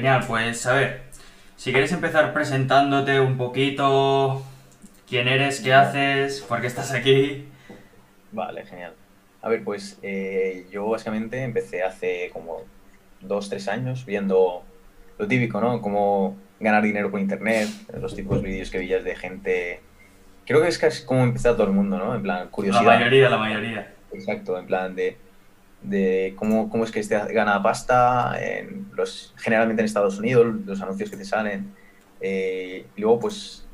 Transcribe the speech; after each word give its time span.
Genial, 0.00 0.24
pues 0.26 0.64
a 0.64 0.72
ver, 0.72 1.02
si 1.56 1.72
quieres 1.72 1.92
empezar 1.92 2.32
presentándote 2.32 3.20
un 3.20 3.36
poquito, 3.36 4.42
quién 5.06 5.28
eres, 5.28 5.60
qué 5.60 5.74
haces, 5.74 6.40
por 6.40 6.62
qué 6.62 6.68
estás 6.68 6.90
aquí. 6.92 7.44
Vale, 8.32 8.64
genial. 8.64 8.94
A 9.42 9.50
ver, 9.50 9.62
pues 9.62 9.98
eh, 10.00 10.64
yo 10.72 10.88
básicamente 10.88 11.42
empecé 11.42 11.82
hace 11.82 12.30
como 12.32 12.62
dos, 13.20 13.50
tres 13.50 13.68
años 13.68 14.06
viendo 14.06 14.64
lo 15.18 15.28
típico, 15.28 15.60
¿no? 15.60 15.82
Cómo 15.82 16.38
ganar 16.60 16.82
dinero 16.82 17.10
por 17.10 17.20
internet, 17.20 17.68
los 17.92 18.16
tipos 18.16 18.40
de 18.40 18.48
vídeos 18.48 18.70
que 18.70 18.78
veías 18.78 19.04
de 19.04 19.16
gente... 19.16 19.80
Creo 20.46 20.62
que 20.62 20.68
es 20.68 20.78
casi 20.78 21.04
como 21.04 21.24
empezó 21.24 21.52
todo 21.52 21.66
el 21.66 21.74
mundo, 21.74 21.98
¿no? 21.98 22.14
En 22.14 22.22
plan, 22.22 22.48
curiosidad. 22.48 22.86
La 22.86 22.96
mayoría, 22.96 23.28
la 23.28 23.36
mayoría. 23.36 23.94
Exacto, 24.14 24.58
en 24.58 24.66
plan 24.66 24.96
de, 24.96 25.18
de 25.82 26.34
cómo, 26.36 26.68
cómo 26.68 26.84
es 26.84 26.90
que 26.90 27.00
este 27.00 27.18
gana 27.32 27.62
pasta, 27.62 28.34
en 28.40 28.86
los, 28.94 29.34
generalmente 29.38 29.82
en 29.82 29.86
Estados 29.86 30.18
Unidos, 30.18 30.46
los 30.66 30.80
anuncios 30.80 31.10
que 31.10 31.16
te 31.16 31.24
salen. 31.24 31.72
eh, 32.20 32.84
y 32.96 33.00
luego 33.00 33.20
pues 33.20 33.66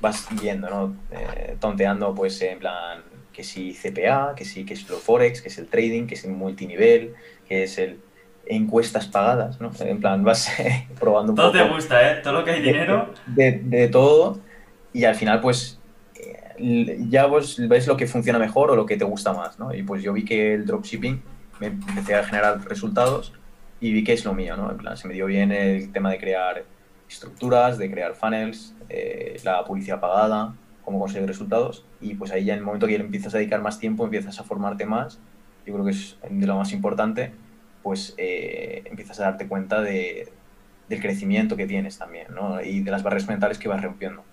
vas 0.00 0.26
viendo, 0.40 0.68
¿no? 0.68 0.96
Eh, 1.12 1.56
tonteando 1.60 2.14
pues 2.14 2.40
en 2.42 2.58
plan 2.58 3.02
que 3.32 3.44
si 3.44 3.72
CPA, 3.72 4.34
que 4.36 4.44
si 4.44 4.64
que 4.64 4.74
es 4.74 4.88
lo 4.88 4.96
Forex, 4.98 5.40
que 5.40 5.48
es 5.48 5.58
el 5.58 5.66
trading, 5.68 6.06
que 6.06 6.14
es 6.14 6.24
el 6.24 6.32
multinivel, 6.32 7.14
que 7.48 7.64
es 7.64 7.78
el 7.78 8.00
encuestas 8.46 9.06
pagadas, 9.06 9.60
¿no? 9.60 9.70
En 9.80 10.00
plan 10.00 10.24
vas 10.24 10.50
probando 11.00 11.32
un 11.32 11.36
Todo 11.36 11.52
poco 11.52 11.64
te 11.64 11.74
gusta, 11.74 12.12
¿eh? 12.12 12.20
Todo 12.22 12.34
lo 12.34 12.44
que 12.44 12.50
hay 12.50 12.62
dinero. 12.62 13.12
de, 13.26 13.60
de 13.64 13.88
todo 13.88 14.40
y 14.92 15.04
al 15.04 15.14
final 15.14 15.40
pues 15.40 15.80
eh, 16.16 16.98
ya 17.08 17.26
vos 17.26 17.56
ves 17.68 17.86
lo 17.86 17.96
que 17.96 18.06
funciona 18.06 18.38
mejor 18.38 18.70
o 18.70 18.76
lo 18.76 18.84
que 18.84 18.96
te 18.96 19.04
gusta 19.04 19.32
más, 19.32 19.58
¿no? 19.58 19.72
Y 19.74 19.82
pues 19.82 20.02
yo 20.02 20.12
vi 20.12 20.24
que 20.24 20.54
el 20.54 20.66
dropshipping 20.66 21.22
me 21.62 21.68
empecé 21.68 22.16
a 22.16 22.24
generar 22.24 22.60
resultados 22.64 23.32
y 23.80 23.92
vi 23.92 24.02
que 24.02 24.12
es 24.12 24.24
lo 24.24 24.34
mío, 24.34 24.56
¿no? 24.56 24.70
En 24.70 24.78
plan, 24.78 24.96
se 24.96 25.06
me 25.06 25.14
dio 25.14 25.26
bien 25.26 25.52
el 25.52 25.92
tema 25.92 26.10
de 26.10 26.18
crear 26.18 26.64
estructuras, 27.08 27.78
de 27.78 27.90
crear 27.90 28.14
funnels, 28.14 28.74
eh, 28.88 29.36
la 29.44 29.64
publicidad 29.64 30.00
pagada, 30.00 30.54
cómo 30.84 30.98
conseguir 30.98 31.28
resultados 31.28 31.84
y 32.00 32.14
pues 32.14 32.32
ahí 32.32 32.44
ya 32.44 32.54
en 32.54 32.60
el 32.60 32.64
momento 32.64 32.86
que 32.86 32.98
le 32.98 33.04
empiezas 33.04 33.34
a 33.34 33.38
dedicar 33.38 33.60
más 33.62 33.78
tiempo, 33.78 34.04
empiezas 34.04 34.40
a 34.40 34.44
formarte 34.44 34.86
más, 34.86 35.20
yo 35.64 35.72
creo 35.74 35.84
que 35.84 35.92
es 35.92 36.16
de 36.28 36.46
lo 36.46 36.56
más 36.56 36.72
importante, 36.72 37.32
pues 37.82 38.14
eh, 38.16 38.82
empiezas 38.86 39.20
a 39.20 39.24
darte 39.24 39.46
cuenta 39.46 39.80
de, 39.80 40.28
del 40.88 41.00
crecimiento 41.00 41.56
que 41.56 41.66
tienes 41.66 41.96
también, 41.98 42.26
¿no? 42.34 42.60
Y 42.60 42.80
de 42.80 42.90
las 42.90 43.02
barreras 43.04 43.28
mentales 43.28 43.58
que 43.58 43.68
vas 43.68 43.82
rompiendo. 43.82 44.24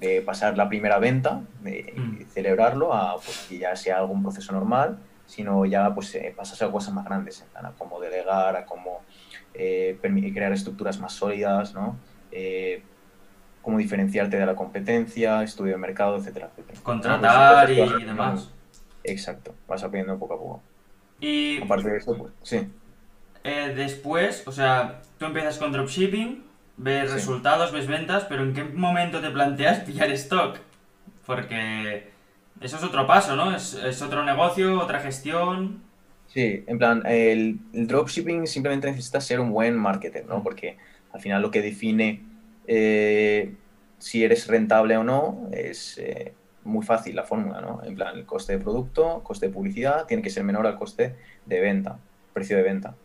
De 0.00 0.22
pasar 0.22 0.56
la 0.56 0.68
primera 0.68 0.98
venta, 0.98 1.42
de 1.62 1.92
Mm. 1.96 2.24
celebrarlo, 2.32 2.92
a 2.94 3.16
pues, 3.16 3.46
que 3.48 3.58
ya 3.58 3.76
sea 3.76 3.98
algún 3.98 4.22
proceso 4.22 4.52
normal, 4.52 4.98
sino 5.26 5.64
ya 5.66 5.94
pues 5.94 6.14
eh, 6.14 6.32
pasas 6.36 6.60
a 6.62 6.70
cosas 6.70 6.92
más 6.94 7.04
grandes, 7.04 7.40
en 7.42 7.48
plan, 7.48 7.66
a 7.66 7.72
cómo 7.72 8.00
delegar, 8.00 8.56
a 8.56 8.64
cómo 8.64 9.02
eh, 9.54 9.98
crear 10.00 10.52
estructuras 10.52 10.98
más 11.00 11.12
sólidas, 11.12 11.74
¿no? 11.74 11.96
Eh, 12.30 12.82
cómo 13.62 13.78
diferenciarte 13.78 14.36
de 14.36 14.44
la 14.46 14.54
competencia, 14.56 15.42
estudio 15.42 15.72
de 15.72 15.78
mercado, 15.78 16.16
etcétera, 16.16 16.50
etcétera. 16.52 16.80
Contratar 16.82 17.70
¿no? 17.70 17.76
Pues, 17.86 18.02
y, 18.02 18.04
demás. 18.04 18.50
Exacto, 19.04 19.54
vas 19.68 19.82
aprendiendo 19.82 20.18
poco 20.18 20.34
a 20.34 20.38
poco. 20.38 20.62
Y 21.20 21.62
Aparte 21.62 21.88
de 21.90 21.96
eso, 21.98 22.16
pues 22.16 22.32
sí. 22.42 22.68
eh, 23.44 23.72
después, 23.74 24.46
o 24.46 24.52
sea, 24.52 25.00
tú 25.18 25.26
empiezas 25.26 25.58
con 25.58 25.72
dropshipping, 25.72 26.44
ves 26.76 27.08
Sí. 27.10 27.14
resultados, 27.16 27.72
ves 27.72 27.86
ventas, 27.86 28.24
pero 28.24 28.42
¿en 28.42 28.52
qué 28.52 28.64
momento 28.64 29.20
te 29.20 29.30
planteas 29.30 29.80
pillar 29.80 30.10
stock? 30.10 30.58
Porque 31.24 32.10
eso 32.64 32.76
es 32.78 32.82
otro 32.82 33.06
paso, 33.06 33.36
¿no? 33.36 33.54
Es, 33.54 33.74
es 33.74 34.00
otro 34.02 34.24
negocio, 34.24 34.80
otra 34.80 35.00
gestión. 35.00 35.82
Sí, 36.26 36.64
en 36.66 36.78
plan, 36.78 37.02
el, 37.06 37.58
el 37.72 37.86
dropshipping 37.86 38.46
simplemente 38.46 38.90
necesita 38.90 39.20
ser 39.20 39.38
un 39.38 39.50
buen 39.50 39.76
marketer, 39.76 40.26
¿no? 40.26 40.42
Porque 40.42 40.78
al 41.12 41.20
final 41.20 41.42
lo 41.42 41.50
que 41.50 41.62
define 41.62 42.24
eh, 42.66 43.54
si 43.98 44.24
eres 44.24 44.48
rentable 44.48 44.96
o 44.96 45.04
no 45.04 45.48
es 45.52 45.98
eh, 45.98 46.32
muy 46.64 46.84
fácil 46.84 47.14
la 47.14 47.24
fórmula, 47.24 47.60
¿no? 47.60 47.82
En 47.84 47.94
plan, 47.94 48.16
el 48.16 48.24
coste 48.24 48.54
de 48.54 48.58
producto, 48.58 49.22
coste 49.22 49.46
de 49.46 49.52
publicidad, 49.52 50.06
tiene 50.06 50.22
que 50.22 50.30
ser 50.30 50.44
menor 50.44 50.66
al 50.66 50.78
coste 50.78 51.14
de 51.46 51.60
venta, 51.60 51.98
precio 52.32 52.56
de 52.56 52.62
venta. 52.62 52.96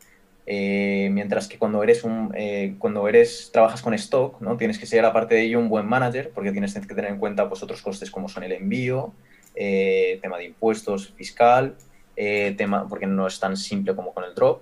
Eh, 0.45 1.09
mientras 1.11 1.47
que 1.47 1.59
cuando 1.59 1.83
eres 1.83 2.03
un, 2.03 2.33
eh, 2.35 2.75
cuando 2.79 3.07
eres, 3.07 3.51
trabajas 3.53 3.81
con 3.81 3.93
stock, 3.93 4.41
¿no? 4.41 4.57
Tienes 4.57 4.79
que 4.79 4.87
ser, 4.87 5.05
aparte 5.05 5.35
de 5.35 5.43
ello, 5.43 5.59
un 5.59 5.69
buen 5.69 5.85
manager, 5.85 6.31
porque 6.33 6.51
tienes 6.51 6.73
que 6.73 6.95
tener 6.95 7.11
en 7.11 7.19
cuenta 7.19 7.47
pues, 7.47 7.61
otros 7.61 7.81
costes 7.81 8.09
como 8.09 8.27
son 8.27 8.43
el 8.43 8.53
envío, 8.53 9.13
eh, 9.61 10.19
tema 10.21 10.37
de 10.37 10.45
impuestos 10.45 11.09
fiscal, 11.09 11.75
eh, 12.15 12.55
tema, 12.57 12.87
porque 12.87 13.05
no 13.05 13.27
es 13.27 13.41
tan 13.41 13.57
simple 13.57 13.93
como 13.93 14.13
con 14.13 14.23
el 14.23 14.33
drop. 14.33 14.61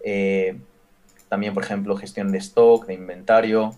Eh, 0.00 0.56
también, 1.28 1.54
por 1.54 1.64
ejemplo, 1.64 1.96
gestión 1.96 2.30
de 2.30 2.38
stock, 2.38 2.86
de 2.86 2.94
inventario, 2.94 3.74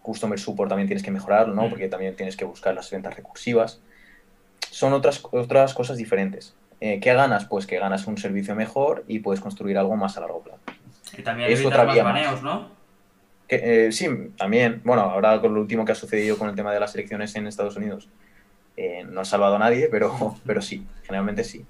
customer 0.00 0.38
support 0.38 0.68
también 0.68 0.86
tienes 0.86 1.02
que 1.02 1.10
mejorarlo, 1.10 1.54
¿no? 1.54 1.66
Mm. 1.66 1.70
Porque 1.70 1.88
también 1.88 2.14
tienes 2.14 2.36
que 2.36 2.44
buscar 2.44 2.72
las 2.72 2.88
ventas 2.88 3.16
recursivas. 3.16 3.80
Son 4.70 4.92
otras, 4.92 5.24
otras 5.32 5.74
cosas 5.74 5.96
diferentes. 5.96 6.54
¿Qué 6.78 7.00
ganas? 7.00 7.46
Pues 7.46 7.66
que 7.66 7.80
ganas 7.80 8.06
un 8.06 8.16
servicio 8.16 8.54
mejor 8.54 9.04
y 9.08 9.18
puedes 9.18 9.40
construir 9.40 9.76
algo 9.76 9.96
más 9.96 10.16
a 10.16 10.20
largo 10.20 10.40
plazo. 10.40 10.60
Y 11.18 11.22
también 11.22 11.50
Es 11.50 11.64
otra 11.66 11.82
más 11.82 11.94
vía 11.94 12.04
más. 12.04 12.12
baneos, 12.14 12.42
¿no? 12.44 12.78
Que, 13.48 13.86
eh, 13.86 13.92
sí, 13.92 14.06
también, 14.36 14.82
bueno, 14.84 15.02
ahora 15.02 15.40
con 15.40 15.54
lo 15.54 15.60
último 15.60 15.84
que 15.84 15.92
ha 15.92 15.96
sucedido 15.96 16.36
con 16.38 16.48
el 16.48 16.54
tema 16.54 16.72
de 16.72 16.78
las 16.78 16.94
elecciones 16.94 17.34
en 17.34 17.46
Estados 17.46 17.76
Unidos, 17.76 18.08
eh, 18.80 19.04
no 19.10 19.20
ha 19.22 19.24
salvado 19.24 19.56
a 19.56 19.58
nadie, 19.58 19.88
pero, 19.90 20.36
pero 20.46 20.62
sí, 20.62 20.86
generalmente 21.02 21.42
sí. 21.44 21.64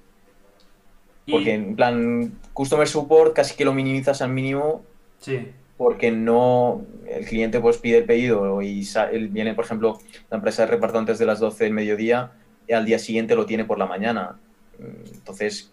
Porque 1.30 1.52
en 1.54 1.76
plan, 1.76 2.32
customer 2.54 2.88
support 2.88 3.34
casi 3.34 3.54
que 3.54 3.64
lo 3.64 3.72
minimizas 3.74 4.22
al 4.22 4.30
mínimo 4.30 4.82
Sí. 5.20 5.48
porque 5.76 6.10
no, 6.10 6.82
el 7.06 7.24
cliente 7.26 7.60
pues 7.60 7.76
pide 7.78 7.98
el 7.98 8.04
pedido 8.04 8.62
y 8.62 8.84
sa- 8.84 9.10
él 9.10 9.28
viene, 9.28 9.54
por 9.54 9.64
ejemplo, 9.64 9.98
la 10.30 10.36
empresa 10.36 10.62
de 10.62 10.68
reparto 10.70 10.98
antes 10.98 11.18
de 11.18 11.26
las 11.26 11.38
12 11.40 11.64
del 11.64 11.72
mediodía 11.74 12.32
y 12.66 12.72
al 12.72 12.84
día 12.86 12.98
siguiente 12.98 13.34
lo 13.34 13.44
tiene 13.46 13.64
por 13.64 13.78
la 13.78 13.86
mañana. 13.86 14.36
Entonces, 14.78 15.70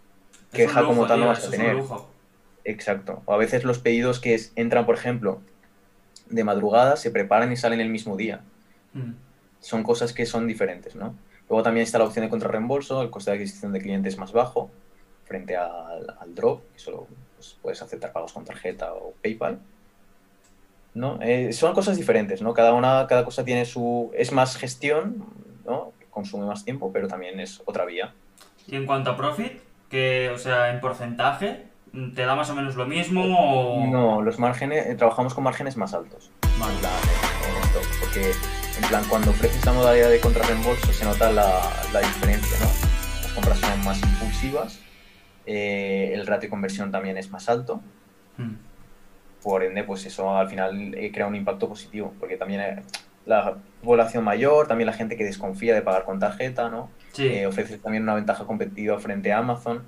Es 0.52 0.58
queja 0.58 0.82
lujo, 0.82 0.94
como 0.94 1.08
tal 1.08 1.20
no 1.22 1.28
vas 1.28 1.48
a 1.48 1.52
tener. 1.52 1.78
Exacto. 2.66 3.22
O 3.26 3.34
a 3.34 3.38
veces 3.38 3.64
los 3.64 3.80
pedidos 3.80 4.20
que 4.20 4.34
es- 4.34 4.52
entran, 4.56 4.86
por 4.86 4.96
ejemplo, 4.96 5.40
de 6.30 6.44
madrugada, 6.44 6.98
se 6.98 7.12
preparan 7.12 7.52
y 7.52 7.56
salen 7.56 7.80
el 7.80 7.90
mismo 7.90 8.18
día. 8.18 8.42
Mm. 8.94 9.12
Son 9.62 9.84
cosas 9.84 10.12
que 10.12 10.26
son 10.26 10.48
diferentes, 10.48 10.96
¿no? 10.96 11.16
Luego 11.50 11.64
también 11.64 11.84
está 11.84 12.00
la 12.00 12.06
opción 12.06 12.26
de 12.26 12.30
contrarreembolso, 12.30 13.02
el 13.02 13.10
coste 13.10 13.32
de 13.32 13.38
adquisición 13.38 13.72
de 13.72 13.80
cliente 13.80 14.10
es 14.10 14.18
más 14.18 14.32
bajo 14.32 14.72
frente 15.26 15.56
al, 15.56 16.16
al 16.20 16.36
drop, 16.36 16.62
que 16.74 16.80
solo 16.80 17.08
pues, 17.36 17.58
puedes 17.62 17.82
aceptar 17.82 18.12
pagos 18.12 18.34
con 18.34 18.46
tarjeta 18.46 18.94
o 18.94 19.14
PayPal. 19.22 19.60
¿No? 20.94 21.20
Eh, 21.22 21.52
son 21.52 21.74
cosas 21.74 21.98
diferentes, 21.98 22.42
¿no? 22.42 22.54
Cada 22.54 22.74
una, 22.74 23.06
cada 23.08 23.26
cosa 23.26 23.44
tiene 23.44 23.66
su... 23.66 24.12
Es 24.16 24.32
más 24.32 24.56
gestión, 24.56 25.26
¿no? 25.66 25.92
Consume 26.10 26.46
más 26.46 26.64
tiempo, 26.64 26.92
pero 26.94 27.10
también 27.10 27.40
es 27.42 27.62
otra 27.66 27.84
vía. 27.84 28.14
Y 28.66 28.78
en 28.78 28.86
cuanto 28.86 29.12
a 29.12 29.18
profit, 29.18 29.60
que, 29.90 30.30
o 30.34 30.38
sea, 30.38 30.72
en 30.72 30.80
porcentaje, 30.80 31.66
¿te 32.16 32.26
da 32.26 32.36
más 32.36 32.50
o 32.50 32.56
menos 32.56 32.76
lo 32.76 32.86
mismo 32.86 33.26
o...? 33.26 33.86
No, 33.88 34.22
los 34.22 34.40
márgenes, 34.40 34.88
eh, 34.88 34.96
trabajamos 34.96 35.34
con 35.34 35.44
márgenes 35.44 35.76
más 35.76 35.94
altos. 35.94 36.32
Vale. 36.58 36.76
stock, 37.66 38.00
porque 38.00 38.32
en 38.82 38.88
plan 38.90 39.04
cuando 39.10 39.32
ofreces 39.32 39.66
la 39.66 39.74
modalidad 39.74 40.10
de 40.10 40.20
contrarreembolso 40.20 40.92
se 40.94 41.06
nota 41.06 41.32
la, 41.32 41.62
la 41.94 42.00
diferencia, 42.00 42.58
¿no? 42.60 42.66
Las 43.24 43.32
compras 43.34 43.58
son 43.60 43.84
más 43.84 44.02
impulsivas, 44.04 44.80
eh, 45.46 46.12
el 46.14 46.26
ratio 46.28 46.44
de 46.44 46.50
conversión 46.50 46.92
también 46.92 47.18
es 47.18 47.30
más 47.32 47.50
alto, 47.50 47.82
Mm. 48.38 48.56
por 49.42 49.64
ende 49.64 49.84
pues 49.86 50.06
eso 50.06 50.36
al 50.38 50.50
final 50.50 50.94
eh, 50.96 51.10
crea 51.14 51.26
un 51.28 51.36
impacto 51.36 51.70
positivo, 51.70 52.14
porque 52.20 52.36
también 52.36 52.60
eh, 52.62 52.84
la 53.26 53.56
población 53.82 54.24
mayor, 54.26 54.68
también 54.68 54.88
la 54.88 54.94
gente 54.94 55.16
que 55.16 55.24
desconfía 55.24 55.74
de 55.74 55.82
pagar 55.82 56.04
con 56.04 56.20
tarjeta, 56.20 56.70
¿no? 56.70 56.90
Sí. 57.14 57.28
Eh, 57.28 57.48
ofrece 57.48 57.78
también 57.78 58.04
una 58.04 58.14
ventaja 58.16 58.44
competitiva 58.46 59.00
frente 59.00 59.32
a 59.32 59.38
Amazon, 59.38 59.84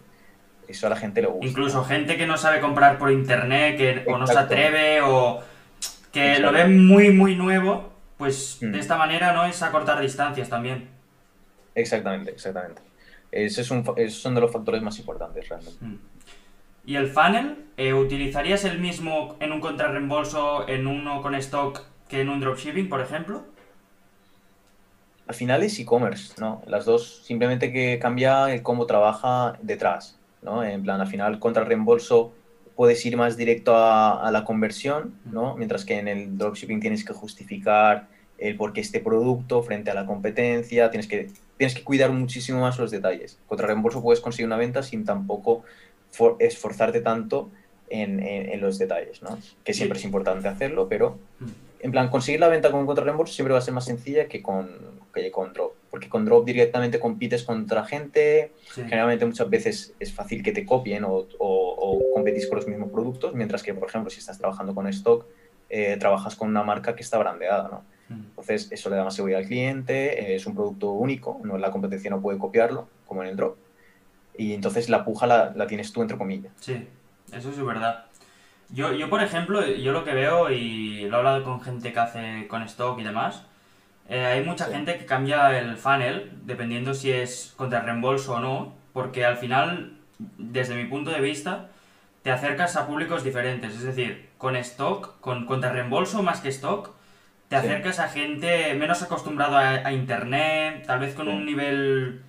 eso 0.67 0.87
a 0.87 0.89
la 0.91 0.95
gente 0.95 1.21
le 1.21 1.27
gusta. 1.27 1.45
Incluso 1.45 1.83
gente 1.83 2.15
que 2.17 2.25
no 2.25 2.37
sabe 2.37 2.61
comprar 2.61 2.97
por 2.97 3.11
internet, 3.11 3.77
que 3.77 4.03
o 4.09 4.17
no 4.17 4.25
se 4.27 4.37
atreve, 4.37 5.01
o 5.01 5.41
que 6.13 6.39
lo 6.39 6.51
ve 6.53 6.67
muy, 6.67 7.11
muy 7.11 7.35
nuevo, 7.35 7.96
pues 8.17 8.57
Mm. 8.61 8.71
de 8.71 8.79
esta 8.79 8.97
manera 8.97 9.33
no 9.33 9.45
es 9.45 9.61
acortar 9.61 9.99
distancias 10.01 10.49
también. 10.49 10.89
Exactamente, 11.75 12.31
exactamente. 12.31 12.81
Ese 13.31 13.61
es 13.61 13.71
un, 13.71 13.83
esos 13.97 14.21
son 14.21 14.35
de 14.35 14.41
los 14.41 14.51
factores 14.51 14.81
más 14.81 14.97
importantes 14.99 15.47
realmente. 15.49 15.85
Mm. 15.85 15.99
¿Y 16.85 16.95
el 16.95 17.07
funnel? 17.09 17.65
eh, 17.75 17.93
¿Utilizarías 17.93 18.63
el 18.65 18.79
mismo 18.79 19.35
en 19.39 19.51
un 19.51 19.59
contrarreembolso, 19.59 20.67
en 20.67 20.87
uno 20.87 21.21
con 21.21 21.35
stock, 21.35 21.81
que 22.07 22.21
en 22.21 22.29
un 22.29 22.39
dropshipping, 22.39 22.87
por 22.89 23.01
ejemplo? 23.01 23.43
Al 25.27 25.35
final 25.35 25.61
es 25.63 25.77
e-commerce, 25.77 26.33
¿no? 26.39 26.61
Las 26.67 26.85
dos, 26.85 27.23
simplemente 27.25 27.73
que 27.73 27.99
cambia 27.99 28.53
el 28.53 28.63
cómo 28.63 28.85
trabaja 28.85 29.57
detrás, 29.61 30.17
¿no? 30.41 30.63
En 30.63 30.81
plan, 30.83 31.01
al 31.01 31.07
final, 31.07 31.37
contra 31.39 31.65
reembolso 31.65 32.33
puedes 32.77 33.05
ir 33.05 33.17
más 33.17 33.35
directo 33.35 33.75
a, 33.75 34.25
a 34.25 34.31
la 34.31 34.45
conversión, 34.45 35.15
¿no? 35.25 35.57
Mientras 35.57 35.83
que 35.83 35.97
en 35.99 36.07
el 36.07 36.37
dropshipping 36.37 36.79
tienes 36.79 37.03
que 37.03 37.11
justificar 37.11 38.07
el 38.37 38.55
por 38.55 38.71
qué 38.71 38.81
este 38.81 38.99
producto 38.99 39.63
frente 39.63 39.89
a 39.91 39.95
la 39.95 40.05
competencia, 40.05 40.89
tienes 40.91 41.07
que, 41.07 41.29
tienes 41.57 41.73
que 41.75 41.83
cuidar 41.83 42.11
muchísimo 42.11 42.61
más 42.61 42.77
los 42.77 42.91
detalles. 42.91 43.39
Contra 43.47 43.65
reembolso 43.67 44.01
puedes 44.01 44.21
conseguir 44.21 44.45
una 44.45 44.57
venta 44.57 44.83
sin 44.83 45.03
tampoco 45.05 45.63
for- 46.11 46.37
esforzarte 46.39 47.01
tanto 47.01 47.49
en, 47.89 48.19
en- 48.19 48.49
en 48.53 48.61
los 48.61 48.77
detalles, 48.77 49.23
¿no? 49.23 49.39
Que 49.63 49.73
siempre 49.73 49.97
Sí. 49.97 50.03
es 50.03 50.05
importante 50.05 50.47
hacerlo, 50.47 50.87
pero 50.87 51.17
en 51.79 51.91
plan, 51.91 52.09
conseguir 52.09 52.39
la 52.39 52.47
venta 52.47 52.69
con 52.71 52.85
contrarreembolso 52.85 53.33
siempre 53.33 53.53
va 53.53 53.59
a 53.59 53.61
ser 53.63 53.73
más 53.73 53.85
sencilla 53.85 54.27
que 54.27 54.41
con, 54.43 54.69
que 55.23 55.31
con 55.31 55.53
drop, 55.53 55.73
porque 55.89 56.09
con 56.09 56.25
drop 56.25 56.45
directamente 56.45 56.99
compites 56.99 57.43
contra 57.43 57.83
gente, 57.85 58.53
Sí. 58.73 58.81
generalmente 58.83 59.25
muchas 59.25 59.49
veces 59.49 59.93
es 59.99 60.13
fácil 60.13 60.43
que 60.43 60.51
te 60.51 60.65
copien 60.65 61.03
o, 61.03 61.11
o- 61.13 61.27
o 61.39 62.13
competís 62.13 62.47
con 62.47 62.57
los 62.57 62.67
mismos 62.67 62.89
productos, 62.91 63.33
mientras 63.33 63.63
que, 63.63 63.73
por 63.73 63.87
ejemplo, 63.89 64.09
si 64.09 64.19
estás 64.19 64.37
trabajando 64.37 64.73
con 64.75 64.87
stock, 64.87 65.25
eh, 65.69 65.97
trabajas 65.97 66.35
con 66.35 66.47
una 66.49 66.63
marca 66.63 66.95
que 66.95 67.03
está 67.03 67.17
brandeada, 67.17 67.67
¿no? 67.69 67.83
Mm. 68.15 68.23
Entonces, 68.29 68.71
eso 68.71 68.89
le 68.89 68.95
da 68.95 69.03
más 69.03 69.15
seguridad 69.15 69.39
al 69.41 69.47
cliente, 69.47 70.31
eh, 70.31 70.35
es 70.35 70.45
un 70.45 70.55
producto 70.55 70.91
único, 70.91 71.39
no, 71.43 71.57
la 71.57 71.71
competencia 71.71 72.09
no 72.09 72.21
puede 72.21 72.37
copiarlo, 72.37 72.87
como 73.05 73.23
en 73.23 73.29
el 73.29 73.35
drop. 73.35 73.57
Y 74.37 74.53
entonces 74.53 74.87
la 74.89 75.03
puja 75.03 75.25
la, 75.27 75.51
la 75.55 75.65
tienes 75.67 75.91
tú, 75.91 76.01
entre 76.01 76.17
comillas. 76.17 76.53
Sí, 76.59 76.87
eso 77.33 77.49
es 77.49 77.65
verdad. 77.65 78.05
Yo, 78.69 78.91
yo, 78.93 79.09
por 79.09 79.23
ejemplo, 79.23 79.65
yo 79.65 79.91
lo 79.93 80.03
que 80.03 80.13
veo, 80.13 80.51
y 80.51 81.01
lo 81.09 81.15
he 81.15 81.19
hablado 81.19 81.43
con 81.43 81.61
gente 81.61 81.91
que 81.93 81.99
hace 81.99 82.47
con 82.47 82.61
stock 82.63 82.99
y 82.99 83.03
demás, 83.03 83.45
eh, 84.09 84.25
hay 84.25 84.43
mucha 84.43 84.65
Sí. 84.65 84.73
gente 84.73 84.97
que 84.97 85.05
cambia 85.05 85.57
el 85.59 85.77
funnel 85.77 86.31
dependiendo 86.45 86.93
si 86.93 87.11
es 87.11 87.53
contra 87.57 87.81
reembolso 87.81 88.35
o 88.35 88.39
no, 88.39 88.73
porque 88.93 89.25
al 89.25 89.37
final, 89.37 89.97
desde 90.17 90.75
mi 90.75 90.85
punto 90.85 91.11
de 91.11 91.19
vista, 91.21 91.69
te 92.23 92.31
acercas 92.31 92.75
a 92.75 92.87
públicos 92.87 93.23
diferentes. 93.23 93.73
Es 93.75 93.83
decir, 93.83 94.29
con 94.37 94.55
stock, 94.55 95.19
con 95.19 95.45
contra 95.45 95.71
reembolso 95.71 96.23
más 96.23 96.41
que 96.41 96.49
stock, 96.49 96.91
te 97.47 97.59
Sí. 97.59 97.65
acercas 97.65 97.99
a 97.99 98.09
gente 98.09 98.73
menos 98.73 99.01
acostumbrado 99.03 99.57
a, 99.57 99.91
internet, 99.91 100.85
tal 100.85 100.99
vez 100.99 101.13
con 101.13 101.27
Sí. 101.27 101.31
un 101.31 101.45
nivel, 101.45 102.21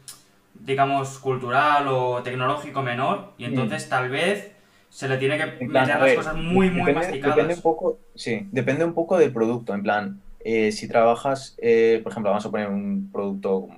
digamos, 0.54 1.18
cultural 1.18 1.86
o 1.88 2.22
tecnológico 2.22 2.82
menor, 2.82 3.32
y 3.38 3.44
entonces 3.44 3.88
tal 3.88 4.08
vez 4.10 4.52
se 4.90 5.08
le 5.08 5.16
tiene 5.18 5.36
que 5.36 5.66
meter 5.66 5.98
las 5.98 6.14
cosas 6.14 6.34
muy, 6.36 6.70
muy 6.70 6.80
depende, 6.80 6.94
masticadas. 6.94 7.36
Depende 7.36 7.54
un 7.54 7.62
poco, 7.62 7.98
sí, 8.14 8.48
depende 8.52 8.84
un 8.84 8.94
poco 8.94 9.18
del 9.18 9.32
producto. 9.32 9.74
En 9.74 9.82
plan, 9.82 10.20
eh, 10.40 10.72
si 10.72 10.88
trabajas, 10.88 11.56
eh, 11.60 12.00
por 12.02 12.12
ejemplo, 12.12 12.30
vamos 12.30 12.46
a 12.46 12.50
poner 12.50 12.68
un 12.68 13.10
producto 13.12 13.68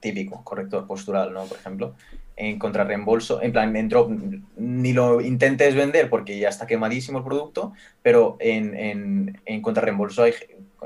típico, 0.00 0.42
corrector 0.44 0.86
postural, 0.86 1.32
¿no? 1.32 1.44
Por 1.44 1.58
ejemplo, 1.58 1.94
en 2.36 2.58
contrarreembolso, 2.58 3.42
en 3.42 3.52
plan, 3.52 3.76
en 3.76 3.88
drop, 3.88 4.10
ni 4.56 4.92
lo 4.94 5.20
intentes 5.20 5.74
vender 5.74 6.08
porque 6.08 6.38
ya 6.38 6.48
está 6.48 6.66
quemadísimo 6.66 7.18
el 7.18 7.24
producto, 7.24 7.72
pero 8.02 8.36
en, 8.40 8.74
en, 8.74 9.40
en 9.44 9.60
contrarreembolso 9.60 10.22
hay 10.22 10.32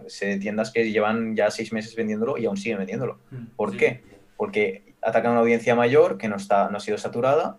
se- 0.08 0.38
tiendas 0.38 0.72
que 0.72 0.90
llevan 0.90 1.36
ya 1.36 1.50
seis 1.52 1.72
meses 1.72 1.94
vendiéndolo 1.94 2.38
y 2.38 2.46
aún 2.46 2.56
siguen 2.56 2.78
vendiéndolo. 2.78 3.20
Mm, 3.30 3.44
¿Por 3.56 3.70
sí. 3.70 3.76
qué? 3.76 4.00
Porque 4.36 4.94
atacan 5.00 5.28
a 5.28 5.32
una 5.32 5.40
audiencia 5.42 5.76
mayor 5.76 6.18
que 6.18 6.28
no, 6.28 6.34
está, 6.36 6.68
no 6.70 6.78
ha 6.78 6.80
sido 6.80 6.98
saturada. 6.98 7.58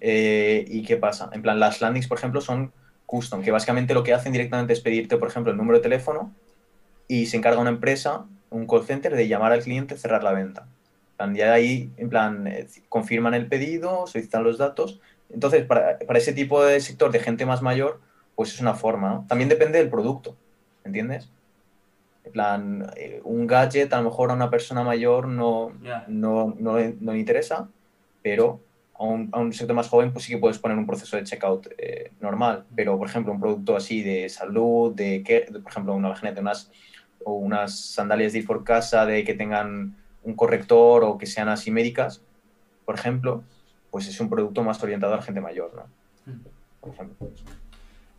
eh, 0.00 0.64
¿Y 0.68 0.82
qué 0.82 0.96
pasa? 0.96 1.30
En 1.32 1.42
plan, 1.42 1.60
las 1.60 1.80
landings, 1.80 2.08
por 2.08 2.18
ejemplo, 2.18 2.40
son 2.40 2.72
custom, 3.06 3.40
que 3.42 3.52
básicamente 3.52 3.94
lo 3.94 4.02
que 4.02 4.14
hacen 4.14 4.32
directamente 4.32 4.72
es 4.72 4.80
pedirte, 4.80 5.16
por 5.16 5.28
ejemplo, 5.28 5.52
el 5.52 5.56
número 5.58 5.78
de 5.78 5.82
teléfono 5.84 6.34
y 7.08 7.26
se 7.26 7.36
encarga 7.38 7.60
una 7.60 7.70
empresa, 7.70 8.26
un 8.50 8.66
call 8.66 8.84
center, 8.84 9.16
de 9.16 9.28
llamar 9.28 9.52
al 9.52 9.62
cliente 9.62 9.94
y 9.94 9.98
cerrar 9.98 10.24
la 10.24 10.32
venta. 10.32 10.62
En 11.12 11.16
plan, 11.16 11.34
ya 11.34 11.52
ahí, 11.54 11.92
en 11.96 12.08
plan, 12.10 12.46
eh, 12.46 12.68
confirman 12.88 13.34
el 13.34 13.48
pedido, 13.48 14.06
solicitan 14.06 14.44
los 14.44 14.58
datos. 14.58 15.00
Entonces, 15.30 15.64
para, 15.66 15.98
para 16.00 16.18
ese 16.18 16.32
tipo 16.34 16.64
de 16.64 16.80
sector 16.80 17.10
de 17.12 17.20
gente 17.20 17.46
más 17.46 17.62
mayor, 17.62 18.00
pues 18.36 18.54
es 18.54 18.60
una 18.60 18.74
forma, 18.74 19.10
¿no? 19.10 19.26
También 19.28 19.48
depende 19.50 19.78
del 19.78 19.90
producto, 19.90 20.38
¿entiendes? 20.84 21.32
En 22.24 22.32
plan, 22.32 22.90
eh, 22.96 23.20
un 23.24 23.46
gadget 23.46 23.92
a 23.92 23.98
lo 23.98 24.10
mejor 24.10 24.30
a 24.30 24.34
una 24.34 24.50
persona 24.50 24.82
mayor 24.84 25.28
no, 25.28 25.70
no, 26.08 26.54
no, 26.58 26.76
le- 26.78 26.96
no 27.00 27.12
le 27.12 27.18
interesa, 27.18 27.72
pero 28.22 28.66
a 28.94 29.04
un, 29.04 29.28
a 29.32 29.38
un 29.40 29.52
sector 29.52 29.74
más 29.76 29.88
joven 29.88 30.12
pues 30.12 30.24
sí 30.24 30.32
que 30.32 30.38
puedes 30.38 30.58
poner 30.58 30.76
un 30.76 30.86
proceso 30.86 31.16
de 31.16 31.24
checkout 31.24 31.68
eh, 31.78 32.12
normal. 32.20 32.66
Pero, 32.74 32.98
por 32.98 33.08
ejemplo, 33.08 33.32
un 33.32 33.40
producto 33.40 33.76
así 33.76 34.02
de 34.02 34.28
salud, 34.28 34.94
de 34.94 35.22
que, 35.22 35.46
de, 35.50 35.60
por 35.60 35.72
ejemplo, 35.72 35.94
una 35.94 36.08
imagínate 36.08 36.40
unas, 36.40 36.70
o 37.28 37.32
unas 37.32 37.78
sandalias 37.78 38.32
de 38.32 38.38
ir 38.38 38.46
por 38.46 38.64
casa, 38.64 39.04
de 39.04 39.22
que 39.22 39.34
tengan 39.34 39.94
un 40.22 40.34
corrector 40.34 41.04
o 41.04 41.18
que 41.18 41.26
sean 41.26 41.48
así 41.48 41.70
médicas, 41.70 42.22
por 42.86 42.94
ejemplo, 42.94 43.44
pues 43.90 44.08
es 44.08 44.18
un 44.20 44.30
producto 44.30 44.62
más 44.62 44.82
orientado 44.82 45.12
a 45.12 45.16
la 45.16 45.22
gente 45.22 45.40
mayor, 45.40 45.74
¿no? 45.74 46.32
Mm. 46.32 46.40
Por 46.80 46.94
ejemplo. 46.94 47.30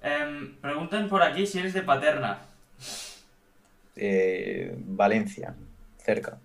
Em, 0.02 0.56
preguntan 0.62 1.10
por 1.10 1.24
aquí 1.24 1.48
si 1.48 1.60
eres 1.60 1.74
de 1.74 1.82
Paterna. 1.82 2.38
Eh, 3.96 4.76
Valencia, 4.78 5.56
cerca. 5.98 6.38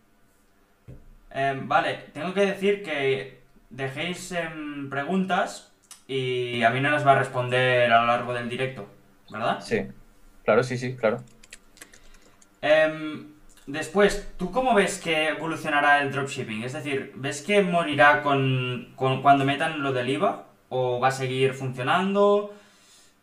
Em, 1.30 1.68
vale, 1.68 2.06
tengo 2.14 2.32
que 2.32 2.46
decir 2.46 2.82
que 2.82 3.40
dejéis 3.68 4.32
em, 4.32 4.88
preguntas 4.88 5.72
y 6.06 6.62
a 6.62 6.70
mí 6.70 6.80
no 6.80 6.90
las 6.90 7.06
va 7.06 7.12
a 7.12 7.18
responder 7.18 7.92
a 7.92 8.00
lo 8.00 8.06
largo 8.06 8.32
del 8.32 8.48
directo, 8.48 8.86
¿verdad? 9.30 9.60
Sí, 9.60 9.86
claro, 10.44 10.62
sí, 10.62 10.78
sí, 10.78 10.96
claro. 10.96 11.22
Em, 12.66 13.26
después, 13.66 14.26
¿tú 14.38 14.50
cómo 14.50 14.72
ves 14.74 14.98
que 14.98 15.28
evolucionará 15.28 16.00
el 16.00 16.10
dropshipping? 16.10 16.62
Es 16.62 16.72
decir, 16.72 17.12
¿ves 17.16 17.42
que 17.42 17.60
morirá 17.60 18.22
con, 18.22 18.92
con- 18.96 19.20
cuando 19.20 19.44
metan 19.44 19.82
lo 19.82 19.92
del 19.92 20.08
IVA? 20.08 20.46
¿O 20.70 20.98
va 20.98 21.08
a 21.08 21.12
seguir 21.12 21.52
funcionando? 21.52 22.54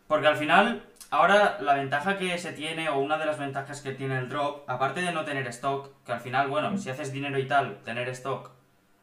Porque 0.06 0.28
al 0.28 0.36
final, 0.36 0.84
ahora 1.10 1.58
la 1.60 1.74
ventaja 1.74 2.18
que 2.18 2.38
se 2.38 2.52
tiene, 2.52 2.88
o 2.88 2.98
una 3.00 3.18
de 3.18 3.26
las 3.26 3.38
ventajas 3.38 3.80
que 3.80 3.90
tiene 3.92 4.16
el 4.18 4.28
drop, 4.28 4.62
aparte 4.70 5.00
de 5.00 5.10
no 5.12 5.24
tener 5.24 5.46
stock, 5.48 5.90
que 6.06 6.12
al 6.12 6.20
final, 6.20 6.46
bueno, 6.48 6.78
si 6.78 6.88
haces 6.90 7.12
dinero 7.12 7.36
y 7.38 7.46
tal, 7.48 7.78
tener 7.84 8.08
stock 8.10 8.50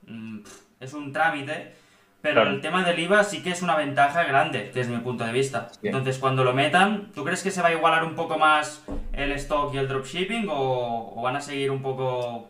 mm, 0.07 0.39
es 0.79 0.93
un 0.93 1.11
trámite, 1.11 1.73
pero 2.21 2.35
Claro. 2.41 2.49
el 2.51 2.61
tema 2.61 2.83
del 2.83 2.99
IVA 2.99 3.23
sí 3.23 3.41
que 3.41 3.51
es 3.51 3.61
una 3.61 3.75
ventaja 3.75 4.23
grande, 4.23 4.71
desde 4.73 4.91
mi 4.93 4.99
punto 5.01 5.23
de 5.25 5.31
vista. 5.31 5.69
Entonces, 5.81 6.17
cuando 6.17 6.43
lo 6.43 6.53
metan, 6.53 7.11
¿tú 7.13 7.23
crees 7.23 7.41
que 7.43 7.51
se 7.51 7.61
va 7.61 7.69
a 7.69 7.73
igualar 7.73 8.03
un 8.03 8.15
poco 8.15 8.37
más 8.37 8.83
el 9.13 9.31
stock 9.33 9.73
y 9.73 9.77
el 9.77 9.87
dropshipping 9.87 10.47
o, 10.49 11.13
o 11.15 11.21
van 11.21 11.35
a 11.37 11.41
seguir 11.41 11.71
un 11.71 11.81
poco... 11.81 12.49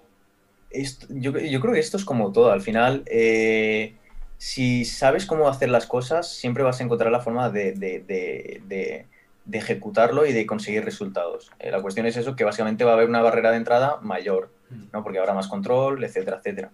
Esto- 0.72 1.08
yo, 1.10 1.32
yo 1.38 1.60
creo 1.60 1.74
que 1.74 1.80
esto 1.80 1.98
es 1.98 2.06
como 2.06 2.32
todo. 2.32 2.52
Al 2.52 2.62
final, 2.62 3.04
eh, 3.08 3.96
si 4.38 4.86
sabes 4.86 5.26
cómo 5.26 5.48
hacer 5.50 5.70
las 5.70 5.86
cosas, 5.86 6.32
siempre 6.32 6.64
vas 6.64 6.80
a 6.80 6.84
encontrar 6.84 7.12
la 7.12 7.20
forma 7.22 7.50
de, 7.50 7.74
de- 7.74 8.00
de- 8.00 8.62
de- 8.66 9.06
de 9.46 9.58
ejecutarlo 9.58 10.28
y 10.28 10.34
de 10.34 10.46
conseguir 10.46 10.86
resultados. 10.86 11.52
Eh, 11.60 11.72
la 11.72 11.82
cuestión 11.82 12.06
es 12.06 12.16
eso, 12.18 12.36
que 12.36 12.44
básicamente 12.44 12.84
va 12.84 12.92
a 12.92 12.94
haber 12.94 13.10
una 13.10 13.22
barrera 13.24 13.50
de 13.50 13.58
entrada 13.58 13.98
mayor, 14.02 14.52
¿no? 14.94 15.02
Porque 15.04 15.18
habrá 15.18 15.34
más 15.34 15.48
control, 15.48 16.04
etcétera, 16.04 16.38
etcétera. 16.38 16.70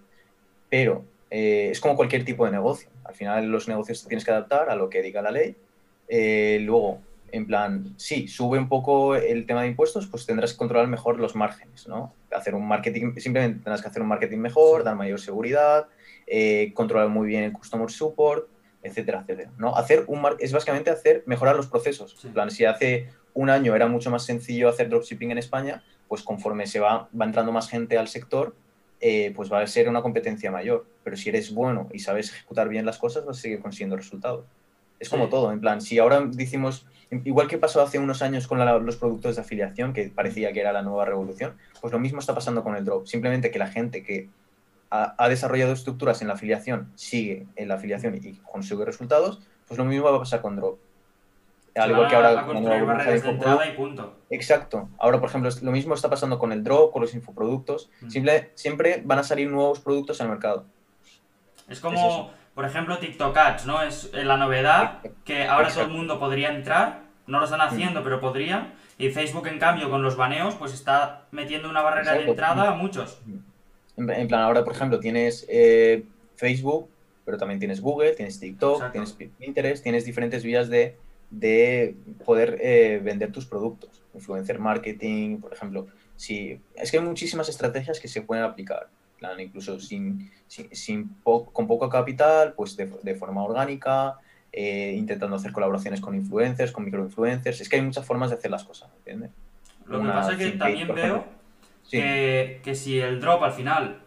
Pero 0.68 1.04
eh, 1.30 1.68
es 1.70 1.80
como 1.80 1.96
cualquier 1.96 2.24
tipo 2.24 2.44
de 2.44 2.52
negocio. 2.52 2.88
Al 3.04 3.14
final 3.14 3.46
los 3.46 3.68
negocios 3.68 4.02
te 4.02 4.08
tienes 4.08 4.24
que 4.24 4.30
adaptar 4.30 4.70
a 4.70 4.76
lo 4.76 4.88
que 4.88 5.02
diga 5.02 5.22
la 5.22 5.30
ley. 5.30 5.56
Eh, 6.08 6.58
luego, 6.62 7.00
en 7.32 7.46
plan, 7.46 7.94
sí, 7.96 8.28
sube 8.28 8.58
un 8.58 8.68
poco 8.68 9.16
el 9.16 9.46
tema 9.46 9.62
de 9.62 9.68
impuestos, 9.68 10.06
pues 10.06 10.24
tendrás 10.26 10.52
que 10.52 10.58
controlar 10.58 10.86
mejor 10.88 11.18
los 11.18 11.34
márgenes, 11.34 11.88
¿no? 11.88 12.12
Hacer 12.30 12.54
un 12.54 12.66
marketing, 12.66 13.14
simplemente 13.16 13.56
tendrás 13.64 13.82
que 13.82 13.88
hacer 13.88 14.00
un 14.02 14.08
marketing 14.08 14.38
mejor, 14.38 14.80
Sí. 14.80 14.84
dar 14.84 14.94
mayor 14.96 15.20
seguridad, 15.20 15.86
eh, 16.26 16.72
controlar 16.74 17.08
muy 17.08 17.26
bien 17.26 17.42
el 17.42 17.52
customer 17.52 17.90
support, 17.90 18.48
etcétera, 18.82 19.20
etcétera, 19.22 19.50
¿no? 19.58 19.74
Hacer 19.76 20.04
un 20.06 20.22
mar- 20.22 20.36
es 20.38 20.52
básicamente 20.52 20.90
hacer, 20.90 21.24
mejorar 21.26 21.56
los 21.56 21.66
procesos. 21.66 22.16
Sí. 22.20 22.28
En 22.28 22.34
plan, 22.34 22.50
si 22.52 22.64
hace 22.64 23.08
un 23.34 23.50
año 23.50 23.74
era 23.74 23.88
mucho 23.88 24.10
más 24.10 24.24
sencillo 24.24 24.68
hacer 24.68 24.88
dropshipping 24.88 25.32
en 25.32 25.38
España, 25.38 25.82
pues 26.08 26.22
conforme 26.22 26.68
se 26.68 26.78
va, 26.78 27.08
va 27.20 27.24
entrando 27.24 27.50
más 27.50 27.68
gente 27.68 27.98
al 27.98 28.06
sector, 28.06 28.54
eh, 29.00 29.32
pues 29.36 29.52
va 29.52 29.60
a 29.60 29.66
ser 29.66 29.88
una 29.88 30.02
competencia 30.02 30.50
mayor. 30.50 30.86
Pero 31.04 31.16
si 31.16 31.28
eres 31.28 31.52
bueno 31.54 31.88
y 31.92 31.98
sabes 32.00 32.30
ejecutar 32.30 32.68
bien 32.68 32.86
las 32.86 32.98
cosas, 32.98 33.24
vas 33.24 33.38
a 33.38 33.40
seguir 33.40 33.60
consiguiendo 33.60 33.96
resultados. 33.96 34.44
Es 34.98 35.08
como 35.10 35.24
Sí. 35.24 35.30
todo, 35.30 35.52
en 35.52 35.60
plan, 35.60 35.80
si 35.80 35.98
ahora 35.98 36.20
decimos, 36.26 36.86
igual 37.10 37.48
que 37.48 37.58
pasó 37.58 37.82
hace 37.82 37.98
unos 37.98 38.22
años 38.22 38.46
con 38.46 38.58
la- 38.58 38.78
los 38.78 38.96
productos 38.96 39.36
de 39.36 39.42
afiliación, 39.42 39.92
que 39.92 40.08
parecía 40.08 40.52
que 40.52 40.60
era 40.60 40.72
la 40.72 40.82
nueva 40.82 41.04
revolución, 41.04 41.54
pues 41.80 41.92
lo 41.92 41.98
mismo 41.98 42.18
está 42.20 42.34
pasando 42.34 42.62
con 42.64 42.74
el 42.76 42.84
drop. 42.84 43.06
Simplemente 43.06 43.50
que 43.50 43.58
la 43.58 43.68
gente 43.68 44.02
que 44.02 44.30
ha, 44.90 45.14
ha 45.22 45.28
desarrollado 45.28 45.72
estructuras 45.72 46.22
en 46.22 46.28
la 46.28 46.34
afiliación 46.34 46.90
sigue 46.94 47.46
en 47.56 47.68
la 47.68 47.74
afiliación 47.74 48.14
y 48.22 48.34
consigue 48.50 48.84
resultados, 48.84 49.42
pues 49.68 49.76
lo 49.78 49.84
mismo 49.84 50.04
va 50.10 50.16
a 50.16 50.20
pasar 50.20 50.40
con 50.40 50.56
drop. 50.56 50.78
Al 51.84 51.90
igual 51.90 52.08
que 52.08 52.14
a- 52.14 52.18
ahora 52.18 52.28
a 52.28 52.32
con 52.32 52.40
la 52.40 52.46
construir 52.46 52.62
nueva 52.68 52.78
burbuja 52.78 52.96
barreras 53.04 53.22
de 53.22 53.28
infoproductos. 53.30 53.68
y 53.68 53.76
punto. 53.76 54.16
Exacto. 54.30 54.88
Ahora, 54.98 55.20
por 55.20 55.28
ejemplo, 55.28 55.50
lo 55.62 55.70
mismo 55.72 55.94
está 55.94 56.08
pasando 56.10 56.38
con 56.38 56.52
el 56.52 56.64
drop, 56.64 56.92
con 56.92 57.02
los 57.02 57.14
infoproductos. 57.14 57.90
Mm. 58.00 58.10
Simple- 58.10 58.50
siempre 58.54 59.02
van 59.04 59.18
a 59.18 59.22
salir 59.22 59.50
nuevos 59.50 59.80
productos 59.80 60.20
al 60.20 60.28
mercado. 60.28 60.64
Es 61.68 61.80
como, 61.80 62.30
Es 62.30 62.32
por 62.54 62.64
ejemplo, 62.64 62.98
TikTok 62.98 63.36
Ads, 63.36 63.66
¿no? 63.66 63.82
Es 63.82 64.10
eh, 64.14 64.24
la 64.24 64.36
novedad 64.36 65.00
que 65.24 65.44
ahora 65.44 65.68
todo 65.68 65.82
el. 65.82 65.88
Mm. 65.90 65.92
mundo 65.92 66.18
podría 66.18 66.50
entrar, 66.50 67.00
no 67.26 67.38
lo 67.38 67.44
están 67.44 67.60
haciendo, 67.60 68.02
pero 68.02 68.20
podrían. 68.20 68.72
Y 68.98 69.10
Facebook, 69.10 69.46
en 69.48 69.58
cambio, 69.58 69.90
con 69.90 70.02
los 70.02 70.16
baneos, 70.16 70.54
pues 70.54 70.72
está 70.72 71.26
metiendo 71.30 71.68
una 71.68 71.82
barrera 71.82 72.12
de 72.14 72.24
entrada 72.30 72.70
a 72.70 72.74
muchos. 72.74 73.20
En, 73.98 74.08
en 74.10 74.28
plan, 74.28 74.40
ahora, 74.42 74.64
por 74.64 74.74
ejemplo, 74.74 75.00
tienes 75.00 75.44
eh, 75.50 76.04
Facebook, 76.36 76.88
pero 77.26 77.36
también 77.36 77.58
tienes 77.58 77.80
Google, 77.82 78.12
tienes 78.14 78.40
TikTok, 78.40 78.76
Exacto. 78.76 78.92
tienes 78.92 79.32
Pinterest, 79.38 79.82
tienes 79.82 80.04
diferentes 80.06 80.44
vías 80.44 80.68
de, 80.70 80.96
de 81.30 81.96
poder 82.24 82.58
eh, 82.60 83.00
vender 83.02 83.32
tus 83.32 83.46
productos. 83.46 84.02
Influencer 84.14 84.58
marketing, 84.58 85.38
por 85.40 85.52
ejemplo. 85.52 85.86
Si, 86.16 86.58
es 86.74 86.90
que 86.90 86.98
hay 86.98 87.04
muchísimas 87.04 87.48
estrategias 87.48 88.00
que 88.00 88.08
se 88.08 88.22
pueden 88.22 88.44
aplicar. 88.44 88.88
Plan, 89.18 89.38
incluso 89.40 89.80
sin, 89.80 90.30
sin, 90.46 90.74
sin 90.74 91.08
po- 91.08 91.46
con 91.46 91.66
poco 91.66 91.88
capital, 91.88 92.52
pues 92.54 92.76
de, 92.76 92.90
de 93.02 93.14
forma 93.14 93.42
orgánica, 93.42 94.18
eh, 94.52 94.94
intentando 94.96 95.36
hacer 95.36 95.52
colaboraciones 95.52 96.00
con 96.00 96.14
influencers, 96.14 96.72
con 96.72 96.84
microinfluencers. 96.84 97.60
Es 97.60 97.68
que 97.68 97.76
hay 97.76 97.82
muchas 97.82 98.04
formas 98.06 98.30
de 98.30 98.36
hacer 98.36 98.50
las 98.50 98.64
cosas, 98.64 98.90
¿entiendes? 98.98 99.30
Lo 99.86 100.00
que 100.02 100.08
pasa 100.08 100.32
es 100.32 100.38
que 100.38 100.50
también 100.52 100.88
veo 100.94 101.24
que, 101.90 102.60
que 102.62 102.74
si 102.74 102.98
el 102.98 103.20
drop 103.20 103.42
al 103.42 103.52
final, 103.52 104.00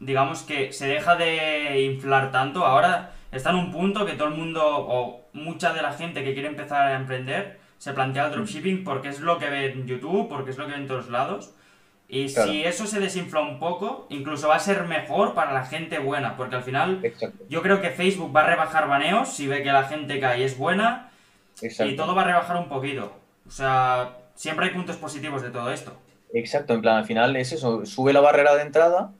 digamos 0.00 0.42
que 0.42 0.72
se 0.72 0.86
deja 0.86 1.16
de 1.16 1.82
inflar 1.82 2.30
tanto, 2.30 2.64
ahora 2.64 3.12
está 3.32 3.50
en 3.50 3.56
un 3.56 3.72
punto 3.72 4.06
que 4.06 4.12
todo 4.12 4.28
el 4.28 4.34
mundo 4.34 4.62
o 4.64 5.23
mucha 5.34 5.74
de 5.74 5.82
la 5.82 5.92
gente 5.92 6.24
que 6.24 6.32
quiere 6.32 6.48
empezar 6.48 6.86
a 6.86 6.96
emprender 6.96 7.58
se 7.76 7.92
plantea 7.92 8.26
el 8.26 8.32
dropshipping 8.32 8.82
porque 8.82 9.08
es 9.08 9.20
lo 9.20 9.38
que 9.38 9.50
ve 9.50 9.72
en 9.72 9.86
YouTube, 9.86 10.28
porque 10.28 10.52
es 10.52 10.56
lo 10.56 10.64
que 10.64 10.72
ve 10.72 10.78
en 10.78 10.88
todos 10.88 11.10
lados. 11.10 11.54
Y 12.08 12.28
si 12.28 12.64
eso 12.64 12.86
se 12.86 13.00
desinfla 13.00 13.40
un 13.40 13.58
poco, 13.58 14.06
incluso 14.08 14.48
va 14.48 14.56
a 14.56 14.60
ser 14.60 14.84
mejor 14.84 15.34
para 15.34 15.52
la 15.52 15.64
gente 15.64 15.98
buena, 15.98 16.36
porque 16.36 16.56
al 16.56 16.62
final 16.62 17.02
yo 17.48 17.62
creo 17.62 17.80
que 17.80 17.90
Facebook 17.90 18.34
va 18.34 18.42
a 18.42 18.46
rebajar 18.46 18.88
baneos 18.88 19.34
si 19.34 19.46
ve 19.46 19.62
que 19.62 19.72
la 19.72 19.84
gente 19.84 20.20
cae 20.20 20.40
y 20.40 20.42
es 20.44 20.56
buena 20.56 21.10
y 21.60 21.96
todo 21.96 22.14
va 22.14 22.22
a 22.22 22.26
rebajar 22.26 22.56
un 22.56 22.68
poquito. 22.68 23.12
O 23.46 23.50
sea, 23.50 24.16
siempre 24.34 24.66
hay 24.66 24.72
puntos 24.72 24.96
positivos 24.96 25.42
de 25.42 25.50
todo 25.50 25.72
esto. 25.72 25.92
Exacto, 26.32 26.74
en 26.74 26.82
plan, 26.82 26.96
al 26.96 27.04
final 27.04 27.36
es 27.36 27.52
eso, 27.52 27.86
sube 27.86 28.12
la 28.12 28.20
barrera 28.20 28.54
de 28.54 28.62
entrada, 28.62 29.12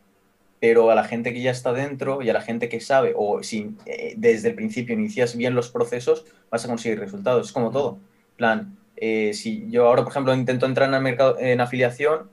pero 0.65 0.91
a 0.91 0.95
la 0.95 1.05
gente 1.05 1.35
que 1.35 1.43
ya 1.43 1.51
está 1.51 1.75
dentro 1.75 2.23
y 2.23 2.31
a 2.31 2.33
la 2.33 2.41
gente 2.41 2.71
que 2.71 2.81
sabe, 2.81 3.13
o 3.15 3.43
si 3.43 3.77
eh, 3.85 4.15
desde 4.17 4.49
el 4.49 4.55
principio 4.55 4.95
inicias 4.95 5.37
bien 5.37 5.55
los 5.55 5.69
procesos, 5.69 6.25
vas 6.51 6.65
a 6.65 6.69
conseguir 6.69 6.99
resultados. 6.99 7.49
Es 7.49 7.53
como 7.53 7.71
todo. 7.71 7.99
En 8.31 8.37
plan, 8.39 8.79
eh, 8.97 9.35
si 9.35 9.69
yo 9.69 9.87
ahora, 9.87 10.05
por 10.05 10.13
ejemplo, 10.13 10.35
intento 10.35 10.65
entrar 10.65 10.89
en 10.89 10.95
el 10.95 11.03
mercado 11.03 11.39
en 11.39 11.61
afiliación, 11.61 12.31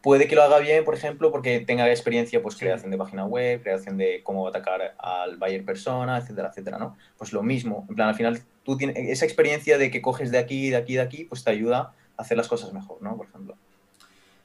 puede 0.00 0.28
que 0.28 0.34
lo 0.34 0.44
haga 0.44 0.60
bien, 0.60 0.82
por 0.82 0.94
ejemplo, 0.94 1.30
porque 1.30 1.60
tenga 1.60 1.86
experiencia, 1.90 2.40
pues 2.40 2.56
creación 2.56 2.90
de 2.90 2.96
página 2.96 3.26
web, 3.26 3.60
creación 3.62 3.98
de 3.98 4.22
cómo 4.22 4.48
atacar 4.48 4.94
al 4.96 5.36
buyer 5.36 5.62
persona, 5.62 6.16
etcétera, 6.16 6.48
etcétera, 6.48 6.78
¿no? 6.78 6.96
Pues 7.18 7.34
lo 7.34 7.42
mismo, 7.42 7.84
en 7.90 7.96
plan, 7.96 8.08
al 8.08 8.14
final, 8.14 8.40
tú 8.64 8.78
tienes 8.78 8.96
esa 8.96 9.26
experiencia 9.26 9.76
de 9.76 9.90
que 9.90 10.00
coges 10.00 10.30
de 10.30 10.38
aquí, 10.38 10.70
de 10.70 10.76
aquí, 10.76 10.94
de 10.94 11.02
aquí, 11.02 11.24
pues 11.24 11.44
te 11.44 11.50
ayuda 11.50 11.92
a 12.16 12.22
hacer 12.22 12.38
las 12.38 12.48
cosas 12.48 12.72
mejor, 12.72 13.02
¿no? 13.02 13.14
Por 13.14 13.26
ejemplo. 13.26 13.56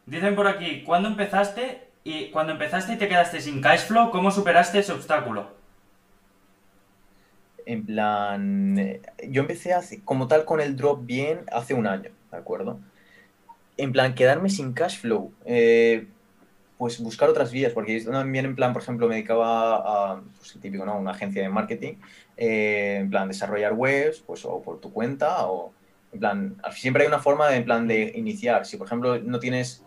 Dicen 0.06 0.36
por 0.36 0.50
aquí, 0.50 0.84
¿cuándo 0.84 1.08
empezaste 1.08 1.95
y 2.06 2.32
cuando 2.32 2.54
empezaste 2.54 2.94
y 2.94 2.98
te 2.98 3.10
quedaste 3.10 3.42
sin 3.42 3.60
cash 3.60 3.88
flow, 3.88 4.12
cómo 4.12 4.32
superaste 4.32 4.80
ese 4.80 4.94
obstáculo? 4.94 5.50
En 7.66 7.86
plan, 7.86 8.80
eh, 8.80 9.02
yo 9.28 9.42
empecé 9.42 9.74
como 10.06 10.28
tal 10.30 10.46
con 10.46 10.62
el 10.62 10.78
drop 10.78 11.06
bien 11.06 11.42
hace 11.52 11.74
un 11.74 11.88
año, 11.88 12.12
¿de 12.32 12.38
acuerdo? 12.38 12.80
en 13.78 13.92
plan, 13.92 14.16
quedarme 14.16 14.50
sin 14.50 14.74
cash 14.74 15.00
flow, 15.00 15.34
eh, 15.46 16.08
pues 16.78 17.00
buscar 17.00 17.30
otras 17.30 17.52
vías, 17.52 17.74
porque 17.74 18.00
también 18.02 18.46
en 18.46 18.56
plan, 18.56 18.74
por 18.74 18.82
ejemplo, 18.82 19.08
me 19.08 19.16
dedicaba 19.16 19.76
a, 20.14 20.22
pues 20.38 20.58
típico, 20.62 20.86
¿no? 20.86 20.98
Una 20.98 21.12
agencia 21.12 21.42
de 21.42 21.50
marketing, 21.50 21.94
eh, 22.38 22.98
en 23.02 23.10
plan, 23.10 23.28
desarrollar 23.28 23.74
webs, 23.74 24.20
pues 24.26 24.46
o 24.46 24.62
por 24.62 24.80
tu 24.80 24.92
cuenta, 24.92 25.48
o 25.48 25.74
en 26.12 26.20
plan, 26.20 26.62
siempre 26.72 27.04
hay 27.04 27.08
una 27.08 27.20
forma 27.20 27.48
de, 27.50 27.58
en 27.58 27.66
plan, 27.66 27.88
de 27.88 28.14
iniciar. 28.16 28.66
Si, 28.66 28.78
por 28.78 28.88
ejemplo, 28.88 29.20
no 29.20 29.40
tienes, 29.40 29.84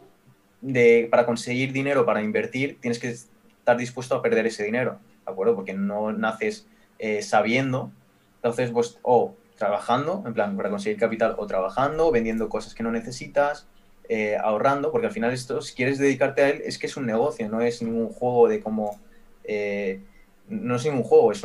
de, 0.61 1.09
para 1.11 1.27
conseguir 1.27 1.73
dinero, 1.73 2.05
para 2.05 2.23
invertir, 2.23 2.79
tienes 2.81 2.99
que 2.99 3.09
estar 3.09 3.77
dispuesto 3.77 4.15
a 4.15 4.23
perder 4.23 4.47
ese 4.47 4.65
dinero, 4.65 4.99
¿de 5.25 5.33
acuerdo? 5.33 5.55
Porque 5.55 5.75
no 5.75 6.12
naces 6.12 6.67
eh, 6.99 7.23
sabiendo, 7.23 7.93
entonces, 8.37 8.71
pues, 8.71 8.99
o 9.03 9.35
trabajando, 9.57 10.23
en 10.27 10.35
plan, 10.35 10.57
para 10.57 10.71
conseguir 10.71 10.99
capital, 10.99 11.35
o 11.38 11.47
trabajando, 11.47 12.11
vendiendo 12.11 12.49
cosas 12.49 12.75
que 12.75 12.83
no 12.83 12.93
necesitas, 12.93 13.67
eh, 14.09 14.37
ahorrando, 14.37 14.91
porque 14.91 15.09
al 15.09 15.12
final 15.12 15.33
esto, 15.33 15.61
si 15.61 15.75
quieres 15.75 15.99
dedicarte 15.99 16.43
a 16.43 16.49
él, 16.50 16.62
es 16.65 16.79
que 16.79 16.87
es 16.87 16.97
un 16.97 17.05
negocio, 17.05 17.49
no 17.49 17.61
es 17.61 17.83
ningún 17.83 18.09
juego 18.09 18.49
de 18.49 18.61
cómo... 18.61 19.00
Eh, 19.45 20.00
no 20.49 20.77
es 20.77 20.85
ningún 20.87 21.03
juego, 21.03 21.31
es, 21.31 21.45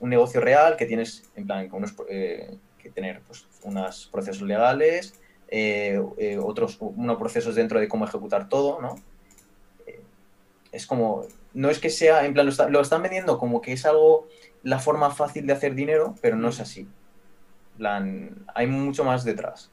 un 0.00 0.10
negocio 0.10 0.40
real 0.40 0.76
que 0.76 0.86
tienes, 0.86 1.30
en 1.36 1.46
plan, 1.46 1.68
unos, 1.72 1.94
eh, 2.08 2.56
que 2.78 2.90
tener 2.90 3.20
pues, 3.20 3.46
unos 3.62 4.08
procesos 4.10 4.42
legales, 4.42 5.14
otros 6.42 6.78
unos 6.80 7.16
procesos 7.18 7.54
dentro 7.54 7.80
de 7.80 7.88
cómo 7.88 8.04
ejecutar 8.04 8.48
todo, 8.48 8.80
¿no? 8.80 8.96
es 10.72 10.88
como, 10.88 11.24
no 11.52 11.70
es 11.70 11.78
que 11.78 11.88
sea, 11.88 12.26
en 12.26 12.34
plan, 12.34 12.46
lo, 12.46 12.68
lo, 12.68 12.80
están 12.80 13.00
vendiendo 13.00 13.38
como 13.38 13.60
que 13.60 13.72
es 13.72 13.86
algo, 13.86 14.26
la 14.64 14.80
forma 14.80 15.10
fácil 15.10 15.46
de 15.46 15.52
hacer 15.52 15.76
dinero, 15.76 16.16
pero 16.20 16.34
no 16.34 16.48
es 16.48 16.58
así. 16.58 16.88
Plan, 17.78 18.44
hay 18.52 18.66
mucho 18.66 19.04
más 19.04 19.24
detrás 19.24 19.70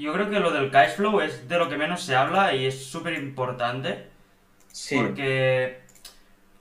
yo 0.00 0.12
creo 0.12 0.30
que 0.30 0.40
lo 0.40 0.50
del 0.50 0.70
cash 0.70 0.96
flow 0.96 1.20
es 1.20 1.48
de 1.48 1.58
lo 1.58 1.68
que 1.68 1.76
menos 1.76 2.02
se 2.02 2.16
habla 2.16 2.54
y 2.54 2.66
es 2.66 2.86
súper 2.86 3.14
importante. 3.14 4.06
Sí. 4.68 4.96
Porque, 4.96 5.80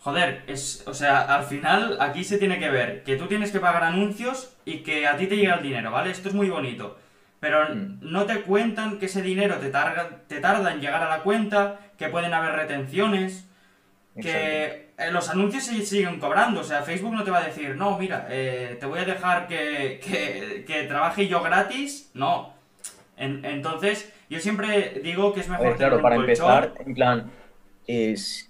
joder, 0.02 0.44
es, 0.48 0.84
o 0.88 0.94
sea, 0.94 1.22
al 1.22 1.46
final 1.46 1.98
aquí 2.02 2.24
se 2.24 2.38
tiene 2.38 2.60
que 2.60 2.70
ver 2.70 3.04
que 3.04 3.16
tú 3.16 3.28
tienes 3.28 3.52
que 3.52 3.60
pagar 3.60 3.84
anuncios 3.84 4.56
y 4.66 4.80
que 4.80 5.08
a 5.08 5.16
ti 5.18 5.28
te 5.28 5.38
llega 5.38 5.56
el 5.56 5.64
dinero, 5.64 5.92
¿vale? 5.92 6.12
Esto 6.12 6.30
es 6.30 6.36
muy 6.36 6.50
bonito. 6.50 6.98
Pero 7.40 7.74
mm. 7.74 8.00
no 8.02 8.26
te 8.26 8.42
cuentan 8.42 9.00
que 9.00 9.06
ese 9.06 9.22
dinero 9.22 9.58
te 9.58 9.70
tarda, 9.70 10.22
te 10.28 10.40
tarda 10.40 10.74
en 10.74 10.82
llegar 10.82 11.02
a 11.04 11.10
la 11.10 11.24
cuenta, 11.24 11.80
que 11.98 12.10
pueden 12.10 12.34
haber 12.34 12.54
retenciones, 12.54 13.48
que 14.22 14.90
eh, 14.98 15.12
los 15.12 15.30
anuncios 15.30 15.64
se 15.64 15.86
siguen 15.86 16.20
cobrando. 16.20 16.62
O 16.62 16.64
sea, 16.64 16.84
Facebook 16.84 17.14
no 17.14 17.24
te 17.24 17.32
va 17.32 17.40
a 17.40 17.46
decir, 17.46 17.76
no, 17.76 17.98
mira, 17.98 18.28
eh, 18.30 18.78
te 18.80 18.86
voy 18.86 19.00
a 19.00 19.06
dejar 19.06 19.48
que, 19.48 20.02
que, 20.04 20.66
que 20.66 20.84
trabaje 20.84 21.28
yo 21.28 21.42
gratis. 21.42 22.12
No, 22.14 22.54
entonces, 23.20 24.12
yo 24.30 24.40
siempre 24.40 25.02
digo 25.04 25.34
que 25.34 25.42
es 25.42 25.50
mejor. 25.50 25.76
claro, 25.76 26.02
para 26.02 26.16
empezar, 26.16 26.74
en 26.86 26.94
plan, 26.94 27.32
es, 27.86 28.50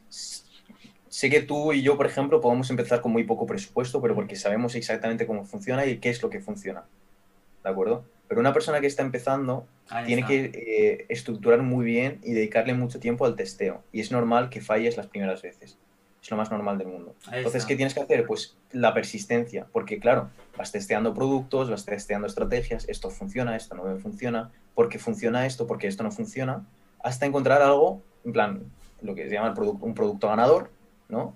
sé 1.08 1.29
que 1.29 1.41
tú 1.41 1.74
y 1.74 1.81
yo, 1.81 1.98
por 1.98 2.05
ejemplo, 2.05 2.39
podemos 2.39 2.69
empezar 2.69 3.01
con 3.01 3.12
muy 3.12 3.24
poco 3.24 3.48
presupuesto, 3.48 4.01
pero 4.01 4.13
porque 4.13 4.36
sabemos 4.36 4.75
exactamente 4.75 5.25
cómo 5.25 5.43
funciona 5.43 5.86
y 5.86 5.98
qué 5.98 6.10
es 6.10 6.22
lo 6.22 6.29
que 6.29 6.39
funciona. 6.39 6.84
¿De 7.63 7.69
acuerdo? 7.69 8.05
Pero 8.29 8.41
una 8.41 8.53
persona 8.53 8.79
que 8.79 8.86
está 8.86 9.01
empezando 9.01 9.67
tiene 10.05 10.24
que 10.24 10.51
eh, 10.53 11.05
estructurar 11.09 11.63
muy 11.63 11.83
bien 11.83 12.19
y 12.24 12.33
dedicarle 12.33 12.75
mucho 12.75 13.00
tiempo 13.00 13.25
al 13.25 13.36
testeo. 13.36 13.83
Y 13.91 14.01
es 14.01 14.12
normal 14.12 14.50
que 14.51 14.62
falles 14.62 14.98
las 14.98 15.07
primeras 15.07 15.41
veces. 15.41 15.79
Es 16.21 16.29
lo 16.29 16.38
más 16.38 16.51
normal 16.51 16.77
del 16.77 16.89
mundo. 16.89 17.15
Entonces, 17.31 17.65
¿qué 17.65 17.75
tienes 17.75 17.95
que 17.95 18.01
hacer? 18.01 18.27
Pues 18.27 18.55
la 18.71 18.93
persistencia, 18.93 19.65
porque 19.74 20.00
claro, 20.00 20.29
vas 20.55 20.71
testeando 20.71 21.15
productos, 21.15 21.71
vas 21.71 21.86
testeando 21.86 22.27
estrategias, 22.27 22.88
esto 22.88 23.09
funciona, 23.09 23.55
esto 23.55 23.74
no 23.74 23.98
funciona, 23.98 24.51
porque 24.75 25.00
funciona 25.00 25.48
esto, 25.48 25.65
porque 25.65 25.88
esto 25.88 26.03
no 26.03 26.12
funciona, 26.12 26.67
hasta 27.01 27.25
encontrar 27.25 27.63
algo, 27.63 28.03
en 28.25 28.33
plan, 28.33 28.63
lo 29.01 29.15
que 29.15 29.27
se 29.27 29.33
llama 29.33 29.55
un 29.57 29.95
producto 29.95 30.27
ganador, 30.27 30.69
¿no? 31.07 31.33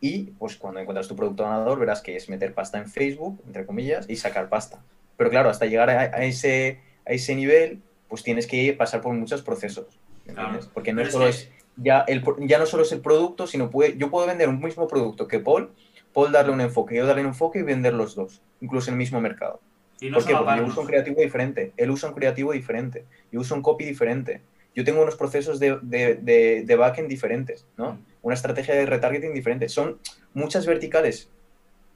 Y 0.00 0.22
pues 0.38 0.56
cuando 0.56 0.80
encuentras 0.80 1.06
tu 1.06 1.14
producto 1.14 1.44
ganador 1.44 1.78
verás 1.78 2.00
que 2.00 2.16
es 2.16 2.28
meter 2.28 2.52
pasta 2.52 2.78
en 2.78 2.88
Facebook, 2.88 3.40
entre 3.46 3.64
comillas, 3.64 4.06
y 4.08 4.16
sacar 4.16 4.48
pasta. 4.48 4.82
Pero 5.20 5.28
claro, 5.28 5.50
hasta 5.50 5.66
llegar 5.66 5.90
a, 5.90 6.24
ese, 6.24 6.80
a 7.04 7.12
ese 7.12 7.34
nivel, 7.34 7.82
pues 8.08 8.22
tienes 8.22 8.46
que 8.46 8.72
pasar 8.72 9.02
por 9.02 9.12
muchos 9.12 9.42
procesos, 9.42 10.00
¿entiendes? 10.24 10.66
Porque 10.72 10.94
no 10.94 11.04
solo 11.04 11.28
es 11.28 11.50
ya, 11.76 12.06
el, 12.08 12.24
ya 12.38 12.58
no 12.58 12.64
solo 12.64 12.84
es 12.84 12.92
el 12.92 13.02
producto, 13.02 13.46
sino 13.46 13.68
puede, 13.68 13.98
yo 13.98 14.10
puedo 14.10 14.26
vender 14.26 14.48
un 14.48 14.58
mismo 14.60 14.88
producto 14.88 15.28
que 15.28 15.38
Paul, 15.38 15.72
Paul 16.14 16.32
darle 16.32 16.52
un 16.54 16.62
enfoque, 16.62 16.96
yo 16.96 17.04
darle 17.04 17.20
un 17.20 17.28
enfoque 17.28 17.58
y 17.58 17.62
vender 17.62 17.92
los 17.92 18.14
dos, 18.14 18.40
incluso 18.62 18.88
en 18.88 18.94
el 18.94 18.98
mismo 18.98 19.20
mercado. 19.20 19.60
¿Y 20.00 20.10
Porque 20.10 20.32
yo 20.32 20.64
uso 20.64 20.80
un 20.80 20.86
creativo 20.86 21.20
diferente, 21.20 21.74
él 21.76 21.90
usa 21.90 22.08
un 22.08 22.14
creativo 22.14 22.52
diferente, 22.52 23.04
yo 23.30 23.40
uso 23.40 23.54
un 23.54 23.60
copy 23.60 23.84
diferente, 23.84 24.40
yo 24.74 24.84
tengo 24.84 25.02
unos 25.02 25.16
procesos 25.16 25.60
de, 25.60 25.78
de, 25.82 26.62
de, 26.64 26.76
backend 26.76 27.10
diferentes, 27.10 27.66
¿no? 27.76 27.92
Mm. 27.92 28.04
Una 28.22 28.34
estrategia 28.36 28.74
de 28.74 28.86
retargeting 28.86 29.34
diferente. 29.34 29.68
Son 29.68 29.98
muchas 30.32 30.64
verticales 30.64 31.28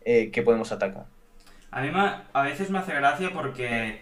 eh, 0.04 0.30
que 0.30 0.42
podemos 0.42 0.72
atacar. 0.72 1.06
A 1.74 1.80
mí 1.80 1.90
a 1.92 2.42
veces 2.42 2.70
me 2.70 2.78
hace 2.78 2.94
gracia 2.94 3.32
porque, 3.34 3.98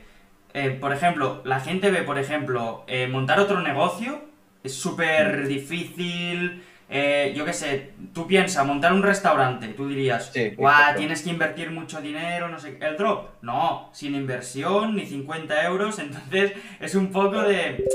eh, 0.52 0.70
por 0.78 0.92
ejemplo, 0.92 1.40
la 1.46 1.58
gente 1.58 1.90
ve, 1.90 2.02
por 2.02 2.18
ejemplo, 2.18 2.84
eh, 2.86 3.06
montar 3.06 3.40
otro 3.40 3.62
negocio 3.62 4.20
es 4.62 4.74
súper 4.74 5.48
difícil. 5.48 6.62
Eh, 6.90 7.32
yo 7.34 7.46
qué 7.46 7.54
sé, 7.54 7.92
tú 8.12 8.26
piensas, 8.26 8.66
montar 8.66 8.92
un 8.92 9.02
restaurante, 9.02 9.68
tú 9.68 9.88
dirías, 9.88 10.30
guau, 10.54 10.96
tienes 10.98 11.22
que 11.22 11.30
invertir 11.30 11.70
mucho 11.70 12.02
dinero, 12.02 12.48
no 12.48 12.58
sé, 12.58 12.76
el 12.78 12.98
drop. 12.98 13.30
No, 13.40 13.88
sin 13.94 14.14
inversión, 14.14 14.94
ni 14.94 15.06
50 15.06 15.64
euros, 15.64 15.98
entonces 15.98 16.52
es 16.78 16.94
un 16.94 17.10
poco 17.10 17.40
de 17.40 17.86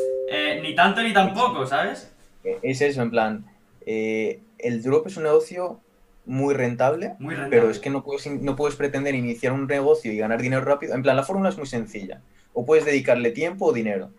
ni 0.64 0.74
tanto 0.74 1.04
ni 1.04 1.14
tampoco, 1.14 1.68
¿sabes? 1.68 2.12
Es 2.64 2.82
eso, 2.82 3.04
en 3.04 3.12
plan, 3.12 3.46
el 3.86 4.82
drop 4.82 5.06
es 5.06 5.18
un 5.18 5.24
negocio 5.26 5.82
muy 6.28 6.54
rentable, 6.54 7.16
muy 7.20 7.34
rentable, 7.34 7.58
pero 7.58 7.70
es 7.72 7.80
que 7.80 7.90
no 7.90 8.04
puedes, 8.04 8.28
no 8.28 8.56
puedes 8.56 8.76
pretender 8.76 9.16
iniciar 9.16 9.54
un 9.54 9.66
negocio 9.66 10.12
y 10.12 10.18
ganar 10.18 10.42
dinero 10.42 10.64
rápido. 10.64 10.94
En 10.94 11.02
plan, 11.02 11.16
la 11.16 11.24
fórmula 11.24 11.50
es 11.50 11.58
muy 11.58 11.68
sencilla. 11.68 12.22
O 12.54 12.66
puedes 12.66 12.86
dedicarle 12.86 13.32
tiempo 13.32 13.66
o 13.66 13.74
dinero. 13.74 14.12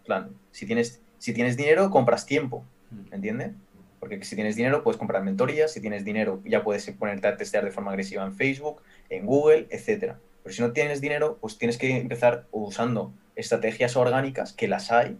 En 0.00 0.04
plan, 0.04 0.30
si 0.50 0.66
tienes 0.66 1.00
si 1.18 1.32
tienes 1.32 1.56
dinero, 1.56 1.90
compras 1.90 2.26
tiempo, 2.26 2.64
mm. 2.90 3.14
¿entiendes? 3.14 3.52
Porque 3.98 4.22
si 4.24 4.36
tienes 4.36 4.56
dinero, 4.56 4.82
puedes 4.82 4.98
comprar 4.98 5.22
mentorías, 5.22 5.72
si 5.72 5.80
tienes 5.80 6.04
dinero, 6.04 6.40
ya 6.44 6.62
puedes 6.62 6.88
ponerte 6.92 7.26
a 7.28 7.36
testear 7.36 7.64
de 7.64 7.70
forma 7.70 7.90
agresiva 7.90 8.24
en 8.24 8.34
Facebook, 8.34 8.82
en 9.08 9.26
Google, 9.26 9.66
etc. 9.70 10.14
Pero 10.42 10.54
si 10.54 10.62
no 10.62 10.72
tienes 10.72 11.00
dinero, 11.00 11.38
pues 11.40 11.58
tienes 11.58 11.78
que 11.78 11.96
empezar 11.96 12.46
usando 12.52 13.12
estrategias 13.34 13.96
orgánicas, 13.96 14.52
que 14.52 14.68
las 14.68 14.92
hay, 14.92 15.18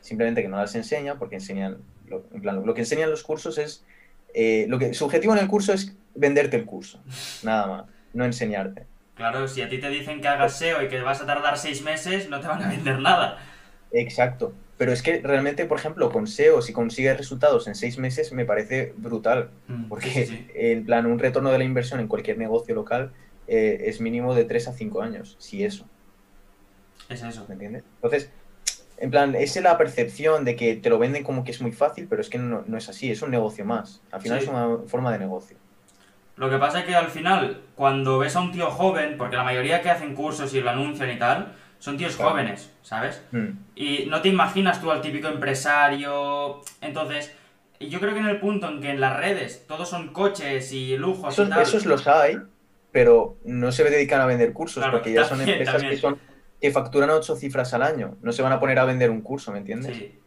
simplemente 0.00 0.42
que 0.42 0.48
no 0.48 0.56
las 0.56 0.74
enseña, 0.74 1.18
porque 1.18 1.34
enseñan, 1.36 1.78
lo, 2.08 2.24
en 2.32 2.40
plan, 2.40 2.64
lo 2.64 2.74
que 2.74 2.80
enseñan 2.80 3.10
los 3.10 3.22
cursos 3.22 3.58
es, 3.58 3.84
eh, 4.38 4.66
lo 4.68 4.78
que, 4.78 4.92
su 4.92 5.04
objetivo 5.06 5.32
en 5.32 5.40
el 5.40 5.48
curso 5.48 5.72
es 5.72 5.96
venderte 6.14 6.56
el 6.56 6.66
curso, 6.66 7.02
nada 7.42 7.66
más. 7.66 7.84
no 8.12 8.24
enseñarte. 8.24 8.86
Claro, 9.14 9.48
si 9.48 9.62
a 9.62 9.68
ti 9.70 9.78
te 9.78 9.88
dicen 9.88 10.20
que 10.20 10.28
hagas 10.28 10.58
SEO 10.58 10.82
y 10.82 10.88
que 10.88 11.00
vas 11.00 11.22
a 11.22 11.26
tardar 11.26 11.56
seis 11.56 11.82
meses, 11.82 12.28
no 12.28 12.38
te 12.40 12.46
van 12.46 12.62
a 12.62 12.68
vender 12.68 12.98
nada. 13.00 13.38
Exacto. 13.92 14.52
Pero 14.76 14.92
es 14.92 15.00
que 15.02 15.22
realmente, 15.22 15.64
por 15.64 15.78
ejemplo, 15.78 16.10
con 16.10 16.26
SEO, 16.26 16.60
si 16.60 16.74
consigues 16.74 17.16
resultados 17.16 17.66
en 17.66 17.74
seis 17.74 17.96
meses, 17.96 18.32
me 18.32 18.44
parece 18.44 18.92
brutal. 18.98 19.48
Mm, 19.68 19.88
Porque, 19.88 20.10
sí, 20.10 20.26
sí, 20.26 20.46
en 20.54 20.84
plan, 20.84 21.06
un 21.06 21.18
retorno 21.18 21.50
de 21.50 21.56
la 21.56 21.64
inversión 21.64 21.98
en 22.00 22.08
cualquier 22.08 22.36
negocio 22.36 22.74
local 22.74 23.12
eh, 23.46 23.84
es 23.86 24.02
mínimo 24.02 24.34
de 24.34 24.44
3 24.44 24.68
a 24.68 24.72
5 24.74 25.00
años, 25.00 25.36
si 25.38 25.64
eso, 25.64 25.86
Es 27.08 27.22
eso. 27.22 27.46
¿me 27.48 27.54
entiendes? 27.54 27.84
Entonces, 27.94 28.30
en 28.98 29.10
plan, 29.10 29.34
esa 29.34 29.58
es 29.58 29.62
la 29.64 29.76
percepción 29.78 30.44
de 30.44 30.56
que 30.56 30.76
te 30.76 30.88
lo 30.90 30.98
venden 30.98 31.22
como 31.24 31.44
que 31.44 31.50
es 31.50 31.60
muy 31.60 31.72
fácil, 31.72 32.06
pero 32.08 32.20
es 32.22 32.28
que 32.30 32.38
no, 32.38 32.64
no 32.66 32.78
es 32.78 32.88
así, 32.88 33.10
es 33.10 33.22
un 33.22 33.30
negocio 33.30 33.64
más. 33.64 34.00
Al 34.10 34.20
final 34.22 34.38
Sí. 34.38 34.44
es 34.44 34.50
una 34.50 34.78
forma 34.88 35.12
de 35.12 35.18
negocio. 35.18 35.56
Lo 36.36 36.50
que 36.50 36.58
pasa 36.58 36.80
es 36.80 36.84
que 36.86 36.94
al 36.94 37.08
final, 37.08 37.62
cuando 37.74 38.18
ves 38.18 38.36
a 38.36 38.40
un 38.40 38.52
tío 38.52 38.70
joven, 38.70 39.16
porque 39.16 39.36
la 39.36 39.44
mayoría 39.44 39.80
que 39.82 39.90
hacen 39.90 40.14
cursos 40.14 40.52
y 40.54 40.60
lo 40.60 40.70
anuncian 40.70 41.10
y 41.10 41.18
tal, 41.18 41.52
son 41.78 41.96
tíos 41.96 42.16
Claro. 42.16 42.32
jóvenes, 42.32 42.70
¿sabes? 42.82 43.22
Mm, 43.32 43.48
Y 43.74 44.06
no 44.06 44.20
te 44.22 44.28
imaginas 44.28 44.80
tú 44.80 44.90
al 44.90 45.00
típico 45.00 45.28
empresario. 45.28 46.60
Entonces, 46.80 47.32
yo 47.80 48.00
creo 48.00 48.12
que 48.14 48.20
en 48.20 48.26
el 48.28 48.40
punto 48.40 48.68
en 48.68 48.80
que 48.80 48.90
en 48.90 49.00
las 49.00 49.16
redes 49.16 49.64
todos 49.66 49.88
son 49.88 50.08
coches 50.12 50.72
y 50.72 50.96
lujos 50.96 51.32
y 51.38 51.42
Esos, 51.42 51.48
tal. 51.50 51.62
esos 51.62 51.86
los 51.86 52.06
hay, 52.06 52.38
pero 52.92 53.36
no 53.44 53.72
se 53.72 53.84
dedican 53.84 54.20
a 54.20 54.26
vender 54.26 54.52
cursos, 54.52 54.82
Claro, 54.82 54.98
porque 54.98 55.12
ya 55.12 55.24
son 55.24 55.40
empresas 55.40 55.74
también. 55.74 55.90
que 55.94 56.00
son 56.00 56.18
que 56.60 56.70
facturan 56.70 57.10
ocho 57.10 57.36
cifras 57.36 57.74
al 57.74 57.82
año. 57.82 58.16
No 58.22 58.32
se 58.32 58.42
van 58.42 58.52
a 58.52 58.60
poner 58.60 58.78
a 58.78 58.84
vender 58.84 59.10
un 59.10 59.20
curso, 59.22 59.52
¿me 59.52 59.58
entiendes? 59.58 59.96
Sí, 59.96 60.18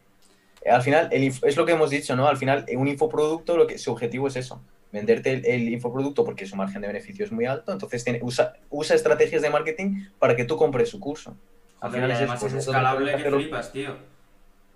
Al 0.65 0.81
final, 0.81 1.09
el 1.11 1.23
es 1.23 1.57
lo 1.57 1.65
que 1.65 1.71
hemos 1.73 1.89
dicho, 1.89 2.15
¿no? 2.15 2.27
Al 2.27 2.37
final, 2.37 2.65
un 2.75 2.87
infoproducto, 2.87 3.57
lo 3.57 3.65
que, 3.67 3.77
su 3.77 3.91
objetivo 3.91 4.27
es 4.27 4.35
eso, 4.35 4.61
venderte 4.91 5.31
el, 5.31 5.45
el 5.45 5.69
infoproducto 5.69 6.23
porque 6.25 6.45
su 6.45 6.55
margen 6.55 6.81
de 6.81 6.87
beneficio 6.87 7.23
es 7.25 7.31
muy 7.31 7.45
alto, 7.45 7.71
entonces 7.71 8.03
tiene, 8.03 8.19
usa, 8.21 8.53
usa 8.69 8.95
estrategias 8.95 9.41
de 9.41 9.49
marketing 9.49 10.03
para 10.19 10.35
que 10.35 10.45
tú 10.45 10.57
compres 10.57 10.89
su 10.89 10.99
curso. 10.99 11.35
Al 11.81 11.89
Joder, 11.91 11.93
final 11.93 12.11
es 12.11 12.17
además 12.17 12.37
eso, 12.37 12.47
es 12.47 12.53
pues, 12.53 12.67
escalable 12.67 13.11
que 13.15 13.29
flipas, 13.31 13.71
tío. 13.71 13.95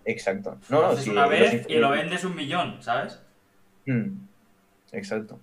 Exacto. 0.05 0.57
No, 0.69 0.77
Lo 0.77 0.81
no, 0.83 0.87
haces 0.89 1.03
sí, 1.05 1.09
una 1.11 1.27
vez 1.27 1.65
y 1.67 1.75
lo 1.75 1.89
vendes 1.91 2.23
un 2.23 2.35
millón, 2.35 2.81
¿sabes? 2.81 3.19
Mm, 3.85 4.27
Exacto. 4.93 5.39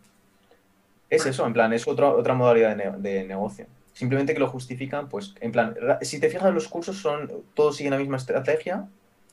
Es 1.11 1.26
eso, 1.26 1.45
en 1.47 1.52
plan, 1.52 1.73
es 1.73 1.87
otra, 1.88 2.09
otra 2.11 2.35
modalidad 2.35 2.76
de, 2.76 2.85
ne- 2.90 2.99
de 2.99 3.25
negocio. 3.25 3.67
Simplemente 3.92 4.35
que 4.35 4.40
lo 4.40 4.49
justifican, 4.49 5.09
pues, 5.09 5.35
en 5.40 5.52
plan, 5.52 5.75
si 6.02 6.20
te 6.20 6.30
fijas, 6.30 6.54
los 6.54 6.68
cursos 6.68 6.97
son, 6.99 7.30
todos 7.54 7.76
siguen 7.76 7.92
la 7.92 7.99
misma 7.99 8.16
estrategia, 8.16 8.87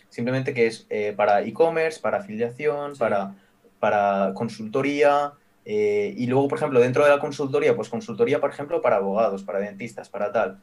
simplemente 0.09 0.53
que 0.53 0.67
es 0.67 0.87
eh, 0.89 1.13
para 1.15 1.41
e-commerce, 1.43 1.99
para 1.99 2.17
afiliación, 2.17 2.95
Sí. 2.95 2.99
para, 2.99 3.35
para 3.79 4.33
consultoría, 4.33 5.33
eh, 5.63 6.13
y 6.17 6.27
luego, 6.27 6.47
por 6.47 6.57
ejemplo, 6.57 6.79
dentro 6.79 7.03
de 7.03 7.11
la 7.11 7.19
consultoría, 7.19 7.75
pues 7.75 7.89
consultoría, 7.89 8.39
por 8.39 8.49
ejemplo, 8.49 8.81
para 8.81 8.97
abogados, 8.97 9.43
para 9.43 9.59
dentistas, 9.59 10.09
para 10.09 10.31
tal. 10.31 10.59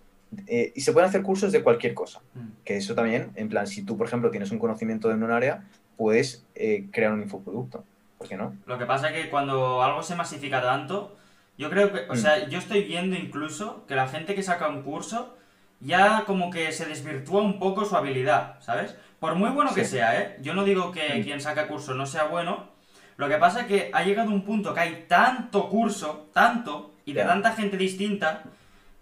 Eh, 0.48 0.72
y 0.74 0.80
se 0.80 0.92
pueden 0.92 1.08
hacer 1.08 1.22
cursos 1.22 1.52
de 1.52 1.62
cualquier 1.62 1.94
cosa. 1.94 2.20
Mm. 2.34 2.48
Que 2.64 2.76
eso 2.76 2.94
también, 2.94 3.30
en 3.36 3.48
plan, 3.48 3.66
si 3.66 3.84
tú, 3.84 3.96
por 3.96 4.06
ejemplo, 4.08 4.30
tienes 4.30 4.50
un 4.50 4.58
conocimiento 4.58 5.10
en 5.12 5.22
un 5.22 5.30
área, 5.30 5.64
puedes 5.96 6.44
crear 6.90 7.12
un 7.12 7.22
infoproducto. 7.22 7.84
¿Por 8.18 8.28
qué 8.28 8.36
no? 8.36 8.56
Lo 8.66 8.78
que 8.78 8.86
pasa 8.86 9.10
es 9.10 9.22
que 9.22 9.30
cuando 9.30 9.82
algo 9.82 10.02
se 10.02 10.16
masifica 10.16 10.60
tanto, 10.60 11.16
yo 11.56 11.70
creo 11.70 11.92
que, 11.92 12.00
o 12.08 12.14
Mm. 12.14 12.16
sea, 12.16 12.48
yo 12.48 12.58
estoy 12.58 12.82
viendo 12.84 13.16
incluso 13.16 13.84
que 13.86 13.94
la 13.94 14.08
gente 14.08 14.34
que 14.34 14.42
saca 14.42 14.68
un 14.68 14.82
curso 14.82 15.36
ya 15.80 16.24
como 16.26 16.50
que 16.50 16.72
se 16.72 16.86
desvirtúa 16.86 17.42
un 17.42 17.58
poco 17.58 17.84
su 17.84 17.96
habilidad, 17.96 18.60
¿sabes? 18.60 18.96
Por 19.20 19.34
muy 19.34 19.50
bueno 19.50 19.74
que 19.74 19.84
Sí. 19.84 19.92
sea, 19.92 20.20
¿eh? 20.20 20.36
Yo 20.40 20.54
no 20.54 20.64
digo 20.64 20.90
que 20.92 21.20
Mm. 21.20 21.22
quien 21.22 21.40
saca 21.40 21.66
curso 21.68 21.94
no 21.94 22.06
sea 22.06 22.24
bueno, 22.24 22.68
lo 23.16 23.28
que 23.28 23.36
pasa 23.36 23.60
es 23.62 23.66
que 23.66 23.90
ha 23.92 24.02
llegado 24.02 24.30
un 24.30 24.44
punto 24.44 24.74
que 24.74 24.80
hay 24.80 25.04
tanto 25.08 25.68
curso, 25.68 26.28
tanto, 26.32 26.94
y 27.04 27.12
de 27.12 27.22
tanta 27.24 27.52
gente 27.52 27.76
distinta, 27.76 28.42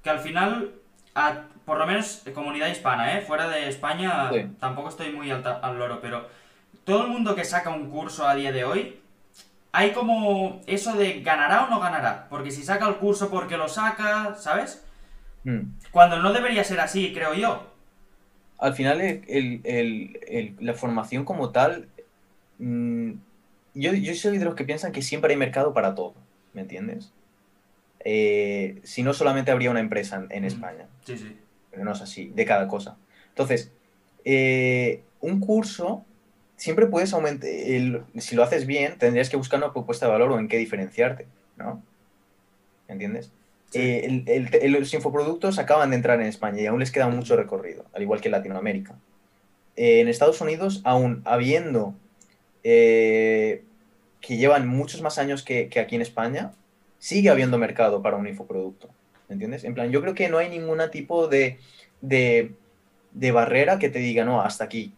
que 0.02 0.10
al 0.10 0.18
final, 0.18 0.72
a- 1.14 1.42
por 1.64 1.78
lo 1.78 1.86
menos 1.86 2.26
eh, 2.26 2.32
comunidad 2.32 2.66
hispana, 2.68 3.16
¿eh? 3.16 3.20
Fuera 3.22 3.48
de 3.48 3.68
España 3.68 4.30
tampoco 4.58 4.88
estoy 4.88 5.12
muy 5.12 5.30
al, 5.30 5.42
al 5.62 5.78
loro, 5.78 6.00
pero 6.00 6.26
todo 6.84 7.02
el 7.04 7.08
mundo 7.08 7.34
que 7.36 7.44
saca 7.44 7.70
un 7.70 7.88
curso 7.88 8.26
a 8.26 8.34
día 8.34 8.50
de 8.50 8.64
hoy, 8.64 9.00
hay 9.72 9.92
como 9.92 10.60
eso 10.66 10.94
de 10.96 11.20
ganará 11.22 11.64
o 11.64 11.70
no 11.70 11.80
ganará. 11.80 12.26
Porque 12.28 12.50
si 12.50 12.62
saca 12.62 12.86
el 12.88 12.96
curso 12.96 13.30
porque 13.30 13.56
lo 13.56 13.68
saca, 13.68 14.34
¿sabes? 14.36 14.84
Mm. 15.44 15.60
Cuando 15.90 16.18
no 16.20 16.32
debería 16.32 16.62
ser 16.64 16.80
así, 16.80 17.12
creo 17.12 17.34
yo. 17.34 17.70
Al 18.58 18.74
final, 18.74 19.00
el- 19.00 19.24
el- 19.64 20.20
el- 20.28 20.56
la 20.60 20.74
formación 20.74 21.24
como 21.24 21.50
tal, 21.50 21.88
mm, 22.58 23.12
yo, 23.74 23.92
yo 23.94 24.14
soy 24.14 24.38
de 24.38 24.44
los 24.44 24.54
que 24.54 24.64
piensan 24.64 24.92
que 24.92 25.02
siempre 25.02 25.32
hay 25.32 25.38
mercado 25.38 25.72
para 25.74 25.94
todo, 25.94 26.14
¿me 26.52 26.60
entiendes? 26.60 27.12
Eh, 28.04 28.80
si 28.84 29.02
no, 29.02 29.14
solamente 29.14 29.50
habría 29.50 29.70
una 29.70 29.80
empresa 29.80 30.16
en, 30.16 30.26
en 30.30 30.42
Mm. 30.44 30.46
España, 30.46 30.86
Sí, 31.04 31.16
sí. 31.16 31.36
pero 31.70 31.84
no 31.84 31.92
es 31.92 32.00
así, 32.02 32.28
de 32.34 32.44
cada 32.44 32.68
cosa. 32.68 32.96
Entonces, 33.30 33.72
eh, 34.24 35.02
un 35.20 35.40
curso, 35.40 36.04
siempre 36.62 36.86
puedes 36.86 37.12
aumentar, 37.12 37.50
si 38.18 38.36
lo 38.36 38.42
haces 38.44 38.66
bien, 38.66 38.96
tendrías 38.96 39.28
que 39.28 39.36
buscar 39.36 39.58
una 39.58 39.72
propuesta 39.72 40.06
de 40.06 40.12
valor 40.12 40.30
o 40.30 40.38
en 40.38 40.46
qué 40.46 40.58
diferenciarte, 40.58 41.26
¿no? 41.56 41.82
¿Entiendes? 42.86 43.32
Sí. 43.70 43.80
Eh, 43.80 44.06
el- 44.06 44.24
el- 44.28 44.54
el- 44.54 44.72
los 44.72 44.94
infoproductos 44.94 45.58
acaban 45.58 45.90
de 45.90 45.96
entrar 45.96 46.20
en 46.20 46.28
España 46.28 46.60
y 46.60 46.66
aún 46.66 46.78
les 46.78 46.92
queda 46.92 47.08
mucho 47.08 47.34
recorrido, 47.36 47.84
al 47.92 48.02
igual 48.02 48.20
que 48.20 48.28
en 48.28 48.32
Latinoamérica. 48.32 48.94
Eh, 49.74 50.00
en 50.00 50.08
Estados 50.08 50.40
Unidos, 50.40 50.82
aún 50.84 51.22
habiendo 51.24 51.94
eh, 52.64 53.64
que 54.20 54.36
llevan 54.36 54.68
muchos 54.68 55.02
más 55.02 55.18
años 55.18 55.42
que, 55.42 55.68
que 55.68 55.80
aquí 55.80 55.96
en 55.96 56.02
España, 56.02 56.52
sigue 57.00 57.28
habiendo 57.28 57.58
mercado 57.58 58.02
para 58.02 58.16
un 58.16 58.28
infoproducto. 58.28 58.88
¿Me 59.28 59.32
entiendes? 59.32 59.64
En 59.64 59.74
plan, 59.74 59.90
yo 59.90 60.00
creo 60.00 60.14
que 60.14 60.28
no 60.28 60.38
hay 60.38 60.48
ningún 60.48 60.78
tipo 60.92 61.26
de, 61.26 61.58
de, 62.02 62.52
de 63.10 63.32
barrera 63.32 63.80
que 63.80 63.88
te 63.88 63.98
diga, 63.98 64.24
no, 64.24 64.42
hasta 64.42 64.62
aquí. 64.62 64.92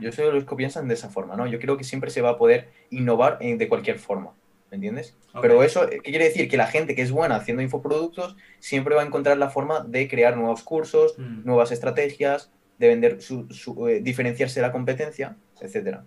Yo 0.00 0.12
soy 0.12 0.26
de 0.26 0.32
los 0.32 0.44
que 0.44 0.56
piensan 0.56 0.88
de 0.88 0.94
esa 0.94 1.08
forma, 1.10 1.36
¿no? 1.36 1.46
Yo 1.46 1.58
creo 1.58 1.76
que 1.76 1.84
siempre 1.84 2.10
se 2.10 2.20
va 2.22 2.30
a 2.30 2.38
poder 2.38 2.68
innovar 2.90 3.38
en- 3.40 3.58
de 3.58 3.68
cualquier 3.68 3.98
forma, 3.98 4.32
¿me 4.70 4.76
entiendes? 4.76 5.16
Pero 5.40 5.62
eso, 5.62 5.88
¿qué 5.88 5.98
quiere 6.00 6.24
decir? 6.24 6.48
Que 6.48 6.56
la 6.56 6.66
gente 6.66 6.94
que 6.94 7.02
es 7.02 7.10
buena 7.12 7.36
haciendo 7.36 7.62
infoproductos 7.62 8.36
siempre 8.60 8.94
va 8.94 9.02
a 9.02 9.06
encontrar 9.06 9.36
la 9.38 9.50
forma 9.50 9.80
de 9.80 10.08
crear 10.08 10.36
nuevos 10.36 10.62
cursos, 10.62 11.18
Mm. 11.18 11.44
nuevas 11.44 11.70
estrategias, 11.72 12.50
de 12.78 12.88
vender, 12.88 13.22
su, 13.22 13.48
su- 13.50 13.86
eh, 13.88 14.00
diferenciarse 14.00 14.60
de 14.60 14.66
la 14.66 14.72
competencia, 14.72 15.36
etcétera. 15.60 16.04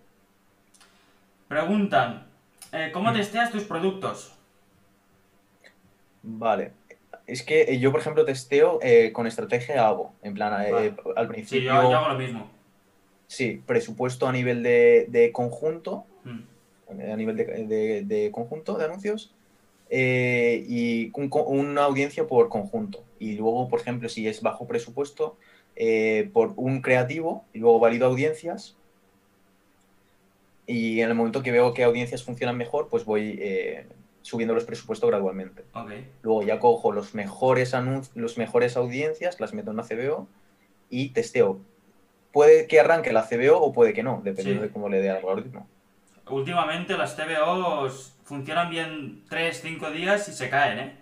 Preguntan, 1.47 2.28
eh, 2.73 2.89
¿cómo 2.93 3.12
Mm. 3.12 3.13
testeas 3.15 3.52
tus 3.52 3.63
productos? 3.63 4.34
Vale. 6.23 6.73
Es 7.26 7.43
que 7.43 7.62
eh, 7.63 7.80
yo, 7.80 7.91
por 7.91 8.02
ejemplo, 8.02 8.26
testeo 8.26 8.80
eh, 8.82 9.12
con 9.13 9.28
estrategia 9.28 9.88
ABO. 9.88 10.13
En 10.21 10.34
plan, 10.34 10.62
eh, 10.65 10.71
Vale. 10.71 10.93
al 11.15 11.28
Sí, 11.28 11.32
principio, 11.34 11.73
yo, 11.73 11.89
yo 11.91 11.97
hago 11.97 12.10
lo 12.10 12.17
mismo. 12.19 12.50
Sí, 13.27 13.61
presupuesto 13.65 14.27
a 14.27 14.31
nivel 14.31 14.63
de, 14.63 15.05
de 15.09 15.31
conjunto, 15.31 16.05
Mm. 16.23 16.41
a 17.11 17.15
nivel 17.15 17.35
de, 17.37 17.45
de- 17.45 18.01
de 18.03 18.31
conjunto 18.31 18.77
de 18.77 18.85
anuncios, 18.85 19.33
eh, 19.89 20.65
y 20.67 21.11
un 21.13 21.29
una 21.47 21.83
audiencia 21.83 22.27
por 22.27 22.49
conjunto. 22.49 23.03
Y 23.19 23.33
luego, 23.35 23.67
por 23.69 23.79
ejemplo, 23.79 24.09
si 24.09 24.27
es 24.27 24.41
bajo 24.41 24.67
presupuesto, 24.67 25.37
eh, 25.75 26.29
por 26.33 26.53
un 26.55 26.81
creativo, 26.81 27.45
y 27.53 27.59
luego 27.59 27.79
valido 27.79 28.07
audiencias. 28.07 28.75
Y 30.65 30.99
en 31.01 31.09
el 31.09 31.15
momento 31.15 31.43
que 31.43 31.51
veo 31.51 31.73
que 31.73 31.83
audiencias 31.83 32.23
funcionan 32.23 32.57
mejor, 32.57 32.89
pues 32.89 33.05
voy 33.05 33.37
eh, 33.39 33.85
subiendo 34.21 34.53
los 34.53 34.65
presupuestos 34.65 35.09
gradualmente. 35.09 35.63
Luego 36.23 36.43
ya 36.43 36.59
cojo 36.59 36.91
los 36.91 37.13
mejores 37.15 37.73
anuncios, 37.73 38.15
los 38.15 38.37
mejores 38.37 38.75
audiencias, 38.75 39.39
las 39.39 39.53
meto 39.53 39.71
en 39.71 39.77
la 39.77 39.83
CBO 39.83 40.27
y 40.89 41.09
testeo. 41.09 41.61
Puede 42.38 42.67
que 42.67 42.80
arranque 42.80 43.12
la 43.12 43.23
CBO 43.28 43.58
o 43.58 43.73
puede 43.73 43.93
que 43.93 44.04
no, 44.04 44.21
dependiendo 44.23 44.62
Sí. 44.62 44.67
de 44.67 44.71
cómo 44.71 44.89
le 44.89 45.02
dé 45.02 45.10
al 45.10 45.17
algoritmo. 45.17 45.67
Últimamente 46.30 46.95
las 46.95 47.15
TVOs 47.17 48.13
funcionan 48.26 48.69
bien 48.69 49.23
3-5 49.28 49.91
días 49.91 50.30
y 50.30 50.34
se 50.34 50.47
caen, 50.47 50.78
¿eh? 50.78 50.97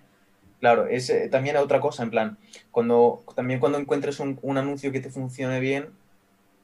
Claro, 0.62 0.88
es 0.88 1.10
eh, 1.10 1.28
también 1.28 1.58
otra 1.58 1.82
cosa, 1.82 2.04
en 2.04 2.10
plan, 2.10 2.38
cuando, 2.72 3.22
también 3.36 3.60
cuando 3.60 3.78
encuentres 3.78 4.22
un, 4.22 4.40
un 4.44 4.58
anuncio 4.58 4.94
que 4.94 5.02
te 5.02 5.10
funcione 5.10 5.60
bien, 5.60 5.90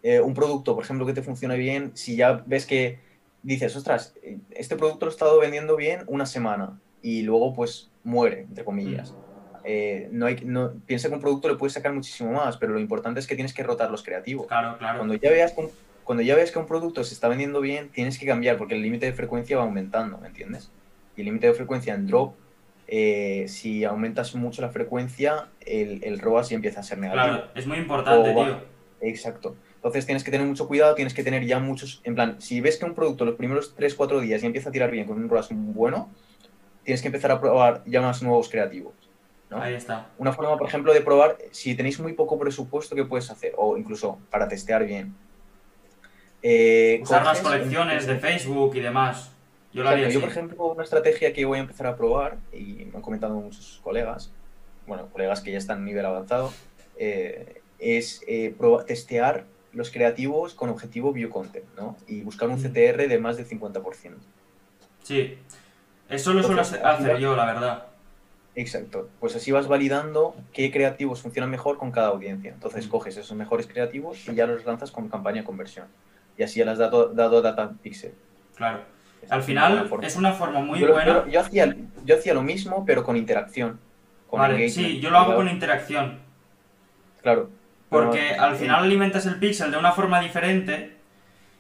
eh, 0.03 0.21
un 0.21 0.33
producto, 0.33 0.73
por 0.73 0.85
ejemplo, 0.85 1.05
que 1.05 1.11
te 1.11 1.21
funcione 1.21 1.57
bien, 1.57 1.91
si 1.95 2.15
ya 2.15 2.41
ves 2.45 2.65
que 2.65 2.99
dices, 3.43 3.75
ostras, 3.75 4.15
eh, 4.23 4.37
este 4.51 4.77
producto 4.77 5.05
lo 5.05 5.11
he 5.11 5.13
estado 5.13 5.37
vendiendo 5.37 5.75
bien 5.75 6.05
una 6.07 6.25
semana 6.25 6.79
y 7.01 7.23
luego 7.23 7.53
pues 7.53 7.91
muere, 8.05 8.43
entre 8.43 8.63
comillas. 8.63 9.13
Eh, 9.63 10.09
no 10.11 10.25
hay, 10.25 10.37
no, 10.43 10.73
piensa 10.85 11.07
que 11.07 11.15
un 11.15 11.21
producto 11.21 11.47
le 11.47 11.55
puedes 11.55 11.73
sacar 11.73 11.93
muchísimo 11.93 12.31
más, 12.31 12.57
pero 12.57 12.73
lo 12.73 12.79
importante 12.79 13.19
es 13.19 13.27
que 13.27 13.35
tienes 13.35 13.53
que 13.53 13.63
rotar 13.63 13.91
los 13.91 14.03
creativos. 14.03 14.47
Claro, 14.47 14.77
claro. 14.77 14.97
Cuando 14.99 15.15
ya 15.15 15.29
veas 15.29 15.53
que 15.53 15.61
un, 15.61 15.69
cuando 16.03 16.23
ya 16.23 16.35
veas 16.35 16.51
que 16.51 16.59
un 16.59 16.65
producto 16.65 17.03
se 17.03 17.13
está 17.13 17.27
vendiendo 17.27 17.61
bien, 17.61 17.89
tienes 17.89 18.17
que 18.17 18.25
cambiar 18.25 18.57
porque 18.57 18.75
el 18.75 18.81
límite 18.81 19.05
de 19.05 19.13
frecuencia 19.13 19.57
va 19.57 19.63
aumentando, 19.63 20.17
¿me 20.17 20.27
entiendes? 20.27 20.71
Y 21.15 21.21
el 21.21 21.25
límite 21.25 21.47
de 21.47 21.53
frecuencia 21.53 21.93
en 21.93 22.07
drop, 22.07 22.33
eh, 22.87 23.45
si 23.47 23.83
aumentas 23.83 24.35
mucho 24.35 24.61
la 24.61 24.69
frecuencia, 24.69 25.47
el, 25.61 26.03
el 26.03 26.19
ROAS 26.19 26.49
ya 26.49 26.55
empieza 26.55 26.81
a 26.81 26.83
ser 26.83 26.97
negativo. 26.97 27.23
Claro, 27.23 27.51
es 27.55 27.67
muy 27.67 27.77
importante, 27.77 28.29
O 28.29 28.45
tío. 28.45 28.57
Exacto. 29.01 29.55
Entonces 29.75 30.05
tienes 30.05 30.23
que 30.23 30.31
tener 30.31 30.45
mucho 30.45 30.67
cuidado, 30.67 30.93
tienes 30.93 31.13
que 31.13 31.23
tener 31.23 31.45
ya 31.45 31.59
muchos, 31.59 32.01
en 32.03 32.13
plan, 32.13 32.39
si 32.39 32.61
ves 32.61 32.77
que 32.77 32.85
un 32.85 32.93
producto 32.93 33.25
los 33.25 33.35
primeros 33.35 33.75
3-4 33.75 34.19
días 34.19 34.41
ya 34.41 34.47
empieza 34.47 34.69
a 34.69 34.71
tirar 34.71 34.91
bien 34.91 35.07
con 35.07 35.17
un 35.17 35.27
ROAS 35.27 35.49
bueno, 35.51 36.09
tienes 36.83 37.01
que 37.01 37.07
empezar 37.07 37.31
a 37.31 37.39
probar 37.39 37.83
ya 37.85 38.01
más 38.01 38.21
nuevos 38.21 38.49
creativos. 38.49 38.93
¿No? 39.51 39.61
Ahí 39.61 39.73
está. 39.75 40.07
Una 40.17 40.31
forma, 40.33 40.57
por 40.57 40.67
ejemplo, 40.67 40.93
de 40.93 41.01
probar, 41.01 41.37
si 41.51 41.75
tenéis 41.75 41.99
muy 41.99 42.13
poco 42.13 42.39
presupuesto, 42.39 42.95
¿qué 42.95 43.03
puedes 43.05 43.29
hacer? 43.29 43.53
O 43.57 43.77
incluso 43.77 44.17
para 44.31 44.47
testear 44.47 44.85
bien. 44.85 45.13
Eh, 46.41 46.99
Usar 47.03 47.23
las 47.23 47.41
colecciones 47.41 48.07
de 48.07 48.15
Facebook 48.17 48.75
y 48.75 48.79
demás. 48.79 49.31
Yo 49.73 49.83
lo 49.83 49.89
así. 49.89 50.11
yo, 50.11 50.19
por 50.19 50.29
ejemplo, 50.29 50.65
una 50.65 50.83
estrategia 50.83 51.31
que 51.33 51.45
voy 51.45 51.59
a 51.59 51.61
empezar 51.61 51.87
a 51.87 51.95
probar, 51.95 52.37
y 52.51 52.85
me 52.91 52.95
han 52.97 53.01
comentado 53.01 53.35
muchos 53.35 53.79
colegas, 53.83 54.31
bueno, 54.87 55.07
colegas 55.11 55.41
que 55.41 55.51
ya 55.51 55.57
están 55.57 55.79
a 55.79 55.81
nivel 55.85 56.05
avanzado, 56.05 56.51
eh, 56.97 57.61
es 57.79 58.21
eh, 58.27 58.55
testear 58.87 59.45
los 59.73 59.89
creativos 59.91 60.53
con 60.55 60.69
objetivo 60.69 61.13
view 61.13 61.29
content, 61.29 61.65
¿no? 61.77 61.95
Y 62.07 62.21
buscar 62.21 62.49
un 62.49 62.55
Mm. 62.55 62.63
CTR 62.63 63.07
de 63.07 63.19
más 63.19 63.37
del 63.37 63.45
50%. 63.47 64.17
Sí. 65.03 65.37
Eso 66.09 66.33
lo 66.33 66.43
suelo 66.43 66.61
hacer- 66.61 67.17
yo, 67.19 67.35
la 67.37 67.45
verdad. 67.45 67.85
Exacto. 68.55 69.09
Pues 69.19 69.35
así 69.35 69.51
vas 69.51 69.67
validando 69.67 70.35
qué 70.53 70.71
creativos 70.71 71.21
funcionan 71.21 71.49
mejor 71.49 71.77
con 71.77 71.91
cada 71.91 72.07
audiencia. 72.09 72.51
Entonces 72.51 72.87
Mm. 72.87 72.89
coges 72.89 73.17
esos 73.17 73.35
mejores 73.37 73.67
creativos 73.67 74.27
y 74.27 74.35
ya 74.35 74.45
los 74.45 74.65
lanzas 74.65 74.91
con 74.91 75.07
campaña 75.09 75.41
de 75.41 75.45
conversión. 75.45 75.87
Y 76.37 76.43
así 76.43 76.59
ya 76.59 76.65
le 76.65 76.71
has 76.71 76.77
dado, 76.77 77.09
dado 77.13 77.41
data 77.41 77.71
pixel. 77.81 78.13
Claro. 78.55 78.79
Es 79.21 79.31
Al 79.31 79.43
final 79.43 79.89
es 80.01 80.15
una 80.15 80.33
forma 80.33 80.59
muy 80.61 80.79
yo, 80.79 80.91
buena. 80.91 81.05
yo- 81.25 81.27
yo 81.27 81.39
hacía, 81.39 81.75
yo 82.03 82.15
hacía 82.15 82.33
lo 82.33 82.41
mismo, 82.41 82.83
pero 82.85 83.03
con 83.03 83.15
interacción. 83.15 83.79
Con 84.27 84.39
Vale, 84.39 84.67
sí, 84.69 84.99
yo 84.99 85.09
lo 85.11 85.17
hago 85.19 85.35
con 85.35 85.47
interacción. 85.47 86.19
Claro. 87.21 87.49
Porque 87.89 88.31
al 88.31 88.53
eh, 88.53 88.57
final 88.57 88.83
alimentas 88.83 89.25
el 89.25 89.35
pixel 89.39 89.69
de 89.71 89.77
una 89.77 89.91
forma 89.91 90.19
diferente 90.21 90.95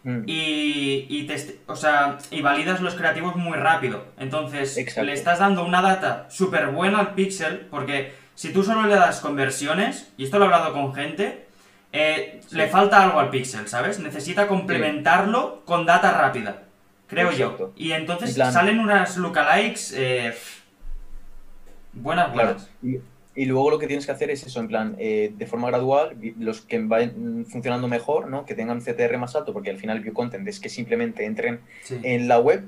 mm, 0.03 0.23
y, 0.25 1.05
y, 1.09 1.27
teste- 1.27 1.57
o 1.67 1.75
sea, 1.75 2.17
y 2.31 2.41
validas 2.41 2.81
los 2.81 2.95
creativos 2.95 3.35
muy 3.35 3.57
rápido. 3.57 4.05
Entonces, 4.17 4.77
Exacto. 4.77 5.03
le 5.03 5.13
estás 5.13 5.39
dando 5.39 5.63
una 5.65 5.81
data 5.81 6.27
súper 6.29 6.67
buena 6.67 6.99
al 6.99 7.13
pixel, 7.13 7.67
porque 7.69 8.13
si 8.35 8.51
tú 8.53 8.63
solo 8.63 8.83
le 8.87 8.95
das 8.95 9.19
conversiones, 9.19 10.11
y 10.17 10.23
esto 10.23 10.39
lo 10.39 10.45
he 10.45 10.47
hablado 10.47 10.73
con 10.73 10.93
gente, 10.93 11.45
eh, 11.93 12.39
Sí. 12.47 12.55
le 12.55 12.67
falta 12.67 13.03
algo 13.03 13.19
al 13.19 13.29
pixel, 13.29 13.67
¿sabes? 13.67 13.99
Necesita 13.99 14.47
complementarlo 14.47 15.61
con 15.65 15.85
data 15.85 16.11
rápida, 16.13 16.63
creo 17.07 17.31
yo. 17.31 17.73
Y 17.75 17.91
entonces 17.91 18.37
En 18.37 18.51
salen 18.51 18.79
unas 18.79 19.17
lookalikes 19.17 19.93
eh, 19.95 20.33
buenas, 21.93 22.31
buenas. 22.33 22.69
Y 23.35 23.45
luego 23.45 23.69
lo 23.69 23.79
que 23.79 23.87
tienes 23.87 24.05
que 24.05 24.11
hacer 24.11 24.29
es 24.29 24.45
eso, 24.45 24.59
en 24.59 24.67
plan, 24.67 24.95
eh, 24.99 25.33
de 25.35 25.45
forma 25.47 25.67
gradual, 25.69 26.17
los 26.37 26.61
que 26.61 26.79
vayan 26.79 27.45
funcionando 27.49 27.87
mejor, 27.87 28.27
¿no? 28.27 28.45
Que 28.45 28.55
tengan 28.55 28.81
CTR 28.81 29.17
más 29.17 29.35
alto, 29.35 29.53
porque 29.53 29.69
al 29.69 29.77
final 29.77 30.01
view 30.01 30.13
content 30.13 30.47
es 30.47 30.59
que 30.59 30.69
simplemente 30.69 31.25
entren 31.25 31.61
Sí. 31.83 31.99
en 32.03 32.27
la 32.27 32.39
web, 32.39 32.65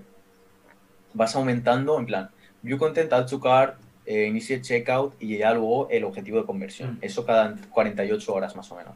vas 1.13 1.35
aumentando, 1.35 1.99
en 1.99 2.05
plan, 2.05 2.29
view 2.61 2.77
content, 2.77 3.11
add 3.11 3.27
to 3.27 3.39
cart, 3.39 3.77
eh, 4.05 4.33
checkout 4.61 5.15
y 5.21 5.37
ya 5.37 5.53
luego 5.53 5.89
el 5.89 6.03
objetivo 6.03 6.39
de 6.39 6.45
conversión. 6.45 6.93
Mm. 6.95 6.99
Eso 7.01 7.25
cada 7.25 7.55
48 7.71 8.33
horas 8.33 8.55
más 8.55 8.71
o 8.71 8.75
menos. 8.75 8.95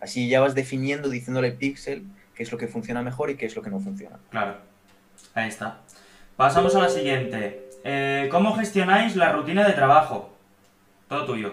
Así 0.00 0.28
ya 0.28 0.40
vas 0.40 0.54
definiendo, 0.54 1.08
diciéndole 1.08 1.52
pixel 1.52 2.04
qué 2.34 2.42
es 2.42 2.50
lo 2.50 2.58
que 2.58 2.68
funciona 2.68 3.02
mejor 3.02 3.30
y 3.30 3.36
qué 3.36 3.46
es 3.46 3.54
lo 3.54 3.62
que 3.62 3.70
no 3.70 3.80
funciona. 3.80 4.18
Claro. 4.30 4.56
Ahí 5.34 5.48
está. 5.48 5.80
Pasamos 6.36 6.74
a 6.74 6.80
la 6.80 6.88
siguiente. 6.88 7.68
Eh, 7.84 8.28
¿Cómo 8.30 8.54
gestionáis 8.54 9.14
la 9.16 9.32
rutina 9.32 9.66
de 9.66 9.74
trabajo? 9.74 10.29
Todo 11.10 11.26
tuyo. 11.26 11.52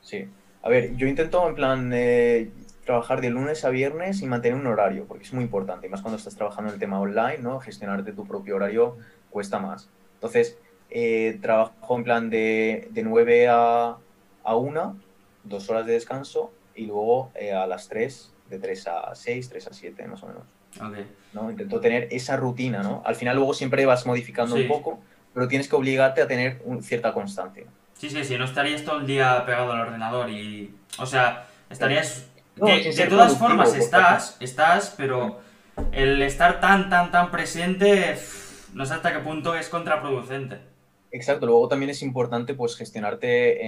Sí. 0.00 0.28
A 0.62 0.68
ver, 0.68 0.94
yo 0.94 1.08
intento 1.08 1.48
en 1.48 1.56
plan 1.56 1.90
eh, 1.92 2.48
trabajar 2.84 3.20
de 3.20 3.28
lunes 3.30 3.64
a 3.64 3.70
viernes 3.70 4.22
y 4.22 4.26
mantener 4.26 4.56
un 4.56 4.68
horario, 4.68 5.06
porque 5.06 5.24
es 5.24 5.32
muy 5.32 5.42
importante, 5.42 5.88
y 5.88 5.90
más 5.90 6.00
cuando 6.00 6.16
estás 6.16 6.36
trabajando 6.36 6.68
en 6.70 6.74
el 6.74 6.80
tema 6.80 7.00
online, 7.00 7.38
¿no? 7.38 7.58
Gestionarte 7.58 8.12
tu 8.12 8.24
propio 8.28 8.54
horario 8.54 8.96
cuesta 9.30 9.58
más. 9.58 9.90
Entonces, 10.14 10.56
eh, 10.90 11.40
trabajo 11.42 11.96
en 11.96 12.04
plan 12.04 12.30
de, 12.30 12.86
de 12.92 13.02
9 13.02 13.48
a, 13.48 13.96
a 14.44 14.56
1, 14.56 14.96
dos 15.42 15.68
horas 15.68 15.86
de 15.86 15.94
descanso, 15.94 16.52
y 16.76 16.86
luego 16.86 17.32
eh, 17.34 17.52
a 17.52 17.66
las 17.66 17.88
3, 17.88 18.32
de 18.48 18.60
3 18.60 18.86
a 18.86 19.12
6, 19.16 19.48
3 19.48 19.66
a 19.66 19.72
7, 19.72 20.06
más 20.06 20.22
o 20.22 20.28
menos. 20.28 20.42
Ok. 20.80 21.04
¿no? 21.32 21.50
Intento 21.50 21.80
tener 21.80 22.06
esa 22.12 22.36
rutina, 22.36 22.80
¿no? 22.84 23.02
Al 23.04 23.16
final 23.16 23.34
luego 23.34 23.54
siempre 23.54 23.84
vas 23.86 24.06
modificando 24.06 24.54
Sí. 24.54 24.62
un 24.62 24.68
poco, 24.68 25.00
pero 25.34 25.48
tienes 25.48 25.68
que 25.68 25.74
obligarte 25.74 26.22
a 26.22 26.28
tener 26.28 26.62
un- 26.64 26.80
cierta 26.80 27.12
constancia. 27.12 27.64
Sí, 28.00 28.08
sí, 28.08 28.24
sí, 28.24 28.38
no 28.38 28.46
estarías 28.46 28.82
todo 28.82 29.00
el 29.00 29.06
día 29.06 29.44
pegado 29.44 29.72
al 29.72 29.80
ordenador 29.80 30.30
y... 30.30 30.74
O 30.98 31.04
sea, 31.04 31.46
estarías... 31.68 32.30
No, 32.56 32.66
sin 32.66 32.96
de 32.96 33.06
todas 33.08 33.36
formas 33.36 33.68
porque- 33.68 33.84
estás, 33.84 34.38
estás, 34.40 34.94
pero 34.96 35.38
el 35.92 36.22
estar 36.22 36.60
tan, 36.60 36.88
tan, 36.88 37.10
tan 37.10 37.30
presente, 37.30 38.16
no 38.72 38.86
sé 38.86 38.94
hasta 38.94 39.12
qué 39.12 39.18
punto 39.18 39.54
es 39.54 39.68
contraproducente. 39.68 40.56
Exacto, 41.12 41.44
luego 41.44 41.68
también 41.68 41.90
es 41.90 42.00
importante 42.00 42.54
pues 42.54 42.74
gestionarte 42.74 43.58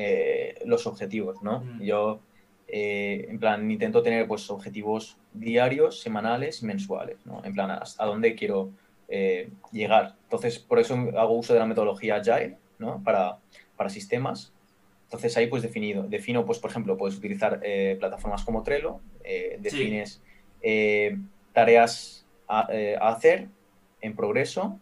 eh, 0.53 0.63
los 0.65 0.87
objetivos, 0.87 1.43
¿no? 1.43 1.61
Mm. 1.61 1.83
Yo, 1.83 2.21
eh, 2.69 3.27
en 3.29 3.39
plan, 3.39 3.71
intento 3.71 4.03
tener 4.03 4.27
pues 4.27 4.49
objetivos 4.49 5.19
diarios, 5.35 6.01
semanales 6.01 6.63
y 6.63 6.65
mensuales, 6.67 7.19
¿no? 7.27 7.45
En 7.45 7.53
plan, 7.53 7.71
a, 7.71 7.83
a 7.99 8.07
dónde 8.07 8.35
quiero 8.35 8.71
eh, 9.09 9.51
llegar. 9.73 10.15
Entonces, 10.23 10.59
por 10.59 10.79
eso 10.79 10.95
hago 11.19 11.37
uso 11.37 11.53
de 11.53 11.59
la 11.59 11.67
metodología 11.67 12.17
Agile, 12.17 12.57
¿no? 12.79 13.03
Para, 13.05 13.37
para 13.77 13.91
sistemas. 13.91 14.53
Entonces 15.05 15.37
ahí 15.37 15.47
pues 15.47 15.63
definido, 15.63 16.05
defino 16.05 16.45
pues 16.47 16.59
por 16.59 16.71
ejemplo 16.71 16.97
puedes 16.97 17.17
utilizar 17.19 17.61
eh, 17.63 17.97
plataformas 18.01 18.45
como 18.45 18.63
Trello, 18.63 19.01
eh, 19.25 19.59
defines 19.61 20.23
eh, 20.63 21.19
tareas 21.53 22.27
a, 22.49 22.69
a 23.01 23.09
hacer 23.09 23.49
en 24.01 24.17
progreso 24.17 24.79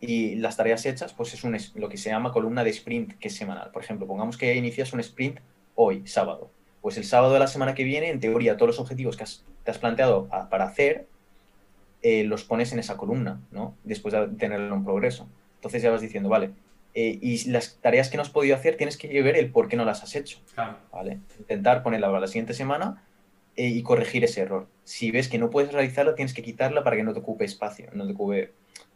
y 0.00 0.36
las 0.36 0.56
tareas 0.56 0.86
hechas, 0.86 1.12
pues 1.12 1.34
es 1.34 1.44
un, 1.44 1.54
es- 1.54 1.74
lo 1.74 1.88
que 1.88 1.96
se 1.96 2.08
llama 2.10 2.32
columna 2.32 2.64
de 2.64 2.70
sprint, 2.70 3.14
que 3.18 3.28
es 3.28 3.34
semanal. 3.36 3.70
Por 3.72 3.82
ejemplo, 3.82 4.06
pongamos 4.06 4.36
que 4.38 4.54
inicias 4.54 4.92
un 4.92 5.00
sprint 5.00 5.38
hoy, 5.74 6.06
sábado. 6.06 6.50
Pues 6.80 6.96
el 6.96 7.04
sábado 7.04 7.32
de 7.34 7.40
la 7.40 7.48
semana 7.48 7.74
que 7.74 7.82
viene, 7.84 8.08
en 8.10 8.20
teoría, 8.20 8.56
todos 8.56 8.68
los 8.68 8.80
objetivos 8.80 9.16
que 9.16 9.24
has- 9.24 9.44
te 9.64 9.70
has 9.72 9.78
planteado 9.78 10.28
a- 10.30 10.48
para 10.48 10.64
hacer, 10.64 11.06
eh, 12.02 12.22
los 12.24 12.44
pones 12.44 12.72
en 12.72 12.78
esa 12.78 12.96
columna, 12.96 13.40
¿no? 13.50 13.74
Después 13.82 14.14
de 14.14 14.28
tenerlo 14.28 14.74
en 14.76 14.84
progreso. 14.84 15.28
Entonces 15.56 15.82
ya 15.82 15.90
vas 15.90 16.00
diciendo, 16.00 16.28
vale, 16.28 16.50
eh, 17.00 17.18
y 17.22 17.48
las 17.50 17.78
tareas 17.80 18.08
que 18.10 18.16
no 18.16 18.22
has 18.22 18.30
podido 18.30 18.56
hacer, 18.56 18.76
tienes 18.76 18.96
que 18.96 19.22
ver 19.22 19.36
el 19.36 19.50
por 19.52 19.68
qué 19.68 19.76
no 19.76 19.84
las 19.84 20.02
has 20.02 20.16
hecho, 20.16 20.38
Claro. 20.54 20.78
¿vale? 20.92 21.20
Intentar 21.38 21.82
ponerla 21.84 22.08
para 22.08 22.20
la 22.20 22.26
siguiente 22.26 22.54
semana 22.54 23.04
eh, 23.56 23.68
y 23.68 23.82
corregir 23.82 24.24
ese 24.24 24.40
error. 24.40 24.66
Si 24.84 25.10
ves 25.12 25.28
que 25.28 25.38
no 25.38 25.48
puedes 25.50 25.72
realizarla, 25.72 26.14
tienes 26.16 26.34
que 26.34 26.42
quitarla 26.42 26.82
para 26.82 26.96
que 26.96 27.04
no 27.04 27.12
te 27.12 27.20
ocupe 27.20 27.44
espacio, 27.44 27.88
no 27.92 28.06
te 28.06 28.14
ocupe, 28.14 28.52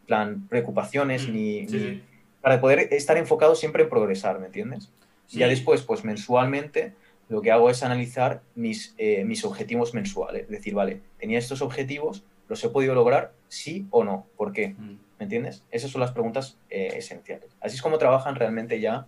plan, 0.06 0.48
preocupaciones 0.48 1.28
Mm, 1.28 1.32
ni, 1.32 1.68
sí, 1.68 1.76
ni- 1.76 1.80
sí. 1.80 2.02
Para 2.40 2.60
poder 2.60 2.88
estar 2.92 3.16
enfocado 3.18 3.54
siempre 3.54 3.84
en 3.84 3.88
progresar, 3.88 4.40
¿me 4.40 4.46
entiendes? 4.46 4.90
Sí. 5.26 5.38
Ya 5.38 5.46
después, 5.46 5.82
pues 5.82 6.02
mensualmente, 6.04 6.94
lo 7.28 7.40
que 7.40 7.52
hago 7.52 7.70
es 7.70 7.82
analizar 7.84 8.42
mis, 8.56 8.94
eh, 8.98 9.24
mis 9.24 9.44
objetivos 9.44 9.94
mensuales. 9.94 10.42
Es 10.42 10.50
decir, 10.50 10.74
vale, 10.74 11.00
tenía 11.18 11.38
estos 11.38 11.62
objetivos, 11.62 12.24
¿los 12.48 12.62
he 12.64 12.68
podido 12.68 12.94
lograr? 12.96 13.32
Sí 13.48 13.86
o 13.90 14.02
no. 14.02 14.26
¿Por 14.36 14.52
qué? 14.52 14.70
Mm. 14.76 14.98
¿Me 15.22 15.26
entiendes? 15.26 15.62
Esas 15.70 15.92
son 15.92 16.00
las 16.00 16.10
preguntas 16.10 16.58
eh, 16.68 16.94
esenciales. 16.96 17.56
Así 17.60 17.76
es 17.76 17.82
como 17.82 17.96
trabajan 17.96 18.34
realmente 18.34 18.80
ya 18.80 19.06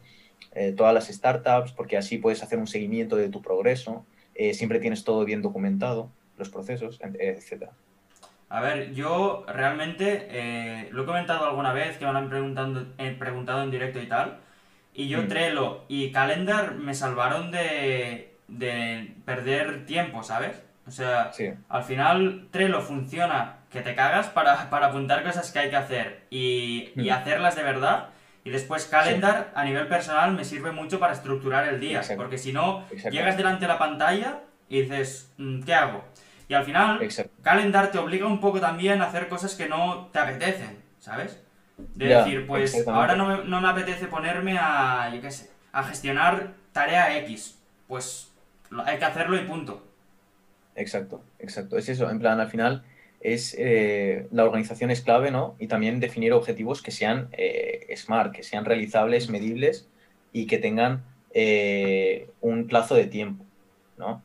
eh, 0.52 0.70
todas 0.70 0.94
las 0.94 1.08
startups, 1.08 1.72
porque 1.72 1.96
así 1.96 2.18
puedes 2.18 2.40
hacer 2.44 2.60
un 2.60 2.68
seguimiento 2.68 3.16
de 3.16 3.28
tu 3.30 3.42
progreso, 3.42 4.06
eh, 4.36 4.54
siempre 4.54 4.78
tienes 4.78 5.02
todo 5.02 5.24
bien 5.24 5.42
documentado, 5.42 6.12
los 6.38 6.50
procesos, 6.50 7.00
etc. 7.18 7.64
A 8.48 8.60
ver, 8.60 8.94
yo 8.94 9.44
realmente 9.48 10.86
lo 10.92 11.02
he 11.02 11.06
comentado 11.06 11.46
alguna 11.46 11.72
vez 11.72 11.98
que 11.98 12.06
me 12.06 12.12
lo 12.12 12.18
han 12.18 12.28
preguntando, 12.28 12.86
preguntado 13.18 13.64
en 13.64 13.72
directo 13.72 14.00
y 14.00 14.06
tal. 14.06 14.38
Y 14.94 15.08
yo 15.08 15.22
Mm. 15.22 15.26
Trello 15.26 15.84
y 15.88 16.12
Calendar 16.12 16.76
me 16.76 16.94
salvaron 16.94 17.50
de, 17.50 18.36
de 18.46 19.14
perder 19.24 19.84
tiempo, 19.84 20.22
¿sabes? 20.22 20.62
O 20.86 20.92
sea, 20.92 21.32
Sí, 21.32 21.50
al 21.68 21.82
final 21.82 22.46
Trello 22.52 22.80
funciona 22.80 23.63
que 23.74 23.82
te 23.82 23.94
cagas 23.94 24.28
para, 24.28 24.70
para 24.70 24.86
apuntar 24.86 25.22
cosas 25.24 25.50
que 25.50 25.58
hay 25.58 25.68
que 25.68 25.76
hacer 25.76 26.22
y, 26.30 26.92
y 26.96 27.10
hacerlas 27.10 27.56
de 27.56 27.62
verdad. 27.64 28.10
Y 28.44 28.50
después 28.50 28.86
Calendar 28.86 29.50
a 29.54 29.64
nivel 29.64 29.88
personal 29.88 30.32
me 30.32 30.44
sirve 30.44 30.70
mucho 30.70 31.00
para 31.00 31.12
estructurar 31.12 31.66
el 31.66 31.80
día. 31.80 31.98
Exacto. 31.98 32.22
Porque 32.22 32.38
si 32.38 32.52
no, 32.52 32.84
llegas 33.10 33.36
delante 33.36 33.62
de 33.62 33.68
la 33.68 33.78
pantalla 33.78 34.40
y 34.68 34.82
dices, 34.82 35.32
"Mm, 35.38 35.62
¿qué 35.64 35.74
hago? 35.74 36.04
Y 36.48 36.54
al 36.54 36.64
final, 36.64 37.02
exacto. 37.02 37.32
Calendar 37.42 37.90
te 37.90 37.98
obliga 37.98 38.26
un 38.26 38.40
poco 38.40 38.60
también 38.60 39.02
a 39.02 39.06
hacer 39.06 39.28
cosas 39.28 39.54
que 39.54 39.68
no 39.68 40.08
te 40.12 40.18
apetecen, 40.18 40.78
¿sabes? 41.00 41.42
De 41.76 42.06
decir, 42.06 42.46
pues 42.46 42.86
ahora 42.86 43.16
no 43.16 43.26
me, 43.26 43.44
no 43.44 43.60
me 43.60 43.68
apetece 43.68 44.06
ponerme 44.06 44.56
a, 44.58 45.10
yo 45.12 45.20
qué 45.20 45.30
sé, 45.30 45.50
a 45.72 45.82
gestionar 45.82 46.52
tarea 46.72 47.16
X. 47.18 47.58
Pues 47.88 48.30
hay 48.84 48.98
que 48.98 49.04
hacerlo 49.04 49.36
y 49.36 49.44
punto. 49.44 49.82
Exacto, 50.76 51.22
exacto. 51.38 51.76
Es 51.78 51.88
eso, 51.88 52.10
en 52.10 52.18
plan, 52.18 52.38
al 52.40 52.48
final 52.48 52.84
es 53.24 53.56
eh, 53.58 54.28
la 54.30 54.44
organización 54.44 54.92
es 54.92 55.00
clave, 55.00 55.32
¿no? 55.32 55.56
Y 55.58 55.66
también 55.66 55.98
definir 55.98 56.32
objetivos 56.32 56.80
que 56.80 56.92
sean 56.92 57.28
eh, 57.32 57.92
smart, 57.96 58.32
que 58.32 58.44
sean 58.44 58.64
realizables, 58.64 59.28
medibles 59.30 59.88
y 60.32 60.46
que 60.46 60.58
tengan 60.58 61.02
eh, 61.32 62.28
un 62.40 62.68
plazo 62.68 62.94
de 62.94 63.06
tiempo, 63.06 63.44
¿no? 63.98 64.22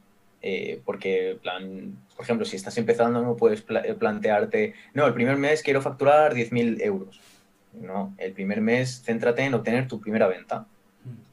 Porque, 0.85 1.37
plan, 1.41 1.97
por 2.15 2.23
ejemplo, 2.23 2.45
si 2.45 2.55
estás 2.55 2.77
empezando, 2.77 3.21
no 3.21 3.35
puedes 3.35 3.61
pla- 3.61 3.83
plantearte, 3.97 4.73
no, 4.93 5.05
el 5.07 5.13
primer 5.13 5.35
mes 5.37 5.63
quiero 5.63 5.81
facturar 5.81 6.33
10.000 6.33 6.81
euros. 6.81 7.19
No, 7.73 8.13
el 8.17 8.31
primer 8.33 8.61
mes 8.61 9.01
céntrate 9.05 9.43
en 9.43 9.53
obtener 9.53 9.87
tu 9.87 9.99
primera 9.99 10.27
venta. 10.27 10.65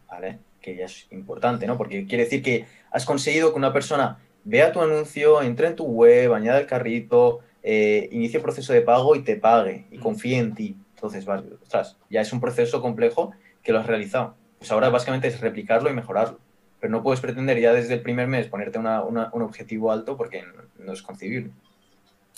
¿vale? 0.08 0.38
Que 0.60 0.76
ya 0.76 0.86
es 0.86 1.06
importante, 1.10 1.66
¿no? 1.66 1.76
Porque 1.76 2.06
quiere 2.06 2.24
decir 2.24 2.42
que 2.42 2.64
has 2.90 3.04
conseguido 3.04 3.52
que 3.52 3.58
una 3.58 3.72
persona 3.72 4.18
vea 4.44 4.72
tu 4.72 4.80
anuncio, 4.80 5.42
entre 5.42 5.68
en 5.68 5.76
tu 5.76 5.84
web, 5.84 6.32
añada 6.34 6.58
el 6.60 6.66
carrito, 6.66 7.40
eh, 7.68 8.08
inicie 8.12 8.36
el 8.36 8.44
proceso 8.44 8.72
de 8.72 8.80
pago 8.80 9.16
y 9.16 9.24
te 9.24 9.34
pague 9.34 9.86
y 9.90 9.98
confíe 9.98 10.38
en 10.38 10.54
ti. 10.54 10.76
Entonces, 10.94 11.24
vas, 11.24 11.42
ostras, 11.60 11.96
ya 12.08 12.20
es 12.20 12.32
un 12.32 12.40
proceso 12.40 12.80
complejo 12.80 13.32
que 13.64 13.72
lo 13.72 13.80
has 13.80 13.86
realizado. 13.86 14.36
Pues 14.60 14.70
ahora 14.70 14.88
básicamente 14.88 15.26
es 15.26 15.40
replicarlo 15.40 15.90
y 15.90 15.92
mejorarlo. 15.92 16.38
Pero 16.78 16.92
no 16.92 17.02
puedes 17.02 17.20
pretender 17.20 17.58
ya 17.58 17.72
desde 17.72 17.94
el 17.94 18.02
primer 18.02 18.28
mes 18.28 18.46
ponerte 18.46 18.78
un 18.78 19.42
objetivo 19.42 19.90
alto 19.90 20.16
porque 20.16 20.44
no 20.78 20.92
es 20.92 21.02
concebible. 21.02 21.50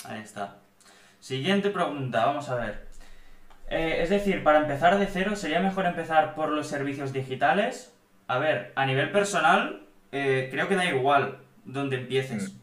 Ahí 0.04 0.22
está. 0.22 0.56
Siguiente 1.20 1.68
pregunta, 1.68 2.24
vamos 2.24 2.48
a 2.48 2.54
ver. 2.54 2.88
Eh, 3.68 3.98
es 4.00 4.08
decir, 4.08 4.42
para 4.42 4.60
empezar 4.60 4.98
de 4.98 5.08
cero, 5.08 5.36
¿sería 5.36 5.60
mejor 5.60 5.84
empezar 5.84 6.34
por 6.34 6.48
los 6.48 6.68
servicios 6.68 7.12
digitales? 7.12 7.94
A 8.28 8.38
ver, 8.38 8.72
a 8.76 8.86
nivel 8.86 9.12
personal, 9.12 9.82
eh, 10.10 10.48
creo 10.50 10.68
que 10.68 10.76
da 10.76 10.86
igual 10.86 11.40
donde 11.66 11.96
empieces. 11.96 12.54
Mm. 12.54 12.58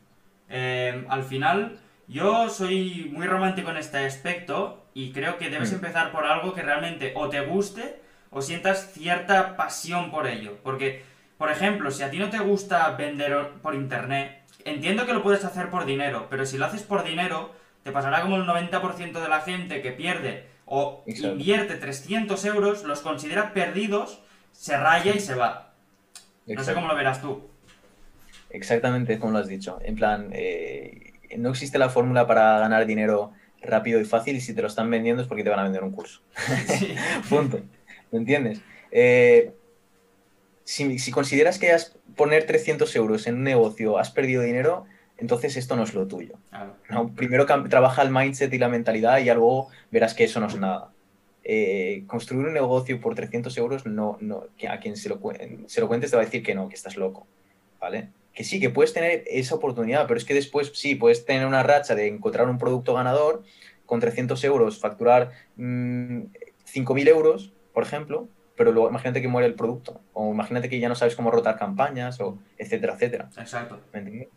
Eh, 0.50 1.06
al 1.10 1.24
final, 1.24 1.80
yo 2.08 2.50
soy 2.50 3.10
muy 3.14 3.28
romántico 3.28 3.72
en 3.72 3.78
este 3.78 3.98
aspecto 4.00 4.86
y 4.94 5.12
creo 5.12 5.38
que 5.38 5.50
debes 5.50 5.72
mm. 5.72 5.76
empezar 5.76 6.12
por 6.12 6.26
algo 6.26 6.54
que 6.54 6.62
realmente 6.62 7.14
o 7.16 7.30
te 7.30 7.42
guste 7.42 8.02
o 8.30 8.42
sientas 8.42 8.92
cierta 8.94 9.56
pasión 9.56 10.12
por 10.12 10.28
ello. 10.28 10.58
Porque, 10.64 11.04
por 11.38 11.52
ejemplo, 11.52 11.92
si 11.92 12.04
a 12.04 12.10
ti 12.10 12.20
no 12.20 12.30
te 12.30 12.40
gusta 12.40 12.90
vender 12.92 13.50
por 13.62 13.76
internet, 13.76 14.44
entiendo 14.66 15.06
que 15.06 15.14
lo 15.14 15.24
puedes 15.24 15.46
hacer 15.46 15.70
por 15.70 15.86
dinero, 15.86 16.28
pero 16.30 16.46
si 16.46 16.58
lo 16.58 16.66
haces 16.66 16.84
por 16.84 17.04
dinero, 17.04 17.54
te 17.84 17.92
pasará 17.92 18.22
como 18.22 18.36
el 18.38 18.46
90% 18.46 19.22
de 19.22 19.30
la 19.30 19.42
gente 19.42 19.82
que 19.82 19.92
pierde 19.92 20.48
o 20.66 21.04
invierte 21.06 21.76
300 21.76 22.44
euros, 22.46 22.84
los 22.84 23.02
considera 23.02 23.54
perdidos, 23.54 24.22
se 24.52 24.78
raya 24.78 25.14
y 25.14 25.20
se 25.20 25.36
va. 25.36 25.74
No 26.48 26.64
sé 26.64 26.74
cómo 26.74 26.88
lo 26.88 26.96
verás 26.96 27.22
tú. 27.22 27.50
Exactamente 28.50 29.20
como 29.20 29.34
lo 29.34 29.40
has 29.40 29.48
dicho. 29.48 29.80
En 29.84 29.96
plan, 29.96 30.30
eh, 30.32 31.14
no 31.38 31.50
existe 31.50 31.78
la 31.78 31.90
fórmula 31.90 32.28
para 32.28 32.60
ganar 32.60 32.86
dinero 32.86 33.32
rápido 33.62 34.00
y 34.00 34.06
fácil 34.06 34.36
y 34.36 34.42
si 34.42 34.54
te 34.54 34.62
lo 34.62 34.68
están 34.68 34.90
vendiendo 34.90 35.22
es 35.22 35.28
porque 35.28 35.44
te 35.44 35.50
van 35.50 35.60
a 35.60 35.64
vender 35.64 35.84
un 35.84 35.92
curso. 35.92 36.22
Punto. 37.30 37.62
¿Me 38.12 38.20
entiendes? 38.20 38.62
Eh, 38.92 39.54
si, 40.64 41.12
consideras 41.12 41.60
que 41.60 41.72
has 41.72 41.96
poner 42.16 42.46
300 42.46 42.96
euros 42.96 43.28
en 43.28 43.36
un 43.36 43.44
negocio 43.44 43.98
has 43.98 44.10
perdido 44.12 44.42
dinero, 44.42 44.86
entonces 45.18 45.58
esto 45.58 45.76
no 45.76 45.84
es 45.84 45.94
lo 45.94 46.08
tuyo. 46.08 46.36
Primero 47.16 47.46
trabaja 47.46 48.02
el 48.02 48.12
mindset 48.12 48.54
y 48.54 48.58
la 48.58 48.70
mentalidad 48.70 49.20
y 49.20 49.26
luego 49.26 49.70
verás 49.92 50.14
que 50.14 50.24
eso 50.24 50.40
no 50.40 50.48
es 50.48 50.56
nada. 50.56 50.92
Eh, 51.44 52.04
construir 52.08 52.48
un 52.48 52.54
negocio 52.54 53.00
por 53.00 53.14
300 53.14 53.56
euros, 53.58 53.86
no, 53.86 54.18
no, 54.22 54.46
a 54.68 54.80
quien 54.80 54.98
se 54.98 55.10
lo, 55.10 55.20
se 55.68 55.82
lo 55.82 55.88
cuentes 55.88 56.10
te 56.10 56.18
va 56.18 56.24
a 56.24 56.26
decir 56.26 56.42
que 56.42 56.56
no, 56.56 56.70
que 56.70 56.76
estás 56.76 56.98
loco. 56.98 57.28
¿Vale? 57.80 58.10
Que 58.36 58.44
sí, 58.44 58.60
que 58.60 58.70
puedes 58.70 58.94
tener 58.94 59.24
esa 59.28 59.56
oportunidad, 59.56 60.06
pero 60.08 60.18
es 60.18 60.26
que 60.26 60.34
después 60.34 60.72
sí, 60.76 60.96
puedes 60.96 61.26
tener 61.26 61.48
una 61.48 61.64
racha 61.64 61.96
de 61.96 62.08
encontrar 62.08 62.48
un 62.50 62.58
producto 62.58 62.94
ganador 62.94 63.44
con 63.86 64.00
300 64.00 64.44
euros, 64.44 64.80
facturar 64.80 65.32
5.000 65.58 66.30
mm, 66.66 67.08
euros, 67.08 67.54
por 67.74 67.84
ejemplo, 67.84 68.28
pero 68.58 68.72
luego 68.72 68.90
imagínate 68.90 69.22
que 69.22 69.28
muere 69.28 69.48
el 69.48 69.56
producto, 69.56 70.02
o 70.14 70.32
imagínate 70.32 70.70
que 70.70 70.80
ya 70.80 70.90
no 70.90 70.96
sabes 70.96 71.16
cómo 71.16 71.32
rotar 71.32 71.58
campañas, 71.58 72.20
o 72.20 72.38
etcétera, 72.58 72.94
etcétera. 72.94 73.30
Exacto. 73.38 73.80
¿Me 73.94 74.00
entiendes? 74.00 74.30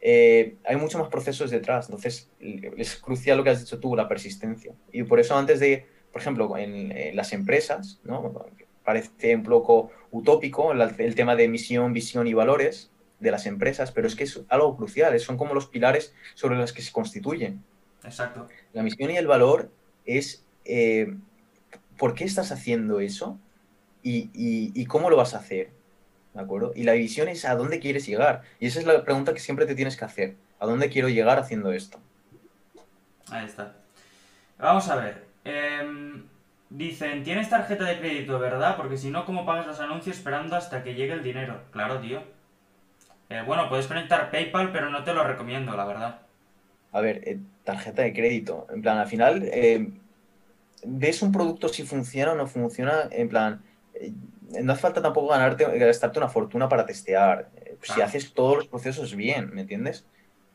Eh, 0.00 0.56
hay 0.64 0.76
muchos 0.76 1.00
más 1.00 1.10
procesos 1.10 1.50
detrás, 1.50 1.86
entonces 1.86 2.30
es 2.40 2.96
crucial 2.96 3.38
lo 3.38 3.44
que 3.44 3.50
has 3.50 3.60
dicho 3.60 3.78
tú, 3.78 3.96
la 3.96 4.08
persistencia. 4.08 4.72
Y 4.92 5.02
por 5.02 5.20
eso 5.20 5.36
antes 5.36 5.58
de, 5.58 5.86
por 6.12 6.20
ejemplo, 6.20 6.56
en, 6.56 7.16
las 7.16 7.32
empresas, 7.32 8.00
¿no? 8.04 8.46
parece 8.84 9.34
un 9.34 9.42
poco 9.42 9.90
utópico 10.12 10.72
el, 10.72 10.80
el, 10.98 11.14
tema 11.16 11.34
de 11.34 11.48
misión, 11.48 11.92
visión 11.92 12.28
y 12.28 12.34
valores 12.34 12.92
de 13.26 13.32
las 13.32 13.46
empresas, 13.46 13.90
pero 13.90 14.06
es 14.06 14.14
que 14.14 14.24
es 14.24 14.40
algo 14.48 14.76
crucial, 14.76 15.18
son 15.18 15.36
como 15.36 15.52
los 15.52 15.66
pilares 15.66 16.14
sobre 16.34 16.56
los 16.56 16.72
que 16.72 16.80
se 16.80 16.92
constituyen. 16.92 17.62
Exacto. 18.04 18.46
La 18.72 18.84
misión 18.84 19.10
y 19.10 19.16
el 19.16 19.26
valor 19.26 19.70
es 20.04 20.44
eh, 20.64 21.16
por 21.98 22.14
qué 22.14 22.24
estás 22.24 22.52
haciendo 22.52 23.00
eso 23.00 23.38
y, 24.02 24.86
cómo 24.86 25.10
lo 25.10 25.16
vas 25.16 25.34
a 25.34 25.38
hacer. 25.38 25.70
¿De 26.34 26.40
acuerdo? 26.40 26.72
Y 26.76 26.84
la 26.84 26.92
visión 26.92 27.28
es 27.28 27.44
a 27.44 27.56
dónde 27.56 27.80
quieres 27.80 28.06
llegar. 28.06 28.42
Y 28.60 28.66
esa 28.66 28.78
es 28.78 28.86
la 28.86 29.02
pregunta 29.02 29.34
que 29.34 29.40
siempre 29.40 29.66
te 29.66 29.74
tienes 29.74 29.96
que 29.96 30.04
hacer. 30.04 30.36
¿A 30.60 30.66
dónde 30.66 30.88
quiero 30.88 31.08
llegar 31.08 31.38
haciendo 31.38 31.72
esto? 31.72 31.98
Ahí 33.30 33.46
está. 33.46 33.74
Vamos 34.58 34.88
a 34.88 34.96
ver. 34.96 35.24
Em, 35.44 36.24
dicen, 36.70 37.24
tienes 37.24 37.48
tarjeta 37.50 37.84
de 37.84 37.98
crédito, 37.98 38.38
¿verdad? 38.38 38.76
Porque 38.76 38.96
si 38.96 39.10
no, 39.10 39.24
¿cómo 39.24 39.44
pagas 39.44 39.66
los 39.66 39.80
anuncios 39.80 40.16
esperando 40.16 40.54
hasta 40.54 40.84
que 40.84 40.94
llegue 40.94 41.14
el 41.14 41.24
dinero? 41.24 41.62
Claro, 41.72 41.98
tío. 41.98 42.35
Eh, 43.28 43.42
bueno, 43.44 43.68
puedes 43.68 43.86
conectar 43.86 44.30
PayPal, 44.30 44.72
pero 44.72 44.90
no 44.90 45.02
te 45.02 45.12
lo 45.12 45.24
recomiendo, 45.24 45.76
la 45.76 45.84
verdad. 45.84 46.20
A 46.92 47.00
ver, 47.00 47.28
eh, 47.28 47.38
tarjeta 47.64 48.02
de 48.02 48.12
crédito. 48.12 48.66
En 48.70 48.82
plan, 48.82 48.98
al 48.98 49.08
final, 49.08 49.42
eh, 49.52 49.88
ves 50.84 51.22
un 51.22 51.32
producto 51.32 51.68
si 51.68 51.82
funciona 51.82 52.32
o 52.32 52.36
no 52.36 52.46
funciona. 52.46 53.08
En 53.10 53.28
plan, 53.28 53.62
no 54.62 54.72
hace 54.72 54.82
falta 54.82 55.02
tampoco 55.02 55.28
ganarte, 55.28 55.64
gastarte 55.78 56.18
una 56.18 56.28
fortuna 56.28 56.68
para 56.68 56.86
testear. 56.86 57.50
Si 57.82 58.00
haces 58.00 58.32
todos 58.32 58.56
los 58.56 58.68
procesos 58.68 59.14
bien, 59.14 59.50
¿me 59.52 59.62
entiendes? 59.62 60.06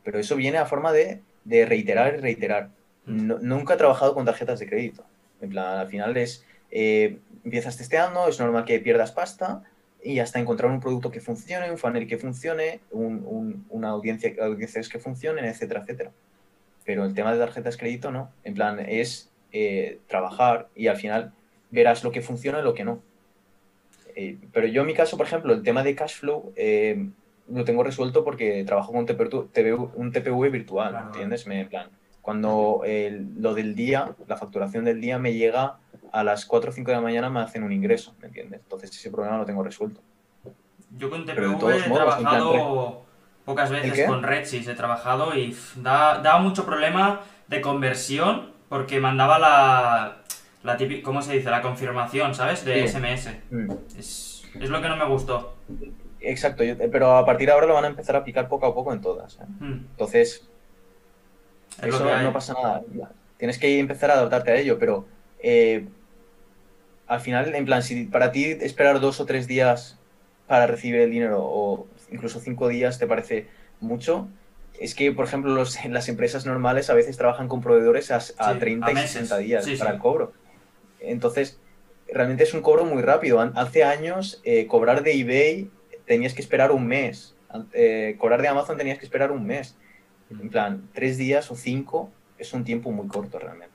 Pero 0.02 0.18
eso 0.18 0.34
viene 0.36 0.58
a 0.58 0.66
forma 0.66 0.92
de, 0.92 1.22
reiterar 1.44 2.14
y 2.14 2.20
reiterar. 2.20 2.70
Mm. 3.04 3.32
nunca 3.42 3.74
he 3.74 3.76
trabajado 3.76 4.14
con 4.14 4.24
tarjetas 4.24 4.60
de 4.60 4.68
crédito. 4.68 5.04
En 5.40 5.50
plan, 5.50 5.78
al 5.78 5.88
final 5.88 6.16
es, 6.16 6.46
eh, 6.70 7.18
empiezas 7.44 7.76
testeando, 7.76 8.28
es 8.28 8.38
normal 8.40 8.64
que 8.64 8.78
pierdas 8.78 9.12
pasta 9.12 9.62
y 10.02 10.18
hasta 10.18 10.38
encontrar 10.38 10.70
un 10.70 10.80
producto 10.80 11.10
que 11.10 11.20
funcione, 11.20 11.70
un 11.70 11.78
funnel 11.78 12.06
que 12.06 12.18
funcione, 12.18 12.80
una 12.90 13.88
audiencia, 13.88 14.34
audiencias 14.40 14.88
que 14.88 14.98
funcionen, 14.98 15.44
etcétera, 15.44 15.80
etcétera. 15.80 16.10
Pero 16.84 17.04
el 17.04 17.14
tema 17.14 17.32
de 17.32 17.38
tarjetas 17.38 17.74
de 17.74 17.80
crédito 17.80 18.10
no. 18.10 18.30
En 18.44 18.54
plan, 18.54 18.80
es 18.80 19.30
trabajar 20.08 20.68
y 20.74 20.88
al 20.88 20.96
final 20.96 21.32
verás 21.70 22.04
lo 22.04 22.12
que 22.12 22.20
funciona 22.20 22.60
y 22.60 22.62
lo 22.62 22.74
que 22.74 22.84
no. 22.84 23.00
Eh, 24.14 24.38
pero 24.52 24.66
yo 24.66 24.82
en 24.82 24.86
mi 24.86 24.94
caso, 24.94 25.16
por 25.16 25.26
ejemplo, 25.26 25.52
el 25.52 25.62
tema 25.62 25.82
de 25.82 25.94
cash 25.94 26.18
flow 26.18 26.52
eh, 26.56 27.08
lo 27.48 27.64
tengo 27.64 27.82
resuelto 27.82 28.24
porque 28.24 28.64
trabajo 28.64 28.92
con 28.92 29.00
un 29.00 30.12
TPV, 30.12 30.50
virtual, 30.50 31.06
¿entiendes? 31.06 31.46
Me, 31.46 31.64
plan, 31.66 31.88
cuando 32.20 32.82
lo 32.84 33.54
del 33.54 33.74
día, 33.74 34.14
la 34.28 34.36
facturación 34.36 34.84
del 34.84 35.00
día 35.00 35.18
me 35.18 35.34
llega 35.34 35.78
a 36.12 36.22
las 36.22 36.44
4 36.46 36.70
o 36.70 36.72
5 36.72 36.90
de 36.90 36.96
la 36.96 37.00
mañana 37.00 37.30
me 37.30 37.40
hacen 37.40 37.62
un 37.62 37.72
ingreso, 37.72 38.14
¿me 38.20 38.28
entiendes? 38.28 38.60
Entonces 38.60 38.90
ese 38.90 39.10
problema 39.10 39.38
lo 39.38 39.46
tengo 39.46 39.62
resuelto. 39.62 40.00
Yo 40.96 41.08
con 41.08 41.24
TPV 41.24 41.54
he 41.54 41.90
trabajado 41.90 43.04
pocas 43.44 43.70
veces 43.70 44.06
con 44.06 44.22
Redsys, 44.22 44.68
he 44.68 44.74
trabajado 44.74 45.34
y 45.34 45.56
daba 45.76 46.38
mucho 46.38 46.64
problema 46.66 47.22
de 47.48 47.60
conversión 47.60 48.52
porque 48.68 49.00
mandaba 49.00 49.38
la, 49.38 50.22
la 50.62 50.78
¿cómo 51.02 51.22
se 51.22 51.34
dice? 51.34 51.50
La 51.50 51.62
confirmación, 51.62 52.34
¿sabes? 52.34 52.64
De 52.64 52.86
SMS. 52.86 53.30
Mm. 53.50 53.70
Es, 53.98 54.44
lo 54.54 54.82
que 54.82 54.88
no 54.88 54.96
me 54.96 55.06
gustó. 55.06 55.56
Exacto, 56.20 56.62
pero 56.92 57.16
a 57.16 57.24
partir 57.24 57.46
de 57.48 57.52
ahora 57.52 57.66
lo 57.66 57.74
van 57.74 57.84
a 57.84 57.88
empezar 57.88 58.16
a 58.16 58.22
picar 58.22 58.48
poco 58.48 58.66
a 58.66 58.74
poco 58.74 58.92
en 58.92 59.00
todas. 59.00 59.38
¿eh? 59.40 59.44
Mm. 59.60 59.86
Entonces, 59.90 60.48
eso 61.82 62.22
no 62.22 62.32
pasa 62.32 62.54
nada. 62.54 62.82
Tienes 63.38 63.58
que 63.58 63.78
empezar 63.78 64.10
a 64.10 64.14
adaptarte 64.14 64.52
a 64.52 64.56
ello, 64.56 64.78
pero 64.78 65.06
eh, 65.40 65.88
al 67.06 67.20
final, 67.20 67.54
en 67.54 67.64
plan, 67.64 67.82
si 67.82 68.04
para 68.04 68.32
ti 68.32 68.44
esperar 68.44 69.00
dos 69.00 69.20
o 69.20 69.26
tres 69.26 69.46
días 69.46 69.98
para 70.46 70.66
recibir 70.66 71.00
el 71.00 71.10
dinero 71.10 71.40
o 71.42 71.86
incluso 72.10 72.40
cinco 72.40 72.68
días 72.68 72.98
te 72.98 73.06
parece 73.06 73.48
mucho, 73.80 74.28
es 74.78 74.94
que, 74.94 75.12
por 75.12 75.26
ejemplo, 75.26 75.54
los, 75.54 75.84
las 75.88 76.08
empresas 76.08 76.46
normales 76.46 76.90
a 76.90 76.94
veces 76.94 77.16
trabajan 77.16 77.48
con 77.48 77.60
proveedores 77.60 78.10
a, 78.10 78.58
30 78.58 78.92
y 78.92 78.96
60 78.96 79.38
días 79.38 79.68
para 79.78 79.92
el 79.92 79.98
cobro. 79.98 80.32
Entonces, 81.00 81.58
realmente 82.12 82.44
es 82.44 82.54
un 82.54 82.62
cobro 82.62 82.84
muy 82.84 83.02
rápido. 83.02 83.40
Hace 83.40 83.84
años, 83.84 84.40
eh, 84.44 84.66
cobrar 84.66 85.02
de 85.02 85.18
eBay 85.20 85.70
tenías 86.06 86.34
que 86.34 86.42
esperar 86.42 86.72
un 86.72 86.86
mes. 86.86 87.34
Eh, 87.72 88.16
cobrar 88.18 88.40
de 88.40 88.48
Amazon 88.48 88.76
tenías 88.76 88.98
que 88.98 89.04
esperar 89.04 89.32
un 89.32 89.46
mes. 89.46 89.76
En 90.30 90.48
plan, 90.48 90.88
tres 90.94 91.18
días 91.18 91.50
o 91.50 91.56
cinco 91.56 92.10
es 92.38 92.52
un 92.52 92.64
tiempo 92.64 92.90
muy 92.90 93.06
corto 93.06 93.38
realmente. 93.38 93.71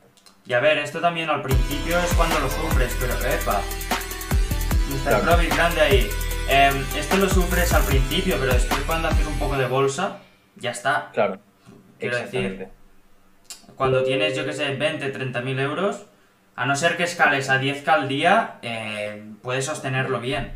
Y 0.47 0.53
a 0.53 0.61
ver, 0.61 0.77
esto 0.77 1.01
también 1.01 1.29
al 1.29 1.41
principio 1.41 1.99
es 1.99 2.13
cuando 2.13 2.39
lo 2.39 2.49
sufres, 2.49 2.95
pero 3.01 3.13
epa. 3.13 3.61
Mr. 4.89 5.21
Claro. 5.21 5.41
grande 5.53 5.81
ahí. 5.81 6.09
Em, 6.47 6.85
esto 6.95 7.17
lo 7.17 7.27
sufres 7.27 7.73
al 7.73 7.83
principio, 7.83 8.37
pero 8.39 8.53
después 8.53 8.79
cuando 8.85 9.09
haces 9.09 9.27
un 9.27 9.37
poco 9.37 9.57
de 9.57 9.67
bolsa, 9.67 10.19
ya 10.55 10.71
está. 10.71 11.09
Claro. 11.13 11.39
Quiero 11.99 12.15
decir, 12.15 12.69
cuando 13.75 14.03
tienes, 14.03 14.37
yo 14.37 14.45
que 14.45 14.53
sé, 14.53 14.73
20, 14.73 15.09
30 15.09 15.41
mil 15.41 15.59
euros, 15.59 16.05
a 16.55 16.65
no 16.65 16.77
ser 16.77 16.95
que 16.95 17.03
escales 17.03 17.49
a 17.49 17.59
10k 17.59 17.87
al 17.89 18.07
día, 18.07 18.55
eh, 18.61 19.21
puedes 19.41 19.65
sostenerlo 19.65 20.21
bien. 20.21 20.53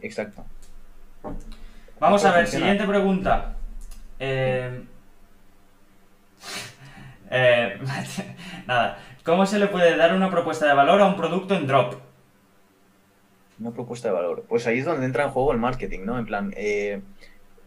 Exacto. 0.00 0.46
Vamos 2.00 2.24
a 2.24 2.32
ver, 2.32 2.46
siguiente 2.46 2.86
pregunta. 2.86 3.56
Eh, 4.18 4.82
eh, 7.30 7.78
nada. 8.66 8.98
¿Cómo 9.24 9.44
se 9.44 9.58
le 9.58 9.66
puede 9.66 9.96
dar 9.96 10.14
una 10.14 10.30
propuesta 10.30 10.66
de 10.66 10.74
valor 10.74 11.00
a 11.02 11.06
un 11.06 11.16
producto 11.16 11.54
en 11.54 11.66
drop? 11.66 11.96
Una 13.60 13.72
propuesta 13.72 14.08
de 14.08 14.14
valor. 14.14 14.44
Pues 14.48 14.66
ahí 14.66 14.78
es 14.78 14.84
donde 14.84 15.04
entra 15.04 15.24
en 15.24 15.30
juego 15.30 15.52
el 15.52 15.58
marketing, 15.58 16.00
¿no? 16.04 16.18
En 16.18 16.26
plan, 16.26 16.54
eh, 16.56 17.02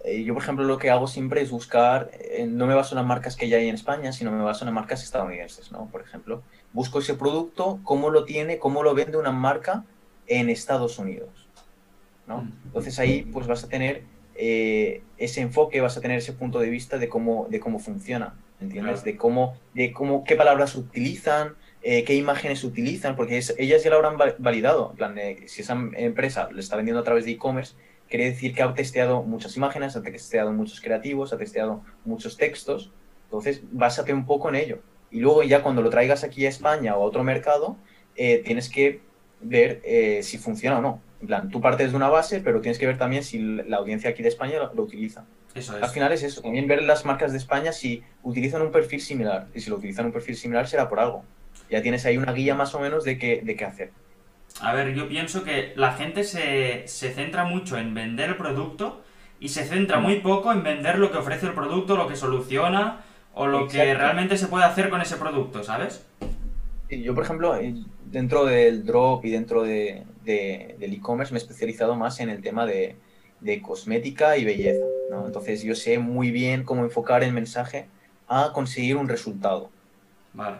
eh, 0.05 0.23
yo 0.23 0.33
por 0.33 0.41
ejemplo 0.41 0.65
lo 0.65 0.77
que 0.77 0.89
hago 0.89 1.05
siempre 1.05 1.41
es 1.41 1.51
buscar, 1.51 2.09
eh, 2.13 2.47
no 2.47 2.65
me 2.65 2.73
baso 2.73 2.95
en 2.95 2.97
las 2.97 3.05
marcas 3.05 3.35
que 3.35 3.49
ya 3.49 3.57
hay 3.57 3.67
en 3.67 3.75
España, 3.75 4.13
sino 4.13 4.31
me 4.31 4.41
baso 4.41 4.63
en 4.63 4.67
las 4.67 4.73
marcas 4.73 5.03
estadounidenses, 5.03 5.71
¿no? 5.71 5.87
Por 5.91 6.01
ejemplo, 6.01 6.41
busco 6.73 6.99
ese 6.99 7.13
producto, 7.13 7.79
cómo 7.83 8.09
lo 8.09 8.23
tiene, 8.23 8.57
cómo 8.57 8.83
lo 8.83 8.95
vende 8.95 9.17
una 9.17 9.31
marca 9.31 9.83
en 10.27 10.49
Estados 10.49 10.97
Unidos, 10.97 11.47
¿no? 12.25 12.43
Mm. 12.43 12.53
Entonces 12.65 12.97
ahí 12.99 13.23
pues 13.23 13.47
vas 13.47 13.63
a 13.63 13.67
tener 13.67 14.03
ese 14.33 15.41
enfoque, 15.41 15.81
vas 15.81 15.97
a 15.97 16.01
tener 16.01 16.17
ese 16.17 16.33
punto 16.33 16.57
de 16.57 16.69
vista 16.69 16.97
de 16.97 17.07
cómo, 17.07 17.45
de 17.51 17.59
cómo 17.59 17.77
funciona, 17.77 18.33
¿entiendes? 18.61 19.03
De 19.03 19.17
cómo, 19.17 19.57
de 19.73 19.91
cómo, 19.91 20.23
qué 20.23 20.35
palabras 20.35 20.75
utilizan, 20.75 21.55
eh, 21.81 22.03
qué 22.03 22.15
imágenes 22.15 22.63
utilizan, 22.63 23.15
porque 23.15 23.41
ellas 23.57 23.83
ya 23.83 23.89
lo 23.89 23.95
habrán 23.97 24.17
va- 24.19 24.35
validado. 24.37 24.91
En 24.91 24.97
plan, 24.97 25.15
de, 25.15 25.43
si 25.47 25.61
esa 25.61 25.73
empresa 25.95 26.49
le 26.51 26.59
está 26.61 26.75
vendiendo 26.75 26.99
a 27.01 27.03
través 27.03 27.25
de 27.25 27.31
e-commerce, 27.31 27.75
quiere 28.07 28.25
decir 28.25 28.53
que 28.53 28.61
ha 28.61 28.73
testeado 28.73 29.23
muchas 29.23 29.57
imágenes, 29.57 29.95
ha 29.95 30.01
testeado 30.01 30.51
muchos 30.51 30.79
creativos, 30.81 31.33
ha 31.33 31.37
testeado 31.37 31.81
muchos 32.05 32.37
textos. 32.37 32.91
Entonces, 33.25 33.61
básate 33.71 34.13
un 34.13 34.25
poco 34.25 34.49
en 34.49 34.55
ello. 34.55 34.79
Y 35.09 35.19
luego 35.19 35.43
ya 35.43 35.63
cuando 35.63 35.81
lo 35.81 35.89
traigas 35.89 36.23
aquí 36.23 36.45
a 36.45 36.49
España 36.49 36.95
o 36.95 37.03
a 37.03 37.05
otro 37.05 37.23
mercado, 37.23 37.77
eh, 38.15 38.41
tienes 38.45 38.69
que 38.69 38.99
ver 39.41 39.81
eh, 39.83 40.21
si 40.23 40.37
funciona 40.37 40.79
o 40.79 40.81
no. 40.81 41.01
En 41.21 41.27
plan, 41.27 41.49
tú 41.49 41.61
partes 41.61 41.91
de 41.91 41.97
una 41.97 42.09
base, 42.09 42.41
pero 42.41 42.61
tienes 42.61 42.79
que 42.79 42.87
ver 42.87 42.97
también 42.97 43.23
si 43.23 43.39
la 43.39 43.77
audiencia 43.77 44.09
aquí 44.09 44.23
de 44.23 44.29
España 44.29 44.57
lo, 44.57 44.73
lo 44.73 44.83
utiliza. 44.83 45.25
Eso 45.53 45.75
Al 45.75 45.83
es. 45.83 45.91
final 45.91 46.11
es 46.11 46.23
eso, 46.23 46.41
también 46.41 46.67
ver 46.67 46.81
las 46.83 47.05
marcas 47.05 47.31
de 47.31 47.37
España 47.37 47.71
si 47.71 48.03
utilizan 48.23 48.61
un 48.61 48.71
perfil 48.71 49.01
similar. 49.01 49.47
Y 49.53 49.61
si 49.61 49.69
lo 49.69 49.75
utilizan 49.75 50.07
un 50.07 50.11
perfil 50.11 50.35
similar 50.35 50.67
será 50.67 50.89
por 50.89 50.99
algo. 50.99 51.23
Ya 51.69 51.81
tienes 51.81 52.05
ahí 52.05 52.17
una 52.17 52.33
guía 52.33 52.55
más 52.55 52.73
o 52.73 52.79
menos 52.79 53.03
de 53.03 53.17
qué, 53.17 53.41
de 53.43 53.55
qué 53.55 53.65
hacer. 53.65 53.91
A 54.61 54.73
ver, 54.73 54.93
yo 54.93 55.07
pienso 55.07 55.43
que 55.43 55.73
la 55.75 55.93
gente 55.93 56.23
se, 56.23 56.87
se 56.87 57.11
centra 57.11 57.45
mucho 57.45 57.77
en 57.77 57.93
vender 57.93 58.29
el 58.29 58.37
producto 58.37 59.01
y 59.39 59.49
se 59.49 59.63
centra 59.63 59.99
muy 59.99 60.19
poco 60.19 60.51
en 60.51 60.63
vender 60.63 60.99
lo 60.99 61.11
que 61.11 61.17
ofrece 61.17 61.47
el 61.47 61.53
producto, 61.53 61.95
lo 61.95 62.07
que 62.07 62.15
soluciona 62.15 63.01
o 63.33 63.47
lo 63.47 63.67
que 63.67 63.93
realmente 63.93 64.37
se 64.37 64.47
puede 64.47 64.65
hacer 64.65 64.89
con 64.89 65.01
ese 65.01 65.15
producto, 65.17 65.63
¿sabes? 65.63 66.05
Yo, 66.89 67.15
por 67.15 67.23
ejemplo, 67.23 67.55
eh, 67.55 67.73
dentro 68.05 68.45
del 68.45 68.85
drop 68.85 69.23
y 69.25 69.31
dentro 69.31 69.63
de, 69.63 70.03
de- 70.23 70.75
del 70.79 70.93
e-commerce 70.93 71.33
me 71.33 71.39
he 71.39 71.41
especializado 71.41 71.95
más 71.95 72.19
en 72.19 72.29
el 72.29 72.41
tema 72.41 72.65
de, 72.65 72.95
de 73.39 73.61
cosmética 73.61 74.37
y 74.37 74.45
belleza. 74.45 74.85
¿no? 75.09 75.25
Entonces 75.25 75.63
yo 75.63 75.75
sé 75.75 75.97
muy 75.99 76.31
bien 76.31 76.63
cómo 76.63 76.83
enfocar 76.83 77.23
el 77.23 77.33
mensaje 77.33 77.87
a 78.27 78.51
conseguir 78.53 78.95
un 78.97 79.09
resultado. 79.09 79.69
Vale. 80.33 80.57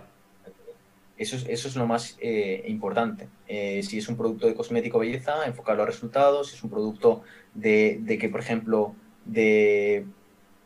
Eso 1.17 1.35
es, 1.35 1.45
eso 1.47 1.67
es 1.67 1.75
lo 1.75 1.85
más 1.85 2.17
eh, 2.19 2.63
importante. 2.67 3.27
Eh, 3.47 3.83
si 3.83 3.99
es 3.99 4.07
un 4.09 4.17
producto 4.17 4.47
de 4.47 4.55
cosmético 4.55 4.97
belleza, 4.97 5.45
enfocarlo 5.45 5.83
a 5.83 5.85
resultados. 5.85 6.49
Si 6.49 6.55
es 6.55 6.63
un 6.63 6.71
producto 6.71 7.21
de, 7.53 7.99
de 8.01 8.17
que, 8.17 8.27
por 8.27 8.39
ejemplo, 8.39 8.95
de, 9.25 10.05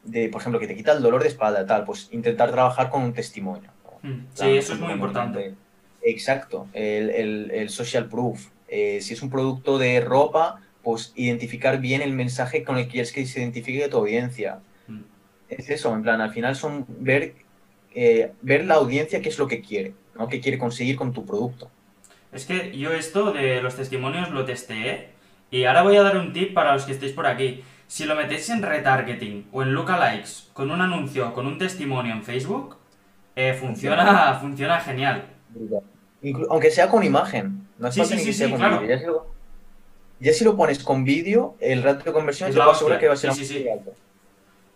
de, 0.06 0.30
por 0.30 0.40
ejemplo, 0.40 0.60
que 0.62 0.68
te 0.68 0.76
quita 0.76 0.94
el 0.94 1.02
dolor 1.04 1.22
de 1.24 1.28
espalda, 1.28 1.66
tal, 1.66 1.84
pues 1.84 2.08
intentar 2.14 2.52
trabajar 2.52 2.90
con 2.90 3.04
un 3.04 3.12
testimonio. 3.14 3.70
¿no? 3.84 4.10
Mm, 4.10 4.28
Sí, 4.34 4.48
eso 4.58 4.74
es 4.74 4.80
muy 4.80 4.94
importante. 4.94 5.56
Exacto, 6.02 6.68
el, 6.74 7.10
el- 7.10 7.52
el 7.52 7.70
social 7.70 8.08
proof. 8.08 8.48
Eh, 8.68 9.00
si 9.02 9.14
es 9.14 9.22
un 9.22 9.30
producto 9.30 9.78
de 9.78 10.02
ropa, 10.02 10.62
pues 10.84 11.14
identificar 11.16 11.80
bien 11.80 12.02
el 12.02 12.14
mensaje 12.14 12.64
con 12.64 12.78
el 12.78 12.86
que 12.86 12.92
quieres 12.92 13.12
que 13.12 13.26
se 13.26 13.40
identifique 13.42 13.88
tu 13.88 13.98
audiencia. 13.98 14.60
Mm. 14.88 15.02
Es 15.50 15.70
eso, 15.70 15.94
en 15.94 16.04
plan, 16.04 16.22
al 16.22 16.32
final 16.32 16.56
son 16.56 16.86
ver, 16.88 17.36
eh, 17.94 18.32
ver 18.42 18.66
la 18.66 18.76
audiencia 18.76 19.22
qué 19.22 19.30
es 19.30 19.38
lo 19.38 19.48
que 19.48 19.62
quiere, 19.62 19.94
¿no? 20.16 20.28
¿Qué 20.28 20.40
quiere 20.42 20.58
conseguir 20.58 20.96
con 20.96 21.14
tu 21.14 21.26
producto? 21.26 21.70
Es 22.32 22.46
que 22.46 22.78
yo 22.78 22.92
esto 22.92 23.32
de 23.32 23.62
los 23.62 23.76
testimonios 23.76 24.30
lo 24.32 24.46
testeé 24.46 25.10
y 25.52 25.64
ahora 25.66 25.84
voy 25.84 25.96
a 25.96 26.04
dar 26.04 26.18
un 26.18 26.34
tip 26.34 26.54
para 26.54 26.74
los 26.74 26.86
que 26.86 26.92
estéis 26.92 27.14
por 27.14 27.28
aquí. 27.28 27.64
Si 27.88 28.06
lo 28.06 28.16
metéis 28.16 28.50
en 28.50 28.64
retargeting 28.64 29.48
o 29.52 29.62
en 29.62 29.74
lookalikes 29.74 30.50
con 30.54 30.72
un 30.72 30.82
anuncio 30.82 31.30
o 31.30 31.34
con 31.34 31.46
un 31.46 31.58
testimonio 31.58 32.14
en 32.14 32.24
Facebook, 32.24 32.78
eh, 33.36 33.54
funciona, 33.54 34.34
funciona 34.40 34.80
genial. 34.80 35.26
Inclu- 36.24 36.48
aunque 36.50 36.72
sea 36.72 36.90
con 36.90 37.04
imagen, 37.04 37.65
no 37.78 37.92
Sí, 37.92 38.06
sí, 38.06 38.34
sí, 38.34 38.54
claro. 38.54 38.86
Ya 38.86 39.00
si, 39.00 39.06
lo, 39.06 39.28
ya 40.20 40.34
si 40.34 40.44
lo 40.44 40.56
pones 40.56 40.84
con 40.84 41.04
vídeo, 41.04 41.56
el 41.60 41.84
ratio 41.84 42.06
de 42.06 42.14
conversión 42.14 42.50
Es 42.50 42.56
te 42.56 42.62
puedo 42.62 42.72
asegurar 42.72 43.00
que 43.00 43.08
va 43.08 43.14
a 43.14 43.18
ser 43.18 43.34
Sí, 43.34 43.60
muy 43.60 43.70
alto. 43.70 43.94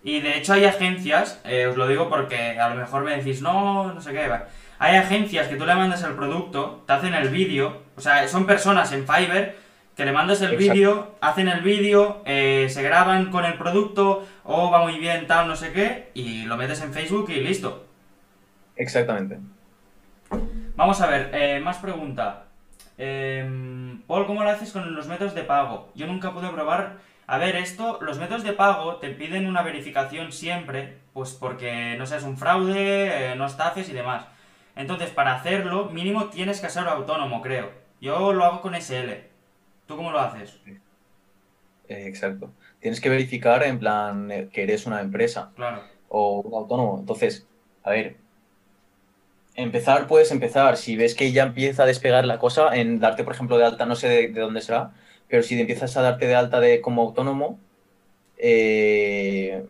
Y 0.04 0.22
de 0.22 0.38
hecho 0.38 0.54
hay 0.54 0.66
agencias, 0.66 1.42
eh, 1.44 1.68
os 1.68 1.76
lo 1.76 1.88
digo 1.88 2.10
porque 2.10 2.58
a 2.58 2.70
lo 2.70 2.76
mejor 2.76 3.04
me 3.04 3.18
decís, 3.18 3.42
no, 3.42 3.94
no 3.94 4.02
sé 4.02 4.14
qué, 4.14 4.28
va". 4.28 4.48
hay 4.78 4.96
agencias 4.96 5.48
que 5.48 5.58
tú 5.58 5.66
le 5.66 5.76
mandas 5.76 6.04
el 6.04 6.14
producto, 6.14 6.84
te 6.88 6.94
hacen 6.94 7.14
el 7.14 7.30
vídeo, 7.30 7.82
o 7.98 8.02
sea, 8.02 8.26
son 8.30 8.46
personas 8.46 8.94
en 8.94 9.06
Fiverr 9.06 9.56
que 9.98 10.06
le 10.06 10.14
mandas 10.14 10.42
el 10.42 10.56
vídeo, 10.56 11.16
hacen 11.20 11.50
el 11.50 11.60
vídeo, 11.60 12.22
eh, 12.26 12.68
se 12.70 12.82
graban 12.82 13.32
con 13.32 13.44
el 13.44 13.56
producto, 13.56 14.26
o 14.46 14.72
va 14.72 14.82
muy 14.82 14.98
bien, 14.98 15.28
tal, 15.28 15.50
no 15.50 15.58
sé 15.58 15.74
qué, 15.74 16.12
y 16.14 16.46
lo 16.46 16.56
metes 16.56 16.82
en 16.82 16.94
Facebook 16.94 17.30
y 17.30 17.42
listo. 17.42 17.86
Exactamente. 18.78 19.40
Vamos 20.78 21.02
a 21.02 21.08
ver, 21.08 21.32
eh, 21.34 21.60
más 21.60 21.80
pregunta. 21.80 22.46
Em, 23.02 24.02
Paul, 24.08 24.28
¿cómo 24.28 24.44
lo 24.44 24.50
haces 24.50 24.74
con 24.74 24.94
los 24.94 25.08
métodos 25.08 25.34
de 25.34 25.44
pago? 25.44 25.90
Yo 25.96 26.06
nunca 26.06 26.34
pude 26.34 26.50
probar. 26.50 26.98
A 27.28 27.38
ver, 27.38 27.56
esto, 27.56 27.98
los 28.02 28.20
métodos 28.20 28.44
de 28.44 28.52
pago 28.52 28.98
te 28.98 29.10
piden 29.10 29.48
una 29.48 29.62
verificación 29.62 30.34
siempre, 30.34 30.98
pues 31.14 31.32
porque 31.32 31.96
no 31.98 32.06
seas 32.06 32.24
un 32.24 32.38
fraude, 32.38 33.32
eh, 33.32 33.36
no 33.38 33.46
estafes 33.46 33.88
y 33.88 33.94
demás. 33.94 34.26
Entonces, 34.76 35.12
para 35.12 35.36
hacerlo, 35.36 35.86
mínimo 35.86 36.26
tienes 36.30 36.60
que 36.60 36.70
ser 36.70 36.88
autónomo, 36.88 37.42
creo. 37.42 37.72
Yo 38.02 38.34
lo 38.34 38.44
hago 38.44 38.62
con 38.62 38.76
SL. 38.76 39.12
¿Tú 39.88 39.96
cómo 39.96 40.12
lo 40.12 40.20
haces? 40.20 40.60
Eh, 40.68 42.06
exacto. 42.06 42.52
Tienes 42.82 43.00
que 43.00 43.10
verificar 43.10 43.64
en 43.64 43.80
plan 43.80 44.30
eh, 44.30 44.50
que 44.52 44.64
eres 44.64 44.86
una 44.86 45.00
empresa. 45.00 45.52
Claro. 45.56 45.84
o 46.10 46.42
un 46.42 46.54
autónomo. 46.54 47.00
Entonces, 47.00 47.48
a 47.84 47.92
ver, 47.92 48.18
empezar 49.64 50.08
puedes 50.08 50.32
empezar. 50.32 50.78
Si 50.78 50.96
ves 50.96 51.16
que 51.16 51.32
ya 51.32 51.44
empieza 51.44 51.84
a 51.84 51.86
despegar 51.86 52.26
la 52.26 52.40
cosa, 52.40 52.76
en 52.76 53.00
darte, 53.00 53.24
por 53.24 53.34
ejemplo, 53.34 53.58
de 53.58 53.66
alta, 53.66 53.86
no 53.86 53.96
sé 53.96 54.08
de, 54.10 54.28
de 54.30 54.42
dónde 54.42 54.62
será, 54.62 54.92
pero 55.28 55.44
si 55.44 55.60
empiezas 55.60 55.96
a 55.98 56.02
darte 56.02 56.28
de 56.28 56.36
alta 56.36 56.60
de, 56.60 56.82
como 56.82 57.02
autónomo, 57.02 57.60
eh, 58.38 59.66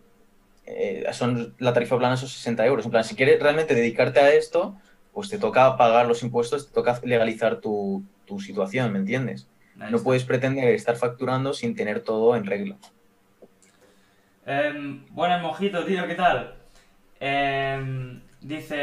eh, 0.66 1.06
son, 1.14 1.56
la 1.60 1.74
tarifa 1.74 1.98
plana 1.98 2.18
son 2.18 2.30
60 2.30 2.66
euros. 2.66 2.86
En 2.86 2.92
plan, 2.92 3.04
si 3.04 3.16
quieres 3.16 3.42
realmente 3.42 3.76
dedicarte 3.76 4.20
a 4.20 4.34
esto, 4.34 4.76
pues 5.14 5.30
te 5.30 5.38
toca 5.40 5.76
pagar 5.78 6.08
los 6.08 6.24
impuestos, 6.24 6.68
te 6.68 6.74
toca 6.74 7.00
legalizar 7.04 7.60
tu, 7.60 8.04
tu 8.26 8.40
situación, 8.40 8.94
¿me 8.94 9.00
entiendes? 9.00 9.48
Ahí 9.80 9.92
No 9.92 9.98
está. 9.98 10.04
puedes 10.04 10.24
pretender 10.24 10.70
estar 10.70 10.96
facturando 10.96 11.54
sin 11.54 11.76
tener 11.76 12.02
todo 12.02 12.36
en 12.36 12.46
regla. 12.46 12.78
Em, 14.46 15.06
buenas, 15.10 15.42
mojito, 15.42 15.84
tío, 15.86 16.08
¿qué 16.08 16.16
tal? 16.16 16.56
Em, 17.20 18.22
dice, 18.42 18.76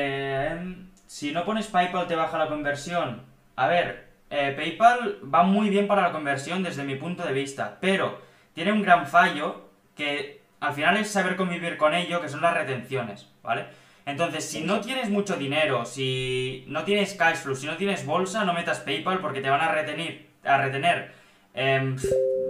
em, 0.47 0.91
si 1.17 1.33
no 1.33 1.47
pones 1.47 1.69
PayPal 1.69 2.07
te 2.07 2.15
baja 2.15 2.37
la 2.37 2.47
conversión. 2.47 3.23
A 3.57 3.69
ver, 3.69 4.05
eh, 4.29 4.53
PayPal 4.55 5.19
va 5.35 5.45
muy 5.45 5.71
bien 5.71 5.87
para 5.87 6.03
la 6.03 6.13
conversión 6.13 6.63
desde 6.63 6.85
mi 6.85 6.97
punto 6.97 7.25
de 7.25 7.33
vista, 7.33 7.79
pero 7.81 8.21
tiene 8.53 8.71
un 8.71 8.83
gran 8.83 9.07
fallo 9.07 9.71
que 9.97 10.43
al 10.61 10.75
final 10.75 10.99
es 10.99 11.09
saber 11.09 11.37
convivir 11.37 11.79
con 11.79 11.95
ello, 11.95 12.21
que 12.21 12.29
son 12.29 12.43
las 12.43 12.53
retenciones, 12.53 13.31
¿vale? 13.43 13.65
Entonces, 14.05 14.45
si 14.45 14.61
no 14.63 14.83
tienes 14.83 15.09
mucho 15.09 15.37
dinero, 15.37 15.87
si 15.87 16.67
no 16.69 16.85
tienes 16.85 17.15
cash 17.15 17.37
flow, 17.37 17.57
si 17.57 17.65
no 17.65 17.79
tienes 17.79 18.05
bolsa, 18.05 18.45
no 18.45 18.53
metas 18.53 18.81
PayPal 18.81 19.21
porque 19.21 19.41
te 19.41 19.49
van 19.49 19.63
a 19.63 19.73
retener, 19.73 20.27
a 20.45 20.59
retener 20.59 21.13
em, 21.55 21.97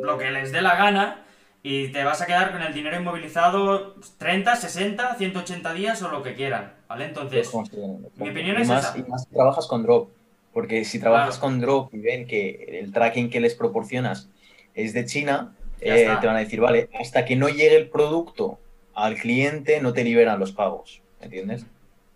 lo 0.02 0.18
que 0.18 0.32
les 0.32 0.50
dé 0.50 0.60
la 0.60 0.74
gana 0.74 1.22
y 1.62 1.92
te 1.92 2.02
vas 2.02 2.20
a 2.20 2.26
quedar 2.26 2.50
con 2.50 2.62
el 2.62 2.74
dinero 2.74 2.96
inmovilizado 2.96 3.94
30, 4.18 4.56
60, 4.56 5.14
180 5.14 5.72
días 5.72 6.02
o 6.02 6.08
lo 6.08 6.24
que 6.24 6.34
quieran, 6.34 6.72
¿vale? 6.88 7.06
Entonces, 7.06 7.50
mi 8.16 8.28
opinión 8.30 8.56
es 8.58 8.68
más, 8.68 8.84
esa. 8.90 8.98
y 8.98 9.02
más 9.10 9.24
si 9.24 9.30
trabajas 9.34 9.66
con 9.66 9.82
drop, 9.82 10.08
porque 10.52 10.84
si 10.84 10.98
trabajas 10.98 11.38
Claro. 11.38 11.40
con 11.40 11.60
drop 11.60 11.94
y 11.94 11.98
ven 11.98 12.26
que 12.26 12.80
el 12.80 12.92
tracking 12.92 13.30
que 13.30 13.40
les 13.40 13.54
proporcionas 13.54 14.28
es 14.74 14.92
de 14.92 15.04
China, 15.04 15.54
eh, 15.80 16.08
te 16.20 16.26
van 16.26 16.36
a 16.36 16.40
decir, 16.40 16.60
vale, 16.60 16.88
hasta 16.98 17.24
que 17.24 17.36
no 17.36 17.48
llegue 17.48 17.76
el 17.76 17.88
producto 17.88 18.58
al 18.94 19.16
cliente 19.16 19.80
no 19.82 19.92
te 19.92 20.04
liberan 20.04 20.40
los 20.40 20.52
pagos, 20.52 21.02
¿me 21.20 21.26
entiendes? 21.26 21.66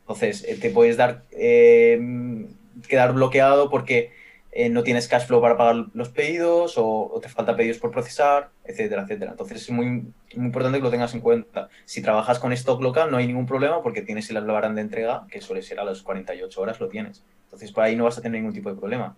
Entonces, 0.02 0.44
eh, 0.48 0.56
te 0.56 0.70
puedes 0.70 0.96
dar, 0.96 1.22
eh, 1.32 2.46
quedar 2.88 3.12
bloqueado 3.12 3.68
porque 3.68 4.12
eh, 4.52 4.68
no 4.68 4.82
tienes 4.82 5.06
cash 5.06 5.26
flow 5.26 5.40
para 5.40 5.56
pagar 5.56 5.86
los 5.94 6.08
pedidos 6.08 6.74
o, 6.76 7.18
te 7.22 7.28
falta 7.28 7.56
pedidos 7.56 7.78
por 7.78 7.90
procesar, 7.90 8.50
etcétera, 8.64 9.02
etcétera. 9.02 9.30
Entonces, 9.32 9.62
es 9.62 9.70
muy, 9.70 9.86
muy 9.86 10.12
importante 10.34 10.78
que 10.78 10.84
lo 10.84 10.90
tengas 10.90 11.14
en 11.14 11.20
cuenta. 11.20 11.68
Si 11.84 12.02
trabajas 12.02 12.38
con 12.38 12.52
stock 12.52 12.82
local 12.82 13.10
no 13.10 13.18
hay 13.18 13.26
ningún 13.26 13.46
problema 13.46 13.82
porque 13.82 14.02
tienes 14.02 14.28
el 14.30 14.36
albarán 14.36 14.74
de 14.74 14.82
entrega, 14.82 15.26
que 15.30 15.40
suele 15.40 15.62
ser 15.62 15.78
a 15.78 15.84
las 15.84 16.02
48 16.02 16.60
horas, 16.60 16.80
lo 16.80 16.88
tienes. 16.88 17.24
Entonces, 17.44 17.70
por 17.72 17.84
ahí 17.84 17.94
no 17.94 18.04
vas 18.04 18.18
a 18.18 18.22
tener 18.22 18.40
ningún 18.40 18.54
tipo 18.54 18.70
de 18.70 18.76
problema. 18.76 19.14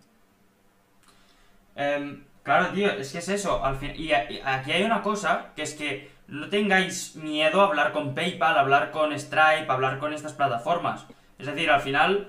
Em, 1.77 2.25
claro, 2.43 2.73
tío, 2.75 2.91
es 2.91 3.13
que 3.13 3.19
es 3.19 3.29
eso. 3.29 3.65
Al 3.65 3.77
fin... 3.77 3.93
y 3.97 4.13
aquí 4.13 4.73
hay 4.73 4.83
una 4.83 5.03
cosa, 5.03 5.53
que 5.57 5.63
es 5.63 5.75
que 5.75 6.11
no 6.29 6.49
tengáis 6.49 7.17
miedo 7.17 7.61
a 7.61 7.67
hablar 7.67 7.93
con 7.93 8.15
PayPal, 8.15 8.57
a 8.57 8.61
hablar 8.61 8.91
con 8.91 9.19
Stripe, 9.19 9.67
a 9.69 9.73
hablar 9.73 9.99
con 9.99 10.13
estas 10.13 10.33
plataformas. 10.33 11.07
Es 11.39 11.47
decir, 11.47 11.71
al 11.71 11.81
final, 11.81 12.29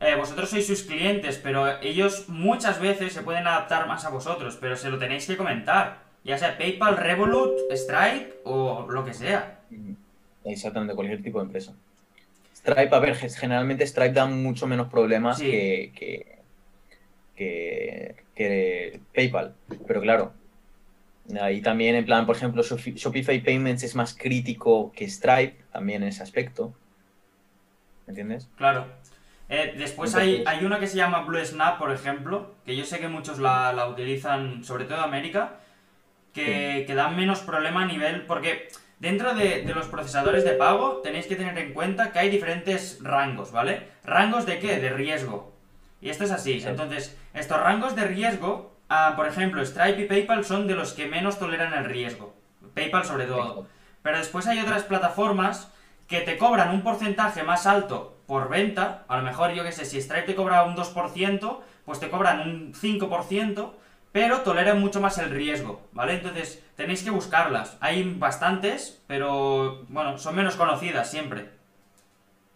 eh, 0.00 0.14
vosotros 0.14 0.50
sois 0.50 0.66
sus 0.66 0.82
clientes, 0.82 1.40
pero 1.42 1.80
ellos 1.80 2.28
muchas 2.28 2.80
veces 2.80 3.12
se 3.12 3.22
pueden 3.22 3.46
adaptar 3.46 3.88
más 3.88 4.04
a 4.04 4.10
vosotros, 4.10 4.56
pero 4.60 4.76
se 4.76 4.90
lo 4.90 4.98
tenéis 4.98 5.26
que 5.26 5.36
comentar. 5.36 6.02
Ya 6.24 6.38
sea 6.38 6.56
PayPal, 6.56 6.96
Revolut, 6.96 7.58
Stripe 7.72 8.40
o 8.44 8.86
lo 8.88 9.04
que 9.04 9.14
sea. 9.14 9.60
Exactamente, 10.44 10.94
cualquier 10.94 11.22
tipo 11.22 11.38
de 11.38 11.46
empresa. 11.46 11.74
Stripe, 12.54 12.94
a 12.94 12.98
ver, 12.98 13.16
generalmente 13.16 13.86
Stripe 13.86 14.12
da 14.12 14.26
mucho 14.26 14.66
menos 14.66 14.88
problemas 14.88 15.40
que, 15.40 15.92
que, 15.94 16.38
que, 18.34 19.00
PayPal. 19.14 19.54
Pero 19.86 20.00
claro, 20.00 20.32
ahí 21.40 21.60
también, 21.60 21.94
en 21.96 22.04
plan, 22.04 22.26
por 22.26 22.36
ejemplo, 22.36 22.62
Shopify 22.62 23.42
Payments 23.42 23.82
es 23.82 23.94
más 23.94 24.14
crítico 24.14 24.92
que 24.92 25.08
Stripe, 25.08 25.56
también 25.72 26.02
en 26.02 26.08
ese 26.08 26.22
aspecto. 26.22 26.74
¿Me 28.06 28.12
entiendes? 28.12 28.48
Claro. 28.56 28.86
Eh, 29.48 29.74
después 29.78 30.14
hay, 30.14 30.44
hay 30.46 30.64
una 30.64 30.78
que 30.78 30.86
se 30.86 30.96
llama 30.96 31.20
Blue 31.22 31.44
Snap, 31.44 31.78
por 31.78 31.90
ejemplo, 31.90 32.54
que 32.66 32.76
yo 32.76 32.84
sé 32.84 32.98
que 32.98 33.08
muchos 33.08 33.38
la, 33.38 33.86
utilizan, 33.88 34.62
sobre 34.62 34.84
todo 34.84 34.98
en 34.98 35.04
América, 35.04 35.60
que, 36.32 36.84
que 36.86 36.94
dan 36.94 37.16
menos 37.16 37.40
problema 37.40 37.82
a 37.82 37.86
nivel. 37.86 38.26
Porque 38.26 38.68
Dentro 39.00 39.34
de, 39.34 39.62
los 39.74 39.86
procesadores 39.86 40.44
de 40.44 40.52
pago 40.52 41.00
tenéis 41.04 41.26
que 41.26 41.36
tener 41.36 41.56
en 41.58 41.72
cuenta 41.72 42.10
que 42.10 42.18
hay 42.18 42.30
diferentes 42.30 42.98
rangos, 43.00 43.52
¿vale? 43.52 43.88
¿Rangos 44.04 44.44
de 44.44 44.58
qué? 44.58 44.80
De 44.80 44.90
riesgo. 44.90 45.52
Y 46.00 46.10
esto 46.10 46.24
es 46.24 46.32
así. 46.32 46.60
Entonces, 46.66 47.16
estos 47.32 47.60
rangos 47.60 47.94
de 47.94 48.04
riesgo, 48.04 48.74
ah, 48.88 49.12
por 49.14 49.28
ejemplo, 49.28 49.64
Stripe 49.64 50.02
y 50.02 50.06
PayPal 50.06 50.44
son 50.44 50.66
de 50.66 50.74
los 50.74 50.94
que 50.94 51.06
menos 51.06 51.38
toleran 51.38 51.74
el 51.74 51.84
riesgo. 51.84 52.34
PayPal 52.74 53.04
sobre 53.04 53.26
todo. 53.26 53.68
Pero 54.02 54.18
después 54.18 54.48
hay 54.48 54.58
otras 54.58 54.82
plataformas 54.82 55.72
que 56.08 56.20
te 56.20 56.36
cobran 56.36 56.74
un 56.74 56.82
porcentaje 56.82 57.44
más 57.44 57.66
alto 57.66 58.17
por 58.28 58.48
venta. 58.48 59.04
A 59.08 59.16
lo 59.16 59.24
mejor, 59.24 59.50
yo 59.54 59.64
qué 59.64 59.72
sé, 59.72 59.84
si 59.84 60.00
Stripe 60.00 60.22
te 60.22 60.36
cobra 60.36 60.62
un 60.62 60.76
2%, 60.76 61.58
pues 61.84 61.98
te 61.98 62.08
cobran 62.08 62.48
un 62.48 62.74
5% 62.74 63.72
pero 64.12 64.40
toleran 64.40 64.80
mucho 64.80 65.00
más 65.00 65.18
el 65.18 65.30
riesgo, 65.30 65.80
¿vale? 65.92 66.14
Entonces 66.14 66.62
tenéis 66.76 67.02
que 67.02 67.10
buscarlas. 67.10 67.76
Hay 67.80 68.14
bastantes, 68.18 69.00
pero 69.06 69.84
bueno, 69.88 70.18
son 70.18 70.34
menos 70.34 70.56
conocidas 70.56 71.10
siempre. 71.10 71.50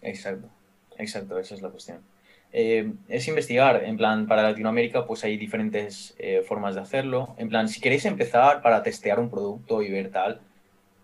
Exacto, 0.00 0.48
exacto, 0.98 1.38
esa 1.38 1.54
es 1.54 1.62
la 1.62 1.68
cuestión. 1.68 2.00
Eh, 2.54 2.92
es 3.08 3.28
investigar, 3.28 3.84
en 3.84 3.96
plan, 3.96 4.26
para 4.26 4.42
Latinoamérica 4.42 5.06
pues 5.06 5.24
hay 5.24 5.36
diferentes 5.36 6.14
eh, 6.18 6.42
formas 6.46 6.74
de 6.74 6.80
hacerlo. 6.80 7.34
En 7.38 7.48
plan, 7.48 7.68
si 7.68 7.80
queréis 7.80 8.04
empezar 8.04 8.62
para 8.62 8.82
testear 8.82 9.20
un 9.20 9.30
producto 9.30 9.82
y 9.82 9.90
ver 9.90 10.10
tal, 10.10 10.40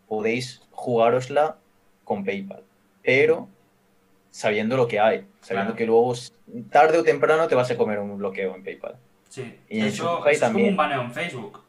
podéis 0.09 0.63
jugárosla 0.73 1.57
con 2.05 2.25
PayPal, 2.25 2.65
pero 3.03 3.49
sabiendo 4.31 4.77
lo 4.77 4.89
que 4.89 5.01
hay, 5.01 5.27
sabiendo 5.41 5.75
que 5.75 5.87
luego 5.87 6.15
tarde 6.71 6.99
o 6.99 7.03
temprano 7.03 7.49
te 7.49 7.55
vas 7.55 7.71
a 7.71 7.77
comer 7.77 7.99
un 7.99 8.19
bloqueo 8.19 8.55
en 8.55 8.63
PayPal. 8.63 8.97
Sí, 9.29 9.59
y 9.69 9.81
eso, 9.81 10.27
es 10.27 10.41
como 10.41 10.65
un 10.65 10.77
baneo 10.77 11.03
en 11.03 11.13
Facebook. 11.13 11.61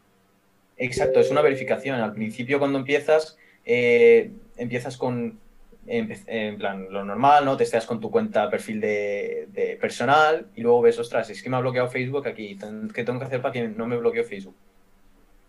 Exacto, 0.78 1.20
es 1.20 1.30
una 1.30 1.42
verificación. 1.42 2.00
Al 2.00 2.14
principio 2.14 2.58
cuando 2.58 2.80
empiezas, 2.80 3.38
eh, 3.66 4.32
empiezas 4.58 4.98
con 4.98 5.40
en, 5.88 6.58
plan 6.58 6.88
lo 6.92 7.04
normal, 7.04 7.46
¿no? 7.46 7.58
Te 7.58 7.64
estás 7.64 7.86
con 7.86 8.00
tu 8.00 8.12
cuenta 8.12 8.50
perfil 8.50 8.80
de, 8.80 9.78
personal 9.82 10.48
y 10.56 10.62
luego 10.62 10.82
ves, 10.82 11.00
ostras, 11.00 11.30
es 11.30 11.42
que 11.42 11.50
me 11.50 11.58
ha 11.58 11.60
bloqueado 11.60 11.90
Facebook 11.90 12.28
aquí. 12.28 12.58
¿Qué 12.94 13.04
tengo 13.04 13.20
que 13.20 13.26
hacer 13.26 13.42
para 13.42 13.52
que 13.52 13.68
no 13.68 13.88
me 13.88 13.98
bloquee 13.98 14.24
Facebook? 14.24 14.56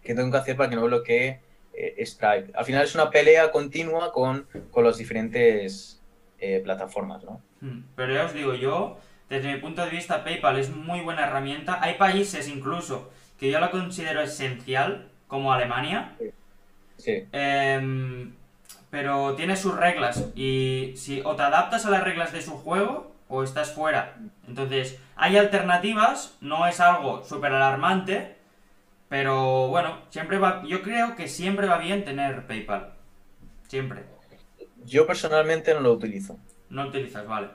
¿Qué 0.02 0.14
tengo 0.14 0.30
que 0.30 0.38
hacer 0.38 0.56
para 0.56 0.70
que 0.70 0.76
no 0.76 0.82
me 0.82 0.88
bloquee 0.88 1.40
eh, 1.74 2.04
Stripe? 2.06 2.50
Al 2.54 2.64
final 2.64 2.84
es 2.84 2.94
una 2.94 3.10
pelea 3.10 3.50
continua 3.50 4.12
con, 4.12 4.46
con 4.70 4.84
las 4.84 4.96
diferentes 4.96 5.99
eh, 6.40 6.60
plataformas, 6.64 7.22
¿no? 7.24 7.40
Hmm, 7.60 7.82
pero 7.94 8.14
ya 8.14 8.24
os 8.24 8.34
digo, 8.34 8.54
yo 8.54 8.98
desde 9.30 9.54
mi 9.54 9.60
punto 9.60 9.84
de 9.84 9.90
vista, 9.90 10.24
PayPal 10.24 10.58
es 10.58 10.70
muy 10.70 11.00
buena 11.00 11.24
herramienta. 11.24 11.78
Hay 11.80 11.94
países 11.94 12.48
incluso 12.48 13.10
que 13.38 13.48
yo 13.48 13.60
la 13.60 13.70
considero 13.70 14.20
esencial, 14.20 15.08
como 15.28 15.52
Alemania. 15.52 16.16
Sí. 16.96 17.24
Em, 17.30 18.34
pero 18.90 19.36
tiene 19.36 19.56
sus 19.56 19.76
reglas. 19.76 20.32
Y 20.34 20.94
si 20.96 21.22
o 21.24 21.36
te 21.36 21.42
adaptas 21.42 21.86
a 21.86 21.90
las 21.90 22.02
reglas 22.02 22.32
de 22.32 22.42
su 22.42 22.58
juego 22.58 23.14
o 23.28 23.44
estás 23.44 23.72
fuera. 23.72 24.16
Entonces, 24.48 24.98
hay 25.14 25.36
alternativas, 25.36 26.36
no 26.40 26.66
es 26.66 26.80
algo 26.80 27.22
súper 27.22 27.52
alarmante. 27.52 28.34
Pero 29.08 29.68
bueno, 29.68 29.98
siempre 30.10 30.38
va. 30.38 30.64
Yo 30.66 30.82
creo 30.82 31.14
que 31.14 31.28
siempre 31.28 31.68
va 31.68 31.78
bien 31.78 32.04
tener 32.04 32.48
PayPal. 32.48 32.94
Siempre. 33.68 34.04
Yo 34.86 35.06
personalmente 35.06 35.74
no 35.74 35.80
lo 35.80 35.92
utilizo. 35.92 36.38
No 36.68 36.86
utilizas, 36.86 37.26
vale. 37.26 37.48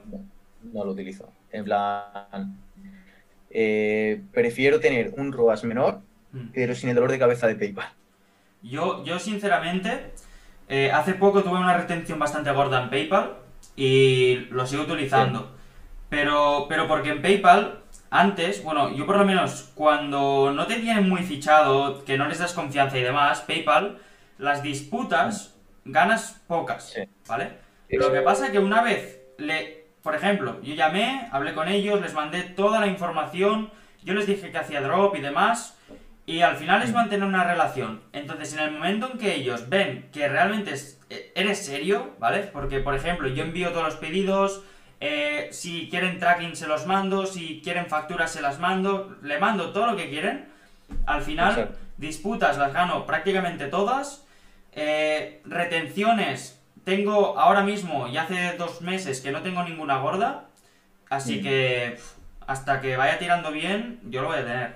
no 0.61 0.83
lo 0.83 0.91
utilizo. 0.91 1.31
En 1.51 1.63
plan, 1.63 2.57
eh, 3.49 4.21
prefiero 4.33 4.79
tener 4.79 5.13
un 5.17 5.31
ROAS 5.31 5.63
menor, 5.63 6.01
mm. 6.31 6.47
pero 6.53 6.75
sin 6.75 6.89
el 6.89 6.95
dolor 6.95 7.11
de 7.11 7.19
cabeza 7.19 7.47
de 7.47 7.55
PayPal. 7.55 7.87
Yo, 8.61 9.03
yo 9.03 9.19
sinceramente, 9.19 10.11
eh, 10.67 10.91
hace 10.91 11.13
poco 11.13 11.43
tuve 11.43 11.59
una 11.59 11.77
retención 11.77 12.19
bastante 12.19 12.51
gorda 12.51 12.83
en 12.83 12.89
PayPal 12.89 13.37
y 13.75 14.47
lo 14.51 14.65
sigo 14.65 14.83
utilizando. 14.83 15.55
Pero, 16.09 16.65
pero 16.67 16.87
porque 16.87 17.09
en 17.09 17.21
PayPal, 17.21 17.79
antes, 18.09 18.63
bueno, 18.63 18.93
yo 18.93 19.05
por 19.05 19.17
lo 19.17 19.25
menos 19.25 19.71
cuando 19.75 20.51
no 20.53 20.67
te 20.67 20.75
tienen 20.75 21.07
muy 21.07 21.23
fichado, 21.23 22.03
que 22.03 22.17
no 22.17 22.27
les 22.27 22.39
das 22.39 22.53
confianza 22.53 22.97
y 22.97 23.03
demás, 23.03 23.41
PayPal, 23.41 23.99
las 24.37 24.63
disputas 24.63 25.54
ganas 25.85 26.43
pocas, 26.47 26.93
¿vale? 27.27 27.53
Lo 27.89 28.11
que 28.11 28.21
pasa 28.21 28.47
es 28.47 28.51
que 28.51 28.59
una 28.59 28.81
vez 28.81 29.21
le 29.37 29.85
por 30.05 30.13
ejemplo, 30.13 30.61
yo 30.61 30.75
llamé, 30.75 31.27
hablé 31.31 31.55
con 31.55 31.67
ellos, 31.67 31.99
les 31.99 32.13
mandé 32.13 32.43
toda 32.43 32.79
la 32.79 32.85
información, 32.85 33.71
yo 34.03 34.13
les 34.13 34.27
dije 34.27 34.51
que 34.51 34.57
hacía 34.59 34.79
drop 34.79 35.15
y 35.15 35.19
demás, 35.19 35.79
y 36.27 36.41
al 36.41 36.57
final 36.57 36.83
es 36.83 36.93
mantener 36.93 37.27
una 37.27 37.43
relación. 37.43 38.03
Entonces, 38.13 38.53
en 38.53 38.59
el 38.59 38.71
momento 38.71 39.09
en 39.11 39.17
que 39.17 39.33
ellos 39.33 39.67
ven 39.67 40.07
que 40.13 40.27
realmente 40.27 40.75
e, 41.09 41.31
eres 41.33 41.65
serio, 41.65 42.13
¿vale? 42.19 42.41
Porque, 42.53 42.81
por 42.81 42.93
ejemplo, 42.93 43.27
yo 43.27 43.43
envío 43.43 43.71
todos 43.71 43.85
los 43.85 43.95
pedidos, 43.95 44.61
eh, 44.99 45.47
si 45.51 45.89
quieren 45.89 46.19
tracking 46.19 46.55
se 46.55 46.67
los 46.67 46.85
mando, 46.85 47.25
si 47.25 47.61
quieren 47.63 47.87
facturas 47.87 48.31
se 48.31 48.43
las 48.43 48.59
mando, 48.59 49.17
le 49.23 49.39
mando 49.39 49.71
todo 49.71 49.87
lo 49.87 49.97
que 49.97 50.11
quieren. 50.11 50.49
Al 51.07 51.23
final, 51.23 51.75
disputas 51.97 52.59
las 52.59 52.73
gano 52.73 53.07
prácticamente 53.07 53.65
todas. 53.69 54.24
Eh, 54.75 55.41
retenciones 55.45 56.59
tengo 56.83 57.37
ahora 57.39 57.63
mismo 57.63 58.07
y 58.07 58.17
hace 58.17 58.55
dos 58.57 58.81
meses 58.81 59.21
que 59.21 59.31
no 59.31 59.41
tengo 59.41 59.63
ninguna 59.63 59.99
gorda, 59.99 60.45
así 61.09 61.39
mm. 61.39 61.43
que 61.43 61.97
hasta 62.45 62.79
que 62.79 62.95
vaya 62.95 63.17
tirando 63.17 63.51
bien, 63.51 63.99
yo 64.05 64.21
lo 64.21 64.27
voy 64.27 64.37
a 64.37 64.45
tener. 64.45 64.75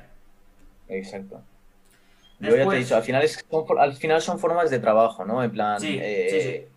Exacto. 0.87 1.41
Yo 2.39 2.55
ya 2.55 2.67
te 2.67 2.75
he 2.75 2.79
dicho, 2.79 2.95
al 2.95 3.03
final, 3.03 3.27
al 3.79 3.95
final 3.95 4.21
son 4.21 4.39
formas 4.39 4.71
de 4.71 4.79
trabajo, 4.79 5.25
¿no? 5.25 5.43
En 5.43 5.51
plan, 5.51 5.77
eh, 5.83 6.67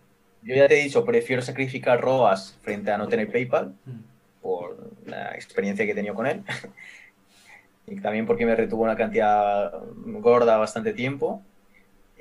yo 0.43 0.55
ya 0.55 0.67
te 0.67 0.79
he 0.79 0.83
dicho, 0.83 1.05
prefiero 1.05 1.41
sacrificar 1.41 2.01
ROAS 2.01 2.57
frente 2.61 2.91
a 2.91 2.97
no 2.97 3.07
tener 3.07 3.31
PayPal, 3.31 3.73
mm. 3.85 4.41
por 4.41 4.91
la 5.05 5.33
experiencia 5.35 5.85
que 5.85 5.93
he 5.93 5.95
tenido 5.95 6.13
con 6.13 6.27
él. 6.27 6.43
y 7.87 7.99
también 8.01 8.25
porque 8.25 8.45
me 8.45 8.55
retuvo 8.55 8.83
una 8.83 8.97
cantidad 8.97 9.71
gorda 9.95 10.57
bastante 10.57 10.93
tiempo. 10.93 11.41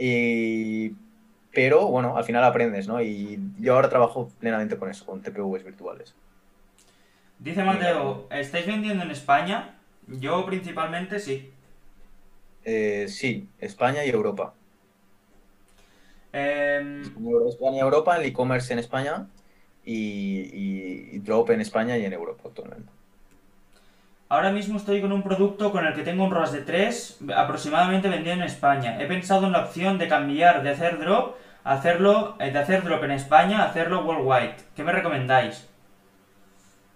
Y 0.04 0.96
pero 1.52 1.86
bueno, 1.86 2.16
al 2.16 2.24
final 2.24 2.42
aprendes, 2.42 2.88
¿no? 2.88 3.00
Y 3.00 3.38
yo 3.60 3.74
ahora 3.74 3.88
trabajo 3.88 4.28
plenamente 4.40 4.76
con 4.76 4.90
eso, 4.90 5.06
con 5.06 5.22
TPVs 5.22 5.62
virtuales. 5.62 6.12
Dice 7.38 7.62
Mateo, 7.62 8.26
¿estáis 8.30 8.66
vendiendo 8.66 9.04
en 9.04 9.12
España? 9.12 9.76
Yo 10.08 10.44
principalmente 10.44 11.20
sí. 11.20 11.52
Eh, 12.64 13.06
sí, 13.08 13.48
España 13.60 14.04
y 14.04 14.10
Europa. 14.10 14.54
Em, 16.32 17.02
España 17.48 17.76
y 17.76 17.80
Europa, 17.80 18.16
el 18.16 18.24
e-commerce 18.24 18.72
en 18.72 18.80
España 18.80 19.28
y, 19.84 21.12
y, 21.14 21.18
Drop 21.20 21.50
en 21.50 21.60
España 21.60 21.96
y 21.96 22.04
en 22.06 22.12
Europa 22.12 22.42
actualmente. 22.46 22.90
Ahora 24.32 24.50
mismo 24.50 24.78
estoy 24.78 25.02
con 25.02 25.12
un 25.12 25.22
producto 25.22 25.70
con 25.72 25.84
el 25.84 25.92
que 25.92 26.04
tengo 26.04 26.24
un 26.24 26.30
ROAS 26.30 26.52
de 26.52 26.62
3, 26.62 27.18
aproximadamente 27.36 28.08
vendido 28.08 28.34
en 28.34 28.40
España. 28.40 28.98
He 28.98 29.04
pensado 29.04 29.44
en 29.44 29.52
la 29.52 29.66
opción 29.66 29.98
de 29.98 30.08
cambiar 30.08 30.62
de 30.62 30.70
hacer 30.70 30.98
drop, 30.98 31.36
hacerlo, 31.64 32.34
eh, 32.40 32.50
de 32.50 32.58
hacer 32.58 32.82
drop 32.82 33.04
en 33.04 33.10
España, 33.10 33.62
hacerlo 33.62 34.06
worldwide. 34.06 34.54
¿Qué 34.74 34.84
me 34.84 34.92
recomendáis? 34.92 35.68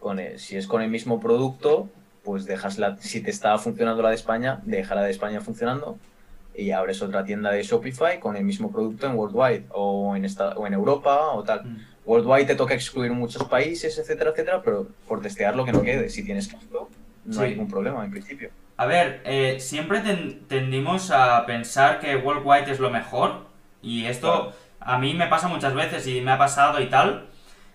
Con 0.01 0.18
si 0.37 0.57
es 0.57 0.66
con 0.66 0.80
el 0.80 0.89
mismo 0.89 1.20
producto, 1.20 1.91
pues 2.24 2.47
dejas 2.47 2.78
la, 2.78 2.97
si 2.97 3.20
te 3.20 3.32
está 3.32 3.59
funcionando 3.59 4.03
la 4.03 4.09
de 4.09 4.14
España, 4.14 4.61
deja 4.64 4.95
la 4.95 5.03
de 5.03 5.11
España 5.11 5.43
funcionando 5.43 5.99
y 6.55 6.70
abres 6.70 7.03
otra 7.03 7.22
tienda 7.22 7.51
de 7.51 7.62
Shopify 7.62 8.18
con 8.18 8.37
el 8.37 8.45
mismo 8.45 8.72
producto 8.72 9.09
en 9.09 9.14
worldwide 9.14 9.66
o 9.72 10.16
en, 10.16 10.24
esta, 10.24 10.57
o 10.57 10.66
en 10.66 10.72
Europa 10.72 11.32
o 11.32 11.45
tal. 11.45 11.66
Mm. 11.66 11.76
Worldwide 12.07 12.47
te 12.47 12.55
toca 12.55 12.72
excluir 12.72 13.12
muchos 13.12 13.45
países, 13.45 13.99
etcétera, 13.99 14.30
etcétera, 14.30 14.62
pero 14.64 14.87
por 15.07 15.20
testear 15.20 15.55
lo 15.55 15.66
que 15.66 15.72
no 15.72 15.82
quede. 15.82 16.09
Si 16.09 16.24
tienes 16.24 16.51
esto, 16.51 16.89
no 17.27 17.41
hay 17.41 17.51
ningún 17.51 17.68
problema 17.68 18.05
en 18.05 18.11
principio. 18.11 18.51
A 18.77 18.87
ver, 18.87 19.22
eh, 19.24 19.57
siempre 19.59 20.01
tendimos 20.49 21.11
a 21.11 21.47
pensar 21.47 21.99
que 21.99 22.16
Worldwide 22.16 22.70
es 22.70 22.79
lo 22.81 22.91
mejor. 22.91 23.47
Y 23.83 24.07
esto 24.07 24.53
a 24.81 24.99
mí 24.99 25.14
me 25.14 25.27
pasa 25.29 25.49
muchas 25.49 25.74
veces 25.74 26.07
y 26.07 26.20
me 26.20 26.33
ha 26.33 26.39
pasado 26.39 26.81
y 26.81 26.87
tal. 26.87 27.27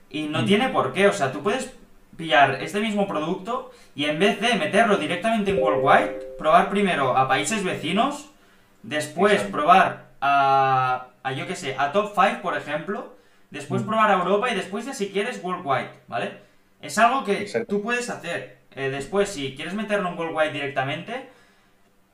Y 0.09 0.23
no 0.27 0.41
mm. 0.43 0.45
tiene 0.45 0.69
por 0.69 0.93
qué. 0.93 1.07
O 1.07 1.13
sea, 1.13 1.31
tú 1.31 1.41
puedes 1.41 1.73
pillar 2.17 2.59
este 2.61 2.79
mismo 2.81 3.07
producto 3.07 3.71
y 3.95 4.05
en 4.05 4.19
vez 4.19 4.39
de 4.39 4.53
meterlo 4.55 4.97
directamente 4.97 5.51
en 5.51 5.59
Worldwide, 5.59 6.19
probar 6.37 6.69
primero 6.69 7.17
a 7.17 7.27
países 7.27 7.63
vecinos, 7.63 8.29
después 8.83 9.33
Exacto. 9.33 9.57
probar 9.57 10.05
a, 10.21 11.07
a 11.23 11.31
yo 11.33 11.47
que 11.47 11.55
sé, 11.55 11.75
a 11.79 11.91
Top 11.91 12.13
5, 12.13 12.41
por 12.43 12.55
ejemplo, 12.57 13.15
después 13.49 13.81
Mm. 13.81 13.87
probar 13.87 14.11
a 14.11 14.13
Europa 14.15 14.51
y 14.51 14.55
después 14.55 14.85
ya 14.85 14.93
si 14.93 15.09
quieres 15.09 15.41
Worldwide, 15.43 15.89
¿vale? 16.07 16.37
Es 16.81 16.97
algo 16.97 17.23
que 17.23 17.41
Exacto. 17.41 17.75
tú 17.75 17.81
puedes 17.81 18.09
hacer. 18.09 18.60
Eh, 18.75 18.89
después, 18.89 19.29
si 19.29 19.55
quieres 19.55 19.73
meterlo 19.73 20.09
en 20.09 20.17
Worldwide 20.17 20.53
directamente, 20.53 21.25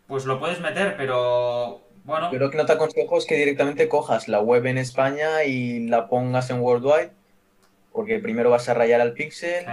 pues 0.08 0.26
lo 0.26 0.40
puedes 0.40 0.60
meter, 0.60 0.96
pero 0.98 1.82
bueno, 2.04 2.32
Yo 2.32 2.40
lo 2.40 2.50
que 2.50 2.58
no 2.58 2.66
te 2.66 2.74
aconsejo 2.74 3.18
es 3.18 3.26
que 3.26 3.36
directamente 3.36 3.88
cojas 3.88 4.28
la 4.28 4.40
web 4.42 4.66
en 4.66 4.78
España 4.78 5.44
y 5.44 5.88
la 5.88 6.08
pongas 6.08 6.50
en 6.50 6.60
Worldwide, 6.62 7.12
porque 7.92 8.20
primero 8.20 8.50
vas 8.50 8.70
a 8.70 8.74
rayar 8.74 9.02
al 9.02 9.14
pixel, 9.14 9.66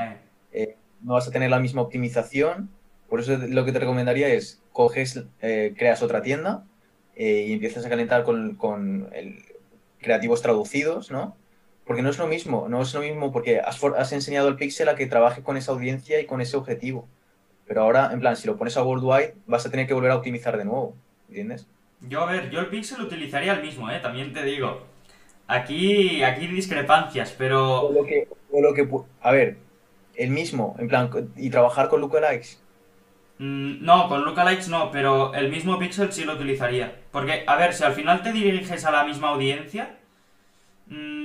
eh, 0.53 0.77
no 1.03 1.15
vas 1.15 1.29
a 1.29 1.31
tener 1.31 1.51
la 1.51 1.59
misma 1.61 1.83
optimización. 1.83 2.71
Por 3.09 3.21
eso 3.21 3.37
lo 3.37 3.65
que 3.65 3.73
te 3.73 3.79
recomendaría 3.79 4.29
es 4.29 4.61
coges, 4.73 5.23
eh, 5.41 5.75
creas 5.77 6.03
otra 6.03 6.23
tienda 6.23 6.65
eh, 7.17 7.47
y 7.49 7.53
empiezas 7.53 7.87
a 7.87 7.89
calentar 7.89 8.25
con, 8.25 8.57
con 8.57 9.09
el- 9.13 9.45
creativos 10.01 10.43
traducidos, 10.43 11.11
¿no? 11.11 11.37
Porque 11.85 12.03
no 12.03 12.11
es 12.11 12.19
lo 12.19 12.27
mismo, 12.27 12.69
no 12.69 12.83
es 12.83 12.95
lo 12.95 13.01
mismo 13.01 13.33
porque 13.33 13.61
has, 13.61 13.83
has 13.85 14.13
enseñado 14.13 14.49
al 14.49 14.57
pixel 14.57 14.89
a 14.89 14.95
que 14.97 15.07
trabaje 15.07 15.43
con 15.43 15.57
esa 15.57 15.73
audiencia 15.73 16.21
y 16.21 16.27
con 16.27 16.41
ese 16.41 16.57
objetivo. 16.57 17.09
Pero 17.67 17.83
ahora, 17.83 18.11
en 18.13 18.21
plan, 18.21 18.37
si 18.37 18.47
lo 18.47 18.57
pones 18.57 18.77
a 18.77 18.83
Worldwide, 18.85 19.35
vas 19.47 19.67
a 19.67 19.71
tener 19.71 19.87
que 19.87 19.95
volver 19.95 20.11
a 20.13 20.17
optimizar 20.17 20.57
de 20.59 20.65
nuevo, 20.65 20.97
¿entiendes? 21.29 21.69
Yo, 22.01 22.21
a 22.23 22.27
ver, 22.31 22.51
yo 22.51 22.61
el 22.61 22.69
Pixel 22.69 23.01
utilizaría 23.01 23.53
el 23.55 23.63
mismo, 23.63 23.91
¿eh? 23.91 23.99
También 24.01 24.33
te 24.33 24.43
digo. 24.45 24.87
Aquí, 25.47 26.23
aquí 26.23 26.47
discrepancias, 26.47 27.35
O 27.37 27.37
pero... 27.39 27.93
lo 27.93 28.05
que, 28.05 28.29
o 28.51 28.61
lo 28.61 28.75
que, 28.75 28.89
a 29.21 29.33
ver, 29.33 29.59
el 30.15 30.31
mismo, 30.31 30.77
en 30.79 30.89
plan, 30.89 31.11
y 31.37 31.51
trabajar 31.51 31.89
con 31.89 32.01
lookalikes. 32.01 32.59
mm, 33.39 33.85
no, 33.85 34.09
con 34.09 34.25
lookalikes 34.25 34.69
no, 34.69 34.91
pero 34.91 35.35
el 35.35 35.51
mismo 35.51 35.79
Pixel 35.79 36.13
sí 36.13 36.25
lo 36.25 36.35
utilizaría. 36.35 37.01
Porque, 37.11 37.45
a 37.47 37.57
ver, 37.57 37.75
si 37.75 37.85
al 37.85 37.95
final 37.95 38.23
te 38.23 38.33
diriges 38.33 38.85
a 38.85 38.91
la 38.91 39.05
misma 39.05 39.31
audiencia... 39.31 39.99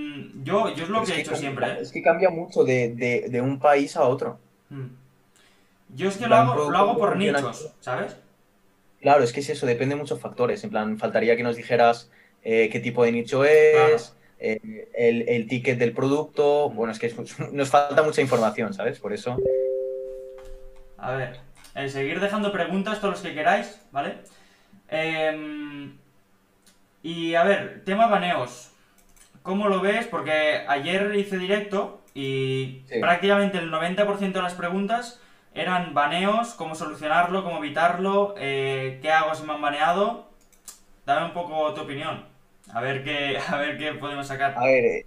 mm, 0.10 0.44
yo, 0.44 0.74
yo 0.76 0.84
es 0.84 0.90
lo 0.90 1.04
que 1.06 1.14
he 1.14 1.20
hecho 1.22 1.32
cambia- 1.32 1.38
siempre, 1.40 1.68
¿eh? 1.68 1.78
Es 1.82 1.92
que 1.92 2.02
cambia 2.02 2.30
mucho 2.30 2.64
de, 2.64 2.94
de- 2.96 3.30
de 3.30 3.42
un 3.42 3.60
país 3.60 3.96
a 3.98 4.04
otro. 4.08 4.40
Mm. 4.70 4.86
Yo 5.96 6.10
es 6.10 6.18
que 6.18 6.28
lo 6.28 6.36
hago, 6.36 6.70
lo 6.70 6.78
hago 6.78 6.98
por 6.98 7.16
nichos, 7.18 7.74
¿sabes? 7.80 8.18
Claro, 9.02 9.24
es 9.24 9.32
que 9.34 9.40
es 9.40 9.50
eso, 9.50 9.66
depende 9.66 9.96
de 9.96 10.02
muchos 10.02 10.20
factores. 10.20 10.64
En 10.64 10.70
plan, 10.70 10.98
faltaría 11.00 11.36
que 11.38 11.44
nos 11.44 11.56
dijeras 11.56 12.12
eh, 12.44 12.70
qué 12.72 12.80
tipo 12.80 13.04
de 13.04 13.12
nicho 13.12 13.44
es, 13.46 14.16
eh, 14.40 14.90
el, 14.94 15.28
el 15.28 15.48
ticket 15.48 15.80
del 15.80 15.94
producto. 15.94 16.70
Bueno, 16.70 16.92
es 16.92 17.00
que 17.00 17.08
es- 17.08 17.40
nos 17.54 17.70
falta 17.70 18.04
mucha 18.04 18.22
información, 18.22 18.74
¿sabes? 18.74 19.00
Por 19.00 19.14
eso. 19.14 19.38
A 20.98 21.14
ver, 21.14 21.40
eh, 21.76 21.90
seguir 21.90 22.20
dejando 22.20 22.52
preguntas 22.52 23.00
todos 23.00 23.16
los 23.16 23.24
que 23.24 23.34
queráis, 23.34 23.80
¿vale? 23.92 24.18
Em, 24.90 25.98
y 27.02 27.36
a 27.36 27.44
ver, 27.44 27.84
tema 27.86 28.08
baneos. 28.08 28.69
¿Cómo 29.50 29.68
lo 29.68 29.82
ves? 29.82 30.06
Porque 30.06 30.64
ayer 30.68 31.16
hice 31.16 31.40
directo 31.40 32.02
y 32.14 32.84
Sí. 32.88 33.00
prácticamente 33.00 33.58
el 33.58 33.72
90% 33.72 34.38
de 34.40 34.44
las 34.44 34.54
preguntas 34.54 35.20
eran 35.56 35.96
baneos, 35.96 36.54
cómo 36.54 36.76
solucionarlo, 36.76 37.44
cómo 37.44 37.58
evitarlo, 37.58 38.36
eh, 38.38 39.00
qué 39.02 39.12
hago 39.12 39.34
si 39.34 39.42
me 39.48 39.54
han 39.54 39.62
baneado. 39.62 40.30
Dame 41.08 41.26
un 41.26 41.34
poco 41.34 41.74
tu 41.74 41.82
opinión. 41.82 42.26
A 42.72 42.82
ver 42.82 43.04
qué, 43.04 43.40
a 43.48 43.58
ver 43.58 43.80
qué 43.80 43.94
podemos 43.94 44.28
sacar. 44.28 44.54
A 44.56 44.66
ver, 44.66 44.86
eh, 44.86 45.06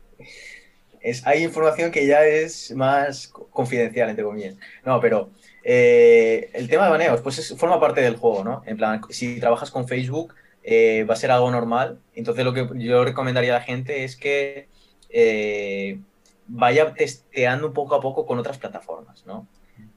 es, 1.01 1.26
hay 1.26 1.45
información 1.45 1.90
que 1.90 2.07
ya 2.07 2.24
es 2.24 2.72
más 2.72 3.28
co- 3.28 3.49
confidencial, 3.51 4.11
entre 4.11 4.24
comillas. 4.24 4.57
No, 4.84 5.01
pero 5.01 5.30
eh, 5.64 6.51
el 6.55 6.68
tema 6.68 6.84
de 6.86 6.90
baneos, 6.90 7.20
pues 7.20 7.38
es- 7.38 7.57
forma 7.57 7.80
parte 7.80 8.01
del 8.01 8.16
juego, 8.16 8.45
¿no? 8.45 8.62
En 8.66 8.76
plan, 8.76 9.01
si 9.11 9.38
trabajas 9.40 9.70
con 9.70 9.86
Facebook, 9.88 10.34
eh, 10.63 11.05
va 11.05 11.15
a 11.15 11.17
ser 11.17 11.31
algo 11.31 11.51
normal. 11.51 12.03
Entonces, 12.15 12.45
lo 12.45 12.53
que 12.55 12.69
yo 12.77 13.05
recomendaría 13.05 13.55
a 13.57 13.59
la 13.61 13.65
gente 13.65 14.05
es 14.05 14.17
que 14.17 14.69
eh, 15.11 16.01
vaya 16.47 16.95
testeando 16.95 17.73
poco 17.73 17.95
a 17.95 18.01
poco 18.01 18.27
con 18.27 18.39
otras 18.39 18.59
plataformas, 18.59 19.27
¿no? 19.27 19.49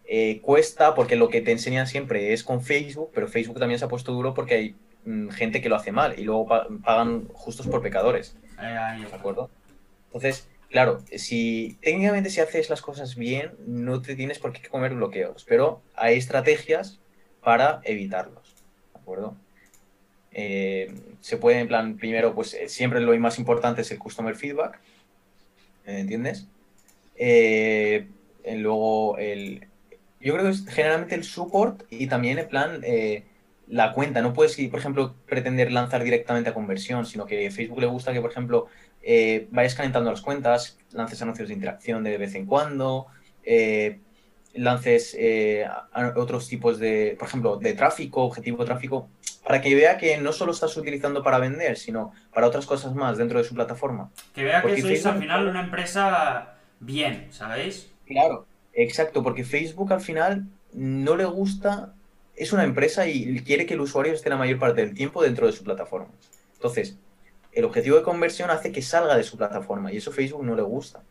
Eh, 0.03 0.41
cuesta 0.41 0.93
porque 0.95 1.15
lo 1.15 1.29
que 1.29 1.41
te 1.41 1.51
enseñan 1.51 1.87
siempre 1.87 2.33
es 2.33 2.43
con 2.43 2.61
Facebook, 2.63 3.11
pero 3.13 3.27
Facebook 3.27 3.59
también 3.59 3.79
se 3.79 3.85
ha 3.85 3.87
puesto 3.89 4.11
duro 4.13 4.33
porque 4.33 4.55
hay 4.55 4.81
mm, 5.03 5.29
gente 5.29 5.61
que 5.61 5.69
lo 5.69 5.75
hace 5.75 5.91
mal 5.91 6.19
y 6.19 6.23
luego 6.23 6.47
pa- 6.47 6.67
pagan 6.83 7.27
justos 7.33 7.67
por 7.67 7.81
pecadores. 7.81 8.39
¿De 9.09 9.15
acuerdo? 9.15 9.53
Entonces, 10.11 10.51
claro, 10.69 11.05
si 11.17 11.79
técnicamente 11.81 12.29
si 12.29 12.41
haces 12.41 12.69
las 12.69 12.81
cosas 12.81 13.15
bien, 13.15 13.55
no 13.59 14.01
te 14.01 14.15
tienes 14.15 14.39
por 14.39 14.53
qué 14.53 14.67
comer 14.69 14.95
bloqueos, 14.95 15.45
pero 15.45 15.85
hay 15.93 16.17
estrategias 16.17 17.01
para 17.41 17.81
evitarlos. 17.83 18.57
¿De 18.93 18.99
acuerdo? 19.01 19.44
Eh, 20.37 20.93
se 21.21 21.37
puede, 21.37 21.59
en 21.59 21.69
plan, 21.69 21.95
primero, 21.95 22.35
pues 22.35 22.53
eh, 22.55 22.67
siempre 22.67 22.99
lo 22.99 23.17
más 23.17 23.39
importante 23.39 23.81
es 23.83 23.91
el 23.91 23.99
customer 23.99 24.35
feedback, 24.35 24.81
¿eh? 25.85 25.99
¿entiendes? 25.99 26.47
Luego, 28.45 29.17
el, 29.17 29.65
yo 30.19 30.33
creo 30.33 30.43
que 30.43 30.51
es 30.51 30.67
generalmente 30.67 31.15
el 31.15 31.23
support 31.23 31.83
y 31.89 32.07
también, 32.07 32.37
en 32.37 32.49
plan, 32.49 32.81
la 33.69 33.93
cuenta. 33.93 34.21
No 34.21 34.33
puedes, 34.33 34.57
por 34.69 34.79
ejemplo, 34.79 35.15
pretender 35.25 35.71
lanzar 35.71 36.03
directamente 36.03 36.49
a 36.49 36.53
conversión, 36.53 37.05
sino 37.05 37.25
que 37.25 37.47
a 37.47 37.51
Facebook 37.51 37.79
le 37.79 37.87
gusta 37.87 38.11
que, 38.11 38.19
por 38.19 38.31
ejemplo, 38.31 38.67
vayas 39.51 39.73
calentando 39.73 40.11
las 40.11 40.21
cuentas, 40.21 40.77
lances 40.91 41.21
anuncios 41.21 41.47
de 41.47 41.53
interacción 41.53 42.03
de 42.03 42.17
vez 42.17 42.35
en 42.35 42.45
cuando, 42.45 43.07
lances 44.53 45.17
otros 46.17 46.49
tipos 46.49 46.77
de, 46.77 47.15
por 47.17 47.29
ejemplo, 47.29 47.55
de 47.55 47.73
tráfico, 47.73 48.23
objetivo 48.23 48.57
de 48.57 48.65
tráfico, 48.65 49.07
para 49.45 49.61
que 49.61 49.75
vea 49.75 49.97
que 49.97 50.17
no 50.17 50.33
solo 50.33 50.51
estás 50.51 50.75
utilizando 50.75 51.21
para 51.23 51.37
vender, 51.37 51.77
sino 51.77 52.13
para 52.33 52.47
otras 52.47 52.65
cosas 52.65 52.95
más 52.95 53.17
dentro 53.17 53.37
de 53.37 53.45
su 53.45 53.53
plataforma. 53.53 54.09
Que 54.33 54.43
vea 54.43 54.61
que 54.61 54.81
sois 54.81 54.83
Facebook- 54.83 55.13
al 55.13 55.19
final 55.21 55.47
una 55.47 55.61
empresa 55.61 56.55
bien, 56.79 57.27
¿sabéis? 57.31 57.91
Claro, 58.05 58.47
exacto, 58.73 59.21
porque 59.23 59.43
Facebook 59.43 59.93
al 59.93 60.01
final 60.01 60.45
no 60.73 61.15
le 61.15 61.25
gusta, 61.25 61.93
es 62.35 62.51
una 62.53 62.63
empresa 62.63 63.07
y 63.07 63.39
quiere 63.41 63.65
que 63.65 63.75
el 63.75 63.81
usuario 63.81 64.13
esté 64.13 64.29
la 64.29 64.37
mayor 64.37 64.59
parte 64.59 64.81
del 64.85 64.93
tiempo 64.95 65.21
dentro 65.23 65.45
de 65.45 65.53
su 65.53 65.63
plataforma. 65.63 66.09
Entonces, 66.53 66.97
el 67.51 67.63
objetivo 67.65 67.97
de 67.97 68.03
conversión 68.03 68.49
hace 68.49 68.71
que 68.71 68.81
salga 68.81 69.15
de 69.15 69.23
su 69.23 69.37
plataforma 69.37 69.93
y 69.93 69.97
eso 69.97 70.11
Facebook 70.11 70.43
no 70.43 70.55
le 70.55 70.63
gusta. 70.63 71.03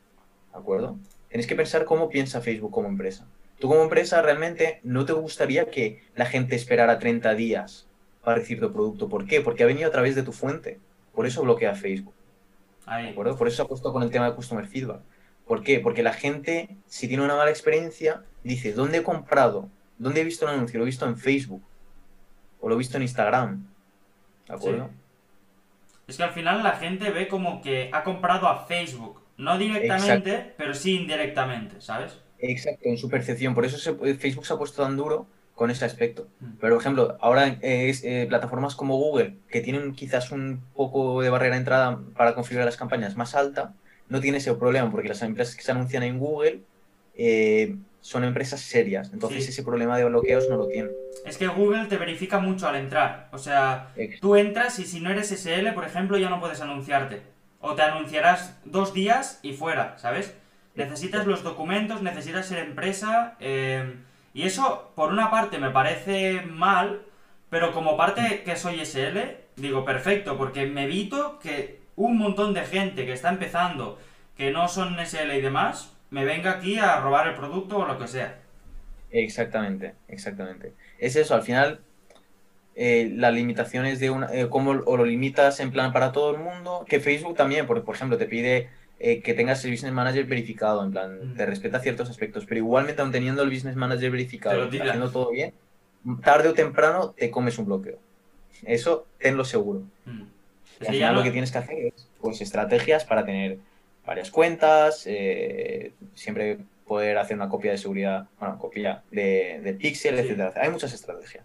¿De 0.52 0.58
acuerdo? 0.58 0.98
Tienes 1.28 1.46
que 1.46 1.56
pensar 1.56 1.84
cómo 1.84 2.08
piensa 2.10 2.40
Facebook 2.40 2.70
como 2.70 2.88
empresa. 2.88 3.26
Tú 3.58 3.68
como 3.68 3.82
empresa 3.82 4.20
realmente 4.20 4.80
no 4.82 5.04
te 5.06 5.12
gustaría 5.14 5.70
que 5.70 6.02
la 6.14 6.26
gente 6.26 6.54
esperara 6.56 6.98
30 6.98 7.34
días 7.34 7.86
para 8.24 8.38
recibir 8.38 8.62
tu 8.62 8.72
producto. 8.72 9.08
¿Por 9.08 9.26
qué? 9.26 9.40
Porque 9.40 9.62
ha 9.62 9.66
venido 9.66 9.88
a 9.88 9.92
través 9.92 10.14
de 10.14 10.22
tu 10.22 10.32
fuente. 10.32 10.80
Por 11.14 11.26
eso 11.26 11.42
bloquea 11.42 11.74
Facebook. 11.74 12.14
¿De 12.86 13.10
acuerdo? 13.10 13.36
Por 13.36 13.48
eso 13.48 13.62
ha 13.62 13.68
puesto 13.68 13.92
con 13.92 14.02
el 14.02 14.10
tema 14.10 14.26
de 14.28 14.34
Customer 14.34 14.66
Feedback. 14.66 15.00
¿Por 15.46 15.62
qué? 15.62 15.80
Porque 15.80 16.02
la 16.02 16.12
gente, 16.12 16.76
si 16.86 17.06
tiene 17.08 17.22
una 17.22 17.36
mala 17.36 17.50
experiencia, 17.50 18.22
dice, 18.42 18.72
¿dónde 18.72 18.98
he 18.98 19.02
comprado? 19.02 19.68
¿Dónde 19.98 20.22
he 20.22 20.24
visto 20.24 20.46
el 20.48 20.54
anuncio? 20.54 20.78
Lo 20.78 20.84
he 20.84 20.86
visto 20.86 21.06
en 21.06 21.16
Facebook. 21.16 21.62
O 22.60 22.68
lo 22.68 22.74
he 22.74 22.78
visto 22.78 22.96
en 22.96 23.02
Instagram. 23.02 23.66
¿De 24.48 24.54
acuerdo? 24.54 24.90
Es 26.06 26.16
que 26.16 26.22
al 26.22 26.32
final 26.32 26.62
la 26.62 26.72
gente 26.72 27.10
ve 27.10 27.28
como 27.28 27.62
que 27.62 27.90
ha 27.92 28.02
comprado 28.04 28.48
a 28.48 28.66
Facebook. 28.66 29.20
No 29.36 29.58
directamente, 29.58 30.54
pero 30.56 30.74
sí 30.74 30.96
indirectamente, 30.96 31.80
¿sabes? 31.80 32.20
Exacto, 32.38 32.88
en 32.88 32.96
su 32.98 33.08
percepción. 33.08 33.54
Por 33.54 33.64
eso 33.64 33.78
se- 33.78 34.14
Facebook 34.16 34.46
se 34.46 34.52
ha 34.52 34.56
puesto 34.58 34.82
tan 34.82 34.96
duro 34.96 35.26
con 35.54 35.70
ese 35.70 35.84
aspecto. 35.84 36.28
Mm. 36.40 36.46
Pero, 36.60 36.74
por 36.74 36.82
ejemplo, 36.82 37.16
ahora 37.20 37.46
eh, 37.62 37.88
es, 37.88 38.02
eh, 38.04 38.26
plataformas 38.28 38.74
como 38.74 38.96
Google, 38.96 39.36
que 39.50 39.60
tienen 39.60 39.94
quizás 39.94 40.30
un 40.32 40.60
poco 40.74 41.22
de 41.22 41.30
barrera 41.30 41.54
de 41.54 41.60
entrada 41.60 42.00
para 42.16 42.34
configurar 42.34 42.66
las 42.66 42.76
campañas 42.76 43.16
más 43.16 43.34
alta, 43.34 43.74
no 44.08 44.20
tiene 44.20 44.38
ese 44.38 44.52
problema, 44.54 44.90
porque 44.90 45.08
las 45.08 45.22
empresas 45.22 45.54
que 45.56 45.62
se 45.62 45.70
anuncian 45.72 46.02
en 46.02 46.18
Google 46.18 46.60
eh, 47.16 47.76
son 48.00 48.24
empresas 48.24 48.60
serias. 48.60 49.12
Entonces 49.12 49.44
Sí. 49.44 49.50
ese 49.50 49.62
problema 49.62 49.96
de 49.96 50.04
bloqueos 50.04 50.48
no 50.50 50.56
lo 50.56 50.66
tienen. 50.66 50.90
Es 51.24 51.38
que 51.38 51.46
Google 51.46 51.86
te 51.86 51.96
verifica 51.96 52.38
mucho 52.38 52.68
al 52.68 52.76
entrar. 52.76 53.28
O 53.32 53.38
sea, 53.38 53.92
tú 54.20 54.36
entras 54.36 54.78
y 54.78 54.84
si 54.84 55.00
no 55.00 55.10
eres 55.10 55.30
SL, 55.32 55.72
por 55.72 55.84
ejemplo, 55.84 56.18
ya 56.18 56.28
no 56.28 56.40
puedes 56.40 56.60
anunciarte. 56.60 57.22
O 57.60 57.74
te 57.74 57.82
anunciarás 57.82 58.56
dos 58.66 58.92
días 58.92 59.38
y 59.42 59.54
fuera, 59.54 59.96
¿sabes? 59.98 60.34
Necesitas 60.74 61.26
los 61.26 61.42
documentos, 61.44 62.02
necesitas 62.02 62.46
ser 62.46 62.58
empresa. 62.58 63.36
eh, 63.40 63.94
y 64.34 64.42
eso, 64.42 64.92
por 64.96 65.12
una 65.12 65.30
parte, 65.30 65.58
me 65.58 65.70
parece 65.70 66.42
mal, 66.42 67.02
pero 67.50 67.72
como 67.72 67.96
parte 67.96 68.42
que 68.44 68.56
soy 68.56 68.84
SL, 68.84 69.18
digo, 69.54 69.84
perfecto, 69.84 70.36
porque 70.36 70.66
me 70.66 70.84
evito 70.84 71.38
que 71.38 71.80
un 71.94 72.18
montón 72.18 72.52
de 72.52 72.64
gente 72.64 73.06
que 73.06 73.12
está 73.12 73.28
empezando, 73.28 73.96
que 74.36 74.50
no 74.50 74.66
son 74.66 74.98
SL 74.98 75.32
y 75.36 75.40
demás, 75.40 75.96
me 76.10 76.24
venga 76.24 76.50
aquí 76.50 76.78
a 76.78 77.00
robar 77.00 77.28
el 77.28 77.34
producto 77.34 77.78
o 77.78 77.86
lo 77.86 77.96
que 77.96 78.08
sea. 78.08 78.40
Exactamente, 79.12 79.94
exactamente. 80.08 80.72
Es 80.98 81.14
eso, 81.14 81.36
al 81.36 81.42
final, 81.42 81.80
eh, 82.74 83.12
las 83.14 83.32
limitaciones 83.32 84.00
de 84.00 84.10
una, 84.10 84.34
eh, 84.34 84.48
cómo 84.50 84.72
o 84.72 84.96
lo 84.96 85.04
limitas 85.04 85.60
en 85.60 85.70
plan 85.70 85.92
para 85.92 86.10
todo 86.10 86.34
el 86.34 86.40
mundo, 86.40 86.84
que 86.88 86.98
Facebook 86.98 87.36
también, 87.36 87.66
porque 87.66 87.84
por 87.84 87.94
ejemplo 87.94 88.18
te 88.18 88.26
pide 88.26 88.68
eh, 89.00 89.20
que 89.22 89.34
tengas 89.34 89.64
el 89.64 89.72
business 89.72 89.92
manager 89.92 90.24
verificado, 90.24 90.84
en 90.84 90.90
plan, 90.92 91.32
Mm. 91.32 91.36
te 91.36 91.46
respeta 91.46 91.80
ciertos 91.80 92.08
aspectos, 92.10 92.44
pero 92.46 92.58
igualmente, 92.58 93.02
aun 93.02 93.12
teniendo 93.12 93.42
el 93.42 93.50
business 93.50 93.76
manager 93.76 94.10
verificado, 94.10 94.64
haciendo 94.64 95.10
todo 95.10 95.30
bien, 95.30 95.52
tarde 96.22 96.48
o 96.48 96.54
temprano 96.54 97.10
te 97.16 97.30
comes 97.30 97.58
un 97.58 97.66
bloqueo. 97.66 97.98
Eso 98.64 99.06
tenlo 99.18 99.44
seguro. 99.44 99.82
Mm. 100.06 100.22
Y 100.82 100.86
al 100.86 100.94
final 100.94 101.12
no- 101.14 101.18
lo 101.20 101.24
que 101.24 101.30
tienes 101.30 101.50
que 101.52 101.58
hacer 101.58 101.78
es 101.86 102.08
pues, 102.20 102.40
estrategias 102.40 103.04
para 103.04 103.24
tener 103.24 103.58
varias 104.06 104.30
cuentas, 104.30 105.04
eh, 105.06 105.92
siempre 106.14 106.58
poder 106.86 107.16
hacer 107.18 107.36
una 107.36 107.48
copia 107.48 107.72
de 107.72 107.78
seguridad, 107.78 108.26
bueno, 108.38 108.58
copia 108.58 109.02
de, 109.10 109.60
de 109.62 109.74
pixel, 109.74 110.16
Sí. 110.16 110.22
etcétera. 110.22 110.52
Hay 110.56 110.70
muchas 110.70 110.92
estrategias. 110.92 111.44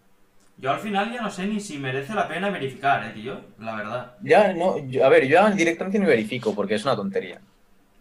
Yo 0.59 0.71
al 0.71 0.79
final 0.79 1.11
ya 1.13 1.21
no 1.21 1.31
sé 1.31 1.45
ni 1.47 1.59
si 1.59 1.77
merece 1.77 2.13
la 2.13 2.27
pena 2.27 2.49
verificar, 2.49 3.03
eh, 3.05 3.11
tío. 3.13 3.39
La 3.59 3.75
verdad. 3.75 4.11
Ya, 4.21 4.53
no, 4.53 4.77
yo- 4.87 5.05
a 5.05 5.09
ver, 5.09 5.25
yo 5.27 5.49
directamente 5.51 5.99
no 5.99 6.07
verifico 6.07 6.53
porque 6.53 6.75
es 6.75 6.83
una 6.83 6.95
tontería. 6.95 7.39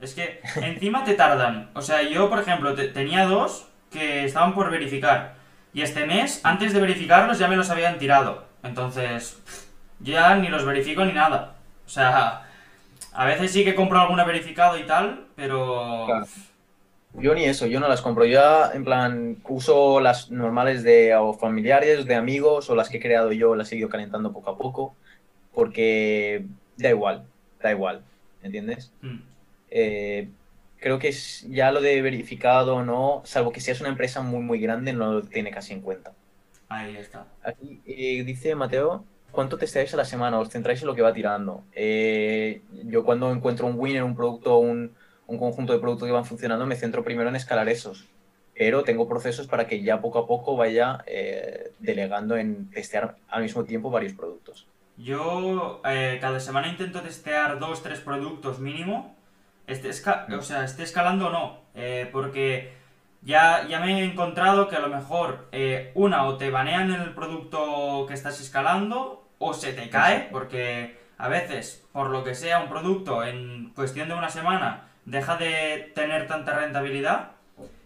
Es 0.01 0.15
que 0.15 0.41
encima 0.57 1.05
te 1.05 1.15
tardan. 1.15 1.71
O 1.75 1.83
sea, 1.83 2.03
yo, 2.03 2.29
por 2.29 2.41
ejemplo, 2.41 2.75
te- 2.75 2.89
tenía 2.89 3.27
dos 3.27 3.69
que 3.91 4.25
estaban 4.25 4.55
por 4.55 4.71
verificar. 4.71 5.35
Y 5.73 5.83
este 5.83 6.07
mes, 6.07 6.41
antes 6.45 6.73
de 6.73 6.81
verificarlos, 6.81 7.39
ya 7.39 7.49
me 7.49 7.57
los 7.57 7.71
habían 7.71 7.99
tirado. 7.99 8.45
Entonces, 8.63 9.41
ya 10.01 10.35
ni 10.37 10.49
los 10.49 10.65
verifico 10.65 11.05
ni 11.05 11.13
nada. 11.13 11.55
O 11.87 11.89
sea, 11.89 12.43
a 13.13 13.25
veces 13.25 13.53
sí 13.53 13.65
que 13.65 13.75
compro 13.75 14.01
alguna 14.01 14.25
verificado 14.25 14.79
y 14.79 14.85
tal, 14.85 15.27
pero... 15.37 16.07
Claro. 16.07 16.27
Yo 17.21 17.35
ni 17.35 17.45
eso, 17.45 17.67
yo 17.67 17.81
no 17.81 17.89
las 17.89 18.01
compro. 18.03 18.25
Ya, 18.27 18.71
en 18.73 18.85
plan, 18.85 19.43
uso 19.49 20.01
las 20.01 20.31
normales 20.31 20.83
de 20.85 21.15
o 21.17 21.35
familiares, 21.35 22.07
de 22.07 22.15
amigos, 22.15 22.71
o 22.71 22.77
las 22.77 22.89
que 22.89 22.99
he 22.99 23.01
creado 23.01 23.33
yo, 23.33 23.55
las 23.57 23.73
he 23.73 23.77
ido 23.77 23.89
calentando 23.89 24.33
poco 24.33 24.51
a 24.51 24.59
poco, 24.59 24.97
porque 25.53 26.47
da 26.77 26.91
igual, 26.91 27.27
da 27.61 27.73
igual, 27.73 28.05
¿entiendes? 28.43 28.93
Mm, 29.01 29.19
Eh, 29.71 30.31
creo 30.79 30.99
que 30.99 31.09
es 31.09 31.47
ya 31.49 31.73
lo 31.73 31.81
de 31.81 32.01
verificado 32.03 32.77
o 32.77 32.85
no, 32.85 33.23
salvo 33.25 33.53
que 33.53 33.61
seas 33.61 33.81
una 33.81 33.91
empresa 33.91 34.23
muy, 34.23 34.41
muy 34.43 34.61
grande, 34.61 34.93
no 34.93 35.13
lo 35.15 35.23
tiene 35.23 35.51
casi 35.51 35.75
en 35.75 35.83
cuenta. 35.83 36.17
ahí 36.69 36.97
está. 36.97 37.27
Aquí 37.43 37.83
eh, 37.87 38.25
dice 38.25 38.55
Mateo, 38.55 39.05
¿cuánto 39.31 39.59
testeáis 39.59 39.93
a 39.95 39.97
la 39.97 40.05
semana? 40.05 40.39
¿Os 40.39 40.51
centráis 40.51 40.81
en 40.83 40.87
lo 40.89 40.95
que 40.95 41.03
va 41.03 41.13
tirando? 41.13 41.65
Eh, 41.73 42.63
yo 42.85 43.05
cuando 43.05 43.33
encuentro 43.33 43.67
un 43.67 43.79
winner, 43.79 44.03
un 44.05 44.15
producto, 44.17 44.59
un, 44.59 44.95
un 45.29 45.39
conjunto 45.39 45.73
de 45.73 45.79
productos 45.79 46.07
que 46.07 46.13
van 46.13 46.25
funcionando, 46.25 46.67
me 46.67 46.75
centro 46.75 47.05
primero 47.05 47.29
en 47.29 47.37
escalar 47.37 47.69
esos. 47.69 48.07
Pero 48.55 48.83
tengo 48.83 49.07
procesos 49.07 49.47
para 49.47 49.69
que 49.69 49.83
ya 49.83 50.01
poco 50.01 50.19
a 50.19 50.27
poco 50.27 50.57
vaya 50.57 51.05
eh, 51.07 51.71
delegando 51.79 52.37
en 52.37 52.71
testear 52.71 53.17
al 53.29 53.43
mismo 53.43 53.63
tiempo 53.63 53.91
varios 53.91 54.15
productos. 54.15 54.67
Yo 54.97 55.81
eh, 55.85 56.19
cada 56.21 56.41
semana 56.41 56.67
intento 56.67 57.01
testear 57.03 57.61
dos, 57.61 57.83
tres 57.85 58.01
productos 58.01 58.59
mínimo. 58.59 59.15
Mm. 59.69 60.35
o 60.35 60.43
sea, 60.43 60.65
esté 60.65 60.83
escalando 60.83 61.29
o 61.29 61.31
no. 61.31 61.61
eh, 61.75 62.09
porque 62.11 62.73
ya, 63.23 63.67
ya 63.69 63.81
me 63.81 64.01
he 64.01 64.05
encontrado 64.05 64.67
que 64.69 64.77
a 64.77 64.81
lo 64.81 64.89
mejor 64.89 65.47
eh, 65.53 65.93
una 65.95 66.25
o 66.25 66.39
te 66.39 66.51
banean 66.51 66.91
el 66.91 67.15
producto 67.15 68.07
que 68.09 68.15
estás 68.15 68.41
escalando 68.41 69.29
o 69.39 69.53
se 69.53 69.75
te 69.75 69.91
cae. 69.91 70.29
Porque 70.33 70.97
a 71.19 71.29
veces, 71.29 71.87
por 71.93 72.09
lo 72.09 72.25
que 72.25 72.35
sea, 72.35 72.61
un 72.61 72.69
producto 72.69 73.23
en 73.23 73.73
cuestión 73.75 74.09
de 74.09 74.15
una 74.15 74.31
semana 74.31 74.88
deja 75.11 75.37
de 75.37 75.93
tener 75.95 76.27
tanta 76.27 76.59
rentabilidad. 76.59 77.33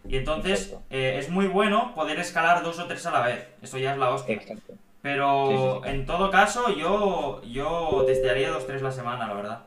Y 0.07 0.17
entonces 0.17 0.75
eh, 0.89 1.15
es 1.17 1.29
muy 1.29 1.47
bueno 1.47 1.93
poder 1.95 2.19
escalar 2.19 2.61
dos 2.63 2.77
o 2.79 2.85
tres 2.87 3.05
a 3.05 3.11
la 3.11 3.21
vez. 3.25 3.47
Eso 3.61 3.77
ya 3.77 3.93
es 3.93 3.97
la 3.97 4.09
hostia. 4.09 4.35
Exacto. 4.35 4.73
Pero 5.01 5.47
Sí, 5.49 5.55
sí, 5.57 5.63
sí. 5.91 5.95
en 5.95 6.05
todo 6.05 6.29
caso, 6.31 6.73
yo, 6.75 7.41
yo 7.43 8.03
testearía 8.05 8.49
dos 8.51 8.65
tres 8.67 8.81
la 8.81 8.91
semana, 8.91 9.27
la 9.27 9.33
verdad. 9.33 9.59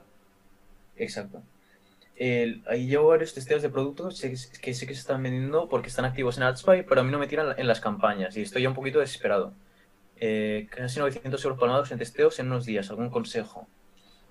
Exacto. 0.96 1.42
El- 2.16 2.62
ahí 2.68 2.86
llevo 2.86 3.08
varios 3.08 3.34
testeos 3.34 3.60
de 3.62 3.68
productos 3.68 4.20
que, 4.20 4.34
que 4.60 4.72
sé 4.74 4.86
que 4.86 4.94
se 4.94 5.00
están 5.00 5.22
vendiendo 5.22 5.68
porque 5.68 5.88
están 5.88 6.06
activos 6.06 6.38
en 6.38 6.44
AdSpy, 6.44 6.82
pero 6.88 7.02
a 7.02 7.04
mí 7.04 7.10
no 7.10 7.18
me 7.18 7.26
tiran 7.26 7.54
en 7.58 7.66
las 7.66 7.80
campañas 7.80 8.36
y 8.36 8.42
estoy 8.42 8.62
ya 8.62 8.68
un 8.70 8.74
poquito 8.74 9.00
desesperado. 9.00 9.52
Eh, 10.18 10.66
casi 10.70 10.98
900 10.98 11.44
euros 11.44 11.58
palmados 11.60 11.90
en 11.92 11.98
testeos 11.98 12.38
en 12.38 12.46
unos 12.46 12.64
días. 12.64 12.88
¿Algún 12.88 13.10
consejo? 13.10 13.68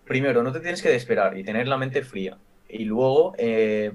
Primero, 0.06 0.42
no 0.42 0.52
te 0.52 0.60
tienes 0.60 0.82
que 0.82 0.90
desesperar 0.90 1.38
y 1.38 1.44
tener 1.44 1.68
la 1.68 1.78
mente 1.78 2.02
fría. 2.04 2.38
Y 2.70 2.86
luego, 2.86 3.36
eh, 3.38 3.94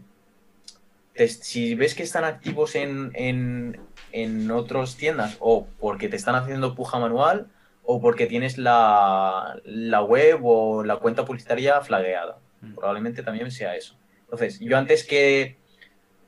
te- 1.14 1.28
si 1.28 1.74
ves 1.74 1.94
que 1.94 2.02
están 2.02 2.24
activos 2.24 2.74
en, 2.74 3.10
en, 3.14 3.80
en 4.12 4.50
otras 4.50 4.96
tiendas 4.96 5.36
o 5.40 5.66
porque 5.78 6.08
te 6.08 6.16
están 6.16 6.34
haciendo 6.34 6.74
puja 6.74 6.98
manual 6.98 7.48
o 7.82 8.00
porque 8.00 8.26
tienes 8.26 8.58
la, 8.58 9.58
la 9.64 10.02
web 10.02 10.40
o 10.44 10.84
la 10.84 10.96
cuenta 10.96 11.24
publicitaria 11.24 11.80
flagueada. 11.80 12.38
Mm. 12.60 12.74
Probablemente 12.74 13.22
también 13.22 13.50
sea 13.50 13.74
eso. 13.76 13.96
Entonces, 14.24 14.60
yo 14.60 14.78
antes 14.78 15.04
que 15.04 15.56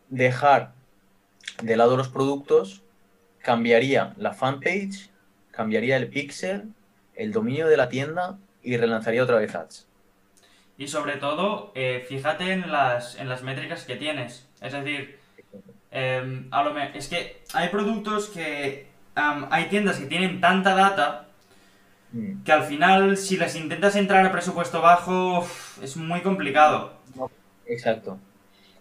dejar 0.08 0.72
de 1.62 1.76
lado 1.76 1.96
los 1.96 2.08
productos, 2.08 2.82
cambiaría 3.38 4.14
la 4.16 4.32
fanpage, 4.32 5.10
cambiaría 5.50 5.96
el 5.96 6.08
pixel, 6.08 6.72
el 7.14 7.32
dominio 7.32 7.68
de 7.68 7.76
la 7.76 7.88
tienda 7.88 8.38
y 8.62 8.76
relanzaría 8.76 9.22
otra 9.22 9.36
vez 9.38 9.54
ads. 9.54 9.86
Y 10.82 10.88
sobre 10.88 11.14
todo, 11.16 11.70
eh, 11.76 12.04
fíjate 12.08 12.50
en 12.50 12.72
las, 12.72 13.14
en 13.20 13.28
las 13.28 13.44
métricas 13.44 13.84
que 13.84 13.94
tienes. 13.94 14.48
Es 14.60 14.72
decir, 14.72 15.16
em, 15.92 16.48
a 16.50 16.64
lo 16.64 16.74
me- 16.74 16.90
es 16.98 17.06
que 17.06 17.40
hay 17.54 17.68
productos 17.68 18.28
que... 18.28 18.88
hay 19.14 19.66
tiendas 19.66 19.98
que 19.98 20.06
tienen 20.06 20.40
tanta 20.40 20.74
data 20.74 21.28
Mm. 22.14 22.42
que 22.44 22.52
al 22.52 22.64
final, 22.64 23.16
si 23.16 23.38
les 23.38 23.54
intentas 23.56 23.96
entrar 23.96 24.26
a 24.26 24.30
presupuesto 24.32 24.82
bajo, 24.82 25.46
es 25.82 25.96
muy 25.96 26.20
complicado. 26.20 26.92
Exacto. 27.66 28.18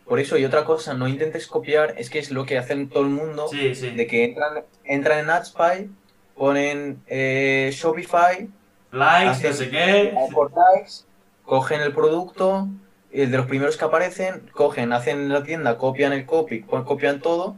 Por 0.06 0.20
eso, 0.20 0.38
y 0.38 0.44
otra 0.44 0.66
cosa, 0.66 0.96
no 0.96 1.08
intentes 1.08 1.48
copiar, 1.48 1.94
es 1.98 2.10
que 2.10 2.20
es 2.20 2.30
lo 2.32 2.46
que 2.46 2.58
hacen 2.58 2.90
todo 2.90 3.04
el 3.04 3.10
mundo, 3.10 3.48
Sí, 3.48 3.74
sí. 3.74 3.92
de 3.92 4.06
que 4.08 4.26
entran, 4.26 4.64
entran 4.84 5.20
en 5.20 5.30
AdSpy, 5.30 5.90
ponen 6.36 7.02
eh, 7.08 7.70
Shopify, 7.74 8.50
Likes, 8.92 9.48
no 9.48 9.54
sé 9.54 9.70
qué. 9.70 10.14
por 10.34 10.52
likes, 10.52 11.06
cogen 11.52 11.82
el 11.82 11.92
producto, 11.92 12.70
el 13.12 13.30
de 13.30 13.36
los 13.38 13.46
primeros 13.46 13.76
que 13.76 13.84
aparecen, 13.84 14.50
cogen, 14.54 14.94
hacen 14.94 15.28
la 15.28 15.44
tienda, 15.44 15.78
copian 15.78 16.14
el 16.14 16.26
copy, 16.26 16.62
co- 16.62 16.86
copian 16.86 17.20
todo 17.20 17.58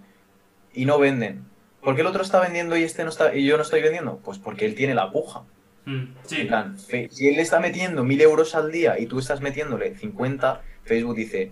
y 0.73 0.85
no 0.85 0.97
venden. 0.97 1.45
¿Por 1.79 1.93
qué 1.93 2.01
el 2.01 2.07
otro 2.07 2.23
está 2.23 2.39
vendiendo 2.39 2.75
y 2.75 2.81
este 2.81 3.03
no 3.03 3.11
está 3.11 3.35
y 3.35 3.45
yo 3.45 3.55
no 3.55 3.61
estoy 3.61 3.83
vendiendo? 3.83 4.17
Pues 4.25 4.39
porque 4.39 4.65
él 4.65 4.73
tiene 4.73 4.95
la 4.95 5.11
puja. 5.11 5.43
Mm, 5.85 6.05
sí. 6.25 6.41
En 6.41 6.47
plan, 6.47 6.79
si 6.79 7.27
él 7.27 7.35
le 7.35 7.43
está 7.43 7.59
metiendo 7.59 8.03
mil 8.03 8.19
euros 8.19 8.55
al 8.55 8.71
día 8.71 8.97
y 8.97 9.05
tú 9.05 9.19
estás 9.19 9.41
metiéndole 9.41 9.95
50, 9.95 10.63
Facebook 10.85 11.15
dice, 11.15 11.51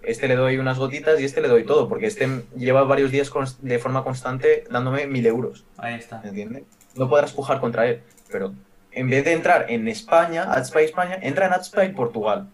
este 0.00 0.26
le 0.26 0.36
doy 0.36 0.56
unas 0.56 0.78
gotitas 0.78 1.20
y 1.20 1.24
este 1.26 1.42
le 1.42 1.48
doy 1.48 1.64
todo, 1.64 1.86
porque 1.86 2.06
este 2.06 2.44
lleva 2.56 2.82
varios 2.84 3.10
días 3.10 3.30
de 3.60 3.78
forma 3.78 4.04
constante 4.04 4.64
dándome 4.70 5.06
mil 5.06 5.26
euros. 5.26 5.66
Ahí 5.76 5.96
está. 5.96 6.22
¿entiendes? 6.24 6.62
No 6.96 7.10
podrás 7.10 7.34
pujar 7.34 7.60
contra 7.60 7.86
él, 7.88 8.00
pero 8.32 8.54
en 8.98 9.08
vez 9.08 9.24
de 9.24 9.32
entrar 9.32 9.66
en 9.68 9.86
España, 9.86 10.52
AdSpy 10.52 10.80
España, 10.80 11.18
entra 11.22 11.46
en 11.46 11.52
AdSpy 11.52 11.90
Portugal, 11.94 12.48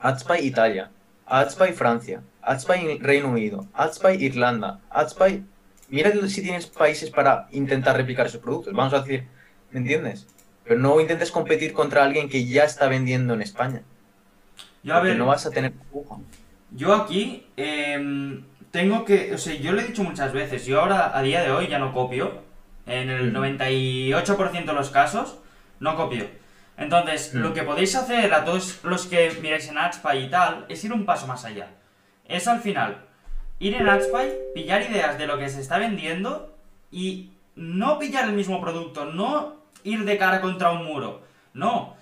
AdSpy 0.00 0.38
Italia, 0.42 0.90
AdSpy 1.26 1.72
Francia, 1.72 2.22
AdSpy 2.42 2.98
Reino 2.98 3.28
Unido, 3.28 3.66
AdSpy 3.74 4.14
Irlanda, 4.18 4.80
AdSpy... 4.90 5.44
Mira 5.88 6.10
si 6.28 6.42
tienes 6.42 6.66
países 6.66 7.10
para 7.10 7.46
intentar 7.52 7.96
replicar 7.96 8.26
esos 8.26 8.40
productos, 8.40 8.74
vamos 8.74 8.92
a 8.94 9.00
decir, 9.02 9.28
¿me 9.70 9.78
entiendes? 9.78 10.26
Pero 10.64 10.80
no 10.80 11.00
intentes 11.00 11.30
competir 11.30 11.72
contra 11.72 12.02
alguien 12.02 12.28
que 12.28 12.44
ya 12.44 12.64
está 12.64 12.88
vendiendo 12.88 13.34
en 13.34 13.42
España, 13.42 13.82
Yo, 14.82 14.96
a 14.96 15.00
ver, 15.00 15.16
no 15.16 15.26
vas 15.26 15.46
a 15.46 15.50
tener. 15.50 15.72
Yo 16.72 16.94
aquí 16.94 17.46
em, 17.56 18.42
tengo 18.72 19.04
que, 19.04 19.34
o 19.34 19.38
sea, 19.38 19.54
yo 19.54 19.70
lo 19.70 19.80
he 19.80 19.84
dicho 19.84 20.02
muchas 20.02 20.32
veces, 20.32 20.66
yo 20.66 20.80
ahora 20.80 21.16
a 21.16 21.22
día 21.22 21.42
de 21.42 21.52
hoy 21.52 21.68
ya 21.68 21.78
no 21.78 21.92
copio, 21.92 22.42
en 22.86 23.08
el 23.08 23.32
Mm. 23.32 23.36
98% 23.36 24.72
de 24.72 24.72
los 24.72 24.90
casos 24.90 25.38
no 25.80 25.96
copio. 25.96 26.26
Entonces, 26.76 27.34
Mm. 27.34 27.38
lo 27.40 27.52
que 27.52 27.62
podéis 27.62 27.94
hacer 27.96 28.32
a 28.32 28.44
todos 28.44 28.80
los 28.84 29.06
que 29.06 29.30
miráis 29.42 29.68
en 29.68 29.76
AdSpy 29.78 30.16
y 30.18 30.30
tal, 30.30 30.64
es 30.68 30.82
ir 30.84 30.92
un 30.92 31.04
paso 31.04 31.26
más 31.26 31.44
allá. 31.44 31.68
Es 32.26 32.46
al 32.48 32.60
final, 32.60 33.04
ir 33.58 33.74
en 33.74 33.88
AdSpy, 33.88 34.32
pillar 34.54 34.82
ideas 34.82 35.18
de 35.18 35.26
lo 35.26 35.36
que 35.38 35.48
se 35.48 35.60
está 35.60 35.78
vendiendo 35.78 36.54
y 36.90 37.32
no 37.56 37.98
pillar 37.98 38.24
el 38.24 38.32
mismo 38.32 38.60
producto, 38.60 39.04
no 39.06 39.56
ir 39.84 40.04
de 40.04 40.16
cara 40.16 40.40
contra 40.40 40.70
un 40.70 40.84
muro, 40.84 41.22
no, 41.52 41.96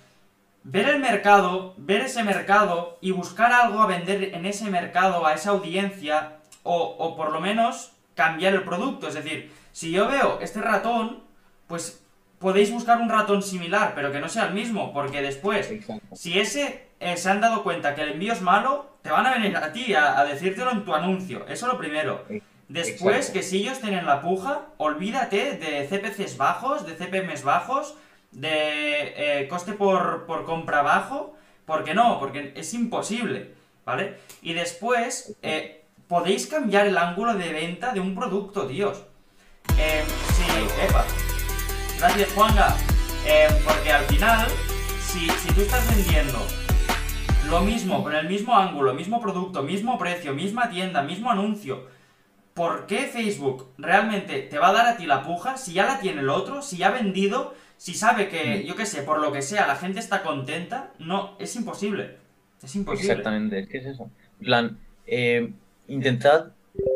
ver 0.63 0.87
el 0.89 0.99
mercado, 0.99 1.73
ver 1.77 2.01
ese 2.01 2.23
mercado 2.23 2.97
y 3.01 3.11
buscar 3.11 3.51
algo 3.51 3.81
a 3.81 3.87
vender 3.87 4.35
en 4.35 4.45
ese 4.45 4.69
mercado, 4.69 5.25
a 5.25 5.33
esa 5.33 5.49
audiencia, 5.51 6.37
o, 6.63 6.77
o 6.99 7.15
por 7.15 7.31
lo 7.31 7.39
menos 7.41 7.91
cambiar 8.15 8.53
el 8.53 8.63
producto. 8.63 9.07
Es 9.07 9.15
decir, 9.15 9.51
si 9.71 9.91
yo 9.91 10.07
veo 10.07 10.39
este 10.41 10.61
ratón, 10.61 11.23
pues 11.67 12.05
podéis 12.39 12.71
buscar 12.71 12.99
un 12.99 13.09
ratón 13.09 13.41
similar, 13.43 13.93
pero 13.95 14.11
que 14.11 14.19
no 14.19 14.29
sea 14.29 14.45
el 14.47 14.53
mismo, 14.53 14.93
porque 14.93 15.21
después, 15.21 15.69
Exacto. 15.69 16.15
si 16.15 16.39
ese 16.39 16.87
eh, 16.99 17.17
se 17.17 17.29
han 17.29 17.41
dado 17.41 17.63
cuenta 17.63 17.95
que 17.95 18.01
el 18.01 18.13
envío 18.13 18.33
es 18.33 18.41
malo, 18.41 18.97
te 19.01 19.11
van 19.11 19.25
a 19.25 19.33
venir 19.33 19.55
a 19.57 19.71
ti 19.71 19.93
a, 19.93 20.19
a 20.19 20.25
decírtelo 20.25 20.71
en 20.71 20.85
tu 20.85 20.93
anuncio. 20.93 21.45
Eso 21.47 21.67
lo 21.67 21.77
primero. 21.77 22.25
Después, 22.67 23.17
Exacto. 23.17 23.33
que 23.33 23.43
si 23.43 23.57
ellos 23.57 23.79
tienen 23.79 24.05
la 24.05 24.21
puja, 24.21 24.67
olvídate 24.77 25.53
de 25.53 25.87
CPCs 25.87 26.37
bajos, 26.37 26.85
de 26.85 26.93
CPMs 26.93 27.43
bajos, 27.43 27.95
de 28.31 29.41
eh, 29.41 29.47
coste 29.47 29.73
por, 29.73 30.25
por 30.25 30.45
compra 30.45 30.81
bajo, 30.81 31.35
¿Por 31.69 31.83
qué 31.83 31.93
no? 31.93 32.19
Porque 32.19 32.51
es 32.55 32.73
imposible, 32.73 33.53
¿vale? 33.85 34.15
Y 34.41 34.53
después, 34.53 35.37
eh, 35.43 35.85
podéis 36.07 36.47
cambiar 36.47 36.87
el 36.87 36.97
ángulo 36.97 37.35
de 37.35 37.53
venta 37.53 37.93
de 37.93 37.99
un 37.99 38.15
producto. 38.15 38.67
Eh, 38.67 40.03
sí, 40.33 40.45
epa. 40.83 41.05
Gracias, 41.99 42.31
Juanga. 42.31 42.77
Eh, 43.27 43.47
porque 43.65 43.91
al 43.91 44.05
final, 44.05 44.47
si, 45.01 45.29
si 45.29 45.53
tú 45.53 45.61
estás 45.61 45.85
vendiendo 45.93 46.39
lo 47.49 47.59
mismo, 47.59 48.01
con 48.03 48.15
el 48.15 48.29
mismo 48.29 48.55
ángulo, 48.55 48.93
mismo 48.93 49.19
producto, 49.19 49.63
mismo 49.63 49.97
precio, 49.97 50.33
misma 50.33 50.69
tienda, 50.69 51.01
mismo 51.01 51.29
anuncio, 51.29 51.87
¿por 52.53 52.85
qué 52.85 52.99
Facebook 52.99 53.67
realmente 53.77 54.43
te 54.43 54.59
va 54.59 54.69
a 54.69 54.73
dar 54.73 54.87
a 54.87 54.95
ti 54.95 55.07
la 55.07 55.23
puja 55.23 55.57
si 55.57 55.73
ya 55.73 55.85
la 55.85 55.99
tiene 55.99 56.21
el 56.21 56.29
otro, 56.29 56.61
si 56.61 56.77
ya 56.77 56.87
ha 56.87 56.91
vendido, 56.91 57.53
si 57.75 57.93
sabe 57.93 58.29
que, 58.29 58.63
yo 58.65 58.77
qué 58.77 58.85
sé, 58.85 59.01
por 59.01 59.19
lo 59.19 59.33
que 59.33 59.41
sea, 59.41 59.67
la 59.67 59.75
gente 59.75 59.99
está 59.99 60.23
contenta? 60.23 60.93
No, 60.99 61.35
es 61.37 61.53
imposible. 61.57 62.15
Es 62.63 62.75
imposible. 62.77 63.11
Exactamente, 63.11 63.59
es 63.59 63.67
que 63.67 63.77
es 63.79 63.85
eso. 63.87 64.09
En 64.39 64.45
plan, 64.45 64.77
eh, 65.05 65.51
intentad 65.89 66.53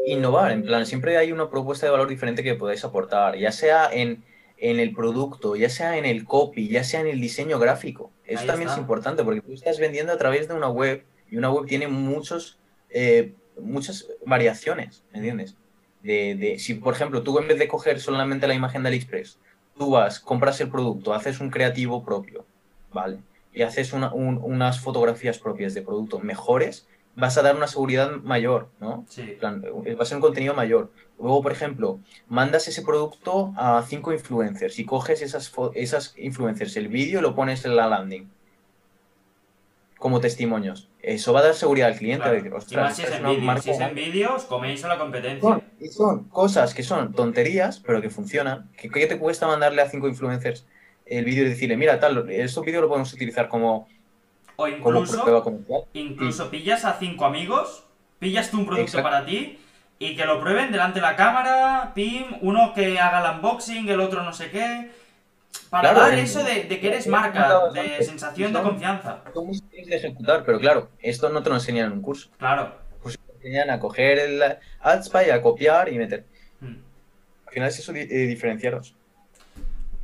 innovar, 0.07 0.53
en 0.53 0.63
plan, 0.63 0.85
siempre 0.85 1.17
hay 1.17 1.33
una 1.33 1.49
propuesta 1.49 1.85
de 1.85 1.91
valor 1.91 2.07
diferente 2.07 2.41
que 2.41 2.55
podáis 2.55 2.85
aportar, 2.85 3.37
ya 3.37 3.51
sea 3.51 3.89
en, 3.91 4.23
en 4.69 4.79
el 4.79 4.93
producto, 4.93 5.57
ya 5.57 5.69
sea 5.69 5.97
en 5.97 6.05
el 6.05 6.23
copy, 6.23 6.69
ya 6.69 6.85
sea 6.85 7.01
en 7.01 7.07
el 7.07 7.19
diseño 7.19 7.59
gráfico. 7.59 8.11
Eso 8.25 8.39
Ahí 8.41 8.47
también 8.47 8.69
está. 8.69 8.79
es 8.79 8.81
importante 8.81 9.21
porque 9.23 9.41
tú 9.41 9.51
estás 9.51 9.77
vendiendo 9.77 10.13
a 10.13 10.17
través 10.17 10.47
de 10.47 10.53
una 10.53 10.69
web 10.69 11.03
y 11.29 11.35
una 11.35 11.51
web 11.51 11.65
tiene 11.67 11.87
muchos, 11.89 12.59
eh, 12.89 13.33
muchas 13.59 14.07
variaciones, 14.25 15.03
¿me 15.11 15.19
entiendes? 15.19 15.57
De, 16.01 16.35
de- 16.35 16.59
si, 16.59 16.75
por 16.75 16.93
ejemplo, 16.93 17.23
tú 17.23 17.37
en 17.39 17.47
vez 17.49 17.59
de 17.59 17.67
coger 17.67 17.99
solamente 17.99 18.47
la 18.47 18.53
imagen 18.53 18.83
de 18.83 18.87
AliExpress, 18.87 19.37
tú 19.77 19.89
vas, 19.91 20.21
compras 20.21 20.61
el 20.61 20.69
producto, 20.69 21.13
haces 21.13 21.41
un 21.41 21.49
creativo 21.49 22.03
propio, 22.05 22.45
¿vale? 22.93 23.17
Y 23.53 23.63
haces 23.63 23.91
una- 23.91 24.13
un- 24.13 24.39
unas 24.41 24.79
fotografías 24.79 25.39
propias 25.39 25.73
de 25.73 25.81
producto 25.81 26.19
mejores, 26.19 26.87
vas 27.15 27.37
a 27.37 27.41
dar 27.43 27.55
una 27.55 27.67
seguridad 27.67 28.11
mayor, 28.23 28.69
¿no? 28.79 29.05
Sí. 29.07 29.21
Eh, 29.21 29.95
va 29.95 30.01
a 30.03 30.05
ser 30.05 30.15
un 30.17 30.21
contenido 30.21 30.53
mayor. 30.53 30.91
Luego, 31.19 31.41
por 31.43 31.51
ejemplo, 31.51 31.99
mandas 32.27 32.67
ese 32.67 32.81
producto 32.81 33.53
a 33.55 33.83
cinco 33.87 34.11
influencers 34.13 34.79
y 34.79 34.85
coges 34.85 35.21
esas, 35.21 36.13
influencers, 36.17 36.75
el 36.77 36.87
vídeo 36.87 37.19
y 37.19 37.21
lo 37.21 37.35
pones 37.35 37.65
en 37.65 37.75
la 37.75 37.87
landing 37.87 38.27
como 39.99 40.19
testimonios. 40.19 40.89
Eso 41.01 41.31
va 41.31 41.39
a 41.39 41.43
dar 41.43 41.53
seguridad 41.53 41.87
al 41.89 41.95
cliente. 41.97 42.23
Claro. 42.23 42.33
de 42.33 42.37
decir, 42.41 42.51
Y 42.51 42.57
"Ostras, 42.57 42.83
más 42.85 42.95
si 42.97 43.03
es 43.03 43.11
en 43.11 43.19
una 43.21 43.29
vídeo. 43.29 43.43
marca 43.45 43.61
Si 43.61 43.69
es 43.69 43.79
en 43.79 43.91
guay". 43.93 44.05
vídeo, 44.05 44.35
os 44.35 44.43
coméis 44.45 44.83
a 44.83 44.87
la 44.89 44.97
competencia. 44.97 45.39
Son, 45.49 45.63
y 45.79 45.87
son 45.87 46.23
cosas 46.25 46.73
que 46.73 46.83
son 46.83 47.13
tonterías, 47.13 47.79
pero 47.79 48.01
que 48.01 48.09
funcionan. 48.09 48.69
¿Qué, 48.75 48.89
qué 48.89 49.07
te 49.07 49.17
cuesta 49.17 49.47
mandarle 49.47 49.81
a 49.81 49.89
cinco 49.89 50.07
influencers 50.09 50.65
el 51.05 51.23
vídeo 51.25 51.45
y 51.45 51.49
decirle, 51.49 51.77
mira, 51.77 51.99
tal, 52.01 52.29
estos 52.29 52.65
vídeos 52.65 52.81
lo 52.81 52.87
podemos 52.89 53.13
utilizar 53.13 53.47
como, 53.47 53.87
O 54.55 54.67
incluso, 54.67 55.25
incluso 55.93 56.49
pillas 56.49 56.85
a 56.85 56.93
cinco 56.99 57.25
amigos, 57.25 57.83
pillas 58.19 58.51
tú 58.51 58.59
un 58.59 58.65
producto 58.65 58.97
Exacto. 58.97 59.09
para 59.09 59.25
ti 59.25 59.59
y 59.99 60.15
que 60.15 60.25
lo 60.25 60.39
prueben 60.39 60.71
delante 60.71 60.99
de 60.99 61.01
la 61.05 61.15
cámara, 61.15 61.91
pim, 61.95 62.25
uno 62.41 62.73
que 62.73 62.99
haga 62.99 63.27
el 63.31 63.35
unboxing, 63.37 63.87
el 63.89 63.99
otro 63.99 64.23
no 64.23 64.33
sé 64.33 64.49
qué. 64.51 64.91
Para 65.69 65.91
Claro, 65.93 66.07
dar 66.09 66.19
eso 66.19 66.43
de, 66.43 66.63
de 66.65 66.79
que 66.79 66.87
eres 66.87 67.07
marca, 67.07 67.69
de 67.73 67.97
en- 67.97 68.03
sensación 68.03 68.53
de 68.53 68.61
confianza. 68.61 69.21
Son 69.33 69.47
muy 69.47 69.59
de 69.71 69.95
ejecutar, 69.95 70.43
pero 70.45 70.59
claro, 70.59 70.89
esto 70.99 71.29
no 71.29 71.41
te 71.43 71.49
lo 71.49 71.55
enseñan 71.55 71.87
en 71.87 71.91
un 71.93 72.01
curso. 72.01 72.29
Claro. 72.37 72.75
Pues 73.01 73.17
te 73.17 73.33
enseñan 73.35 73.69
a 73.69 73.79
coger 73.79 74.19
el 74.19 74.43
AdSpy, 74.81 75.29
a 75.31 75.41
copiar 75.41 75.89
y 75.91 75.97
meter. 75.97 76.25
Mm. 76.59 76.75
Al 77.47 77.53
final 77.53 77.69
es 77.69 77.79
eso, 77.79 77.91
eh, 77.93 78.05
diferenciaros. 78.05 78.95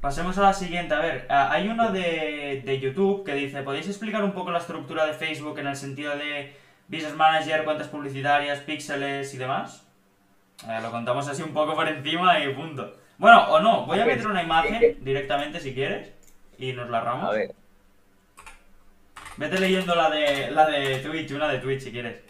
Pasemos 0.01 0.37
a 0.37 0.41
la 0.43 0.53
siguiente. 0.53 0.93
A 0.93 0.99
ver, 0.99 1.25
hay 1.29 1.67
uno 1.67 1.91
de, 1.91 2.61
de 2.63 2.79
YouTube 2.79 3.25
que 3.25 3.33
dice, 3.33 3.63
¿podéis 3.63 3.87
explicar 3.87 4.23
un 4.23 4.31
poco 4.33 4.51
la 4.51 4.59
estructura 4.59 5.05
de 5.05 5.13
Facebook 5.13 5.59
en 5.59 5.67
el 5.67 5.75
sentido 5.75 6.15
de 6.15 6.55
Business 6.87 7.15
Manager, 7.15 7.65
cuentas 7.65 7.87
publicitarias, 7.89 8.59
píxeles 8.59 9.33
y 9.33 9.37
demás? 9.37 9.85
Eh, 10.67 10.79
lo 10.81 10.89
contamos 10.91 11.27
así 11.27 11.41
un 11.41 11.53
poco 11.53 11.75
por 11.75 11.87
encima 11.87 12.39
y 12.39 12.53
punto. 12.53 12.95
Bueno, 13.17 13.43
o 13.49 13.59
no, 13.59 13.85
voy 13.85 13.99
a 13.99 14.03
A 14.03 14.05
meter 14.05 14.27
una 14.27 14.41
imagen 14.43 15.03
directamente 15.03 15.59
si 15.59 15.73
quieres 15.73 16.13
y 16.57 16.71
nos 16.71 16.89
la 16.89 16.99
A 16.99 17.01
ramos. 17.01 17.35
ver, 17.35 17.53
Vete 19.35 19.59
leyendo 19.59 19.95
la 19.95 20.09
de, 20.09 20.51
la 20.51 20.65
de 20.67 20.97
Twitch, 20.99 21.31
una 21.31 21.47
de 21.49 21.59
Twitch 21.59 21.81
si 21.81 21.91
quieres. 21.91 22.21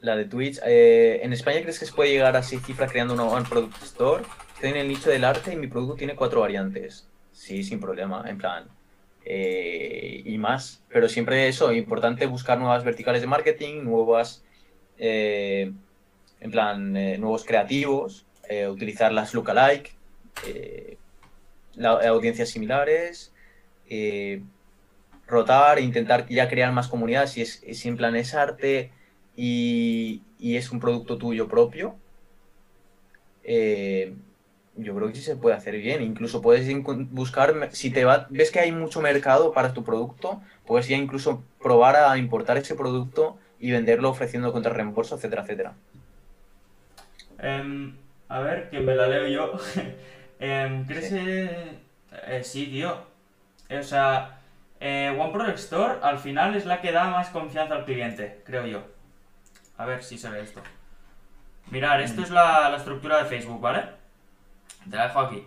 la 0.00 0.16
de 0.16 0.24
Twitch. 0.24 0.58
eh, 0.64 1.20
¿En 1.22 1.34
España 1.34 1.60
crees 1.60 1.78
que 1.78 1.84
se 1.86 1.92
puede 1.92 2.10
llegar 2.10 2.34
a 2.36 2.42
seis 2.42 2.62
cifras 2.64 2.90
creando 2.90 3.12
una 3.12 3.24
One 3.24 3.46
Product 3.48 3.82
Store? 3.82 4.24
Estoy 4.60 4.72
en 4.72 4.76
el 4.76 4.88
nicho 4.88 5.08
del 5.08 5.24
arte 5.24 5.54
y 5.54 5.56
mi 5.56 5.68
producto 5.68 5.94
tiene 5.94 6.14
cuatro 6.14 6.42
variantes. 6.42 7.08
Sí, 7.32 7.64
sin 7.64 7.80
problema, 7.80 8.22
en 8.28 8.36
plan. 8.36 8.68
eh, 9.24 10.22
y 10.22 10.36
más. 10.36 10.82
Pero 10.90 11.08
siempre 11.08 11.48
eso, 11.48 11.72
importante 11.72 12.26
buscar 12.26 12.58
nuevas 12.58 12.84
verticales 12.84 13.22
de 13.22 13.26
marketing, 13.26 13.84
nuevas. 13.84 14.44
eh, 14.98 15.72
en 16.40 16.50
plan, 16.50 16.94
eh, 16.94 17.16
nuevos 17.16 17.44
creativos, 17.46 18.26
utilizar 18.68 19.12
las 19.12 19.32
lookalike, 19.32 19.92
la- 21.76 22.06
audiencias 22.10 22.50
similares, 22.50 23.32
rotar 25.26 25.78
e 25.78 25.82
intentar 25.82 26.28
ya 26.28 26.50
crear 26.50 26.70
más 26.72 26.88
comunidades. 26.88 27.30
Si 27.30 27.40
es, 27.40 27.62
si 27.72 27.88
en 27.88 27.96
plan 27.96 28.14
es 28.14 28.34
arte 28.34 28.90
y, 29.34 30.20
es 30.38 30.70
un 30.70 30.80
producto 30.80 31.16
tuyo 31.16 31.48
propio, 31.48 31.94
yo 34.82 34.94
creo 34.94 35.08
que 35.08 35.14
sí 35.14 35.22
se 35.22 35.36
puede 35.36 35.56
hacer 35.56 35.76
bien. 35.76 36.02
Incluso 36.02 36.40
puedes 36.42 36.68
buscar, 37.10 37.68
si 37.72 37.90
te 37.90 38.04
va, 38.04 38.26
ves 38.30 38.50
que 38.50 38.60
hay 38.60 38.72
mucho 38.72 39.00
mercado 39.00 39.52
para 39.52 39.72
tu 39.72 39.84
producto, 39.84 40.40
puedes 40.66 40.88
ya 40.88 40.96
incluso 40.96 41.42
probar 41.62 41.96
a 41.96 42.16
importar 42.18 42.56
ese 42.56 42.74
producto 42.74 43.38
y 43.58 43.70
venderlo 43.70 44.08
ofreciendo 44.10 44.52
contra 44.52 44.72
reembolso, 44.72 45.16
etcétera, 45.16 45.42
etcétera. 45.42 45.74
Em, 47.38 47.94
a 48.28 48.40
ver, 48.40 48.70
que 48.70 48.80
me 48.80 48.94
la 48.94 49.06
leo 49.06 49.26
yo. 49.28 49.52
Em, 50.42 50.86
¿Crees 50.86 51.10
que...? 51.10 51.50
eh, 52.26 52.40
sí, 52.42 52.66
tío. 52.66 52.96
O 53.70 53.82
sea, 53.82 54.40
eh, 54.80 55.14
One 55.18 55.32
Product 55.32 55.58
Store 55.58 55.98
al 56.02 56.18
final 56.18 56.56
es 56.56 56.64
la 56.64 56.80
que 56.80 56.92
da 56.92 57.10
más 57.10 57.28
confianza 57.28 57.74
al 57.74 57.84
cliente, 57.84 58.40
creo 58.46 58.64
yo. 58.66 58.82
A 59.76 59.84
ver 59.84 60.02
si 60.02 60.16
se 60.16 60.30
ve 60.30 60.40
esto. 60.40 60.62
Mirar, 61.70 62.00
esto 62.00 62.22
es 62.22 62.30
la, 62.30 62.70
la 62.70 62.78
estructura 62.78 63.18
de 63.18 63.26
Facebook, 63.26 63.60
¿vale? 63.60 63.82
Te 64.88 64.96
la 64.96 65.08
dejo 65.08 65.20
aquí. 65.20 65.44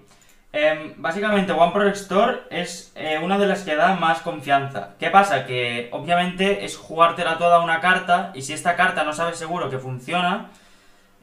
Em, 0.51 0.93
básicamente, 0.97 1.51
One 1.51 1.71
Product 1.71 1.95
Store 1.95 2.41
es 2.51 2.91
eh, 2.95 3.17
una 3.17 3.39
de 3.39 3.47
las 3.47 3.63
que 3.63 3.75
da 3.75 3.95
más 3.95 4.21
confianza. 4.21 4.91
¿Qué 4.99 5.09
pasa? 5.09 5.45
Que 5.45 5.89
obviamente 5.91 6.63
es 6.63 6.77
jugártela 6.77 7.39
toda 7.39 7.57
a 7.57 7.63
una 7.63 7.79
carta 7.79 8.31
y 8.35 8.43
si 8.43 8.53
esta 8.53 8.75
carta 8.75 9.03
no 9.03 9.13
sabes 9.13 9.37
seguro 9.37 9.69
que 9.69 9.79
funciona, 9.79 10.51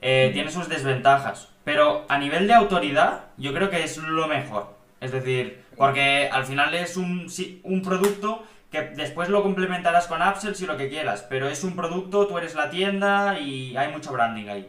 eh, 0.00 0.30
tiene 0.32 0.50
sus 0.50 0.68
desventajas. 0.68 1.48
Pero 1.62 2.06
a 2.08 2.18
nivel 2.18 2.48
de 2.48 2.54
autoridad, 2.54 3.26
yo 3.36 3.54
creo 3.54 3.70
que 3.70 3.84
es 3.84 3.98
lo 3.98 4.26
mejor. 4.26 4.74
Es 5.00 5.12
decir, 5.12 5.62
porque 5.76 6.28
al 6.32 6.44
final 6.44 6.74
es 6.74 6.96
un 6.96 7.82
producto 7.84 8.44
que 8.70 8.82
después 8.82 9.28
lo 9.28 9.42
complementarás 9.42 10.06
con 10.06 10.22
upsells 10.22 10.61
y 10.61 10.66
lo 10.66 10.76
que 10.76 10.88
quieras. 10.88 11.26
Pero 11.28 11.48
es 11.48 11.64
un 11.64 11.74
producto, 11.74 12.26
tú 12.26 12.38
eres 12.38 12.54
la 12.54 12.70
tienda 12.70 13.38
y 13.38 13.76
hay 13.76 13.92
mucho 13.92 14.12
branding 14.12 14.48
ahí. 14.48 14.68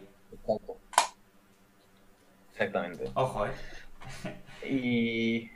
Exactamente. 2.61 3.11
Ojo, 3.15 3.45
eh. 3.47 4.69
Y. 4.69 5.51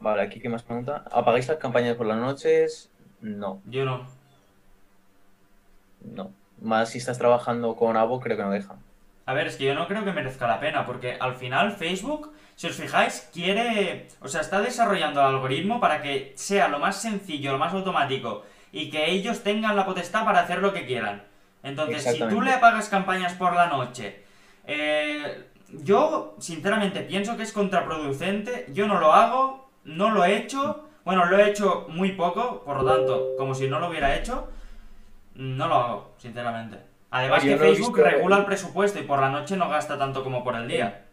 Vale, 0.00 0.22
aquí 0.22 0.40
qué 0.40 0.48
más 0.48 0.64
pregunta. 0.64 1.04
¿Apagáis 1.12 1.46
las 1.46 1.58
campañas 1.58 1.96
por 1.96 2.06
las 2.06 2.18
noches? 2.18 2.90
No, 3.20 3.62
Yo 3.66 3.84
no. 3.84 4.06
no. 6.00 6.32
Más 6.60 6.90
si 6.90 6.98
estás 6.98 7.18
trabajando 7.18 7.76
con 7.76 7.96
Avo, 7.96 8.20
creo 8.20 8.36
que 8.36 8.42
no 8.42 8.50
deja. 8.50 8.76
A 9.26 9.34
ver, 9.34 9.46
es 9.46 9.56
que 9.56 9.64
yo 9.64 9.74
no 9.74 9.86
creo 9.86 10.04
que 10.04 10.12
merezca 10.12 10.48
la 10.48 10.58
pena, 10.58 10.84
porque 10.84 11.16
al 11.20 11.36
final 11.36 11.72
Facebook, 11.72 12.32
si 12.56 12.66
os 12.66 12.74
fijáis, 12.74 13.30
quiere, 13.32 14.08
o 14.20 14.26
sea, 14.26 14.40
está 14.40 14.60
desarrollando 14.60 15.20
el 15.20 15.26
algoritmo 15.26 15.78
para 15.78 16.02
que 16.02 16.32
sea 16.34 16.66
lo 16.66 16.80
más 16.80 17.00
sencillo, 17.00 17.52
lo 17.52 17.58
más 17.58 17.72
automático, 17.72 18.44
y 18.72 18.90
que 18.90 19.08
ellos 19.08 19.44
tengan 19.44 19.76
la 19.76 19.86
potestad 19.86 20.24
para 20.24 20.40
hacer 20.40 20.58
lo 20.58 20.72
que 20.72 20.84
quieran. 20.84 21.22
Entonces, 21.62 22.02
si 22.02 22.18
tú 22.18 22.40
le 22.40 22.52
apagas 22.52 22.88
campañas 22.88 23.34
por 23.34 23.54
la 23.54 23.68
noche, 23.68 24.24
eh, 24.66 25.44
yo 25.72 26.36
sinceramente 26.38 27.00
pienso 27.02 27.36
que 27.36 27.42
es 27.44 27.52
contraproducente, 27.52 28.66
yo 28.72 28.86
no 28.86 29.00
lo 29.00 29.12
hago, 29.12 29.68
no 29.84 30.10
lo 30.10 30.24
he 30.24 30.36
hecho, 30.36 30.88
bueno, 31.04 31.24
lo 31.26 31.38
he 31.38 31.48
hecho 31.50 31.86
muy 31.88 32.12
poco, 32.12 32.62
por 32.64 32.82
lo 32.82 32.84
tanto, 32.94 33.30
como 33.38 33.54
si 33.54 33.68
no 33.68 33.80
lo 33.80 33.88
hubiera 33.88 34.16
hecho, 34.16 34.48
no 35.34 35.66
lo 35.68 35.74
hago, 35.74 36.14
sinceramente. 36.18 36.78
Además 37.10 37.42
Yo 37.42 37.52
que 37.52 37.58
Facebook 37.58 37.96
visto- 37.96 38.10
regula 38.10 38.38
el 38.38 38.44
presupuesto 38.44 38.98
y 38.98 39.02
por 39.02 39.20
la 39.20 39.30
noche 39.30 39.56
no 39.56 39.68
gasta 39.68 39.98
tanto 39.98 40.22
como 40.24 40.42
por 40.44 40.54
el 40.56 40.68
día. 40.68 41.04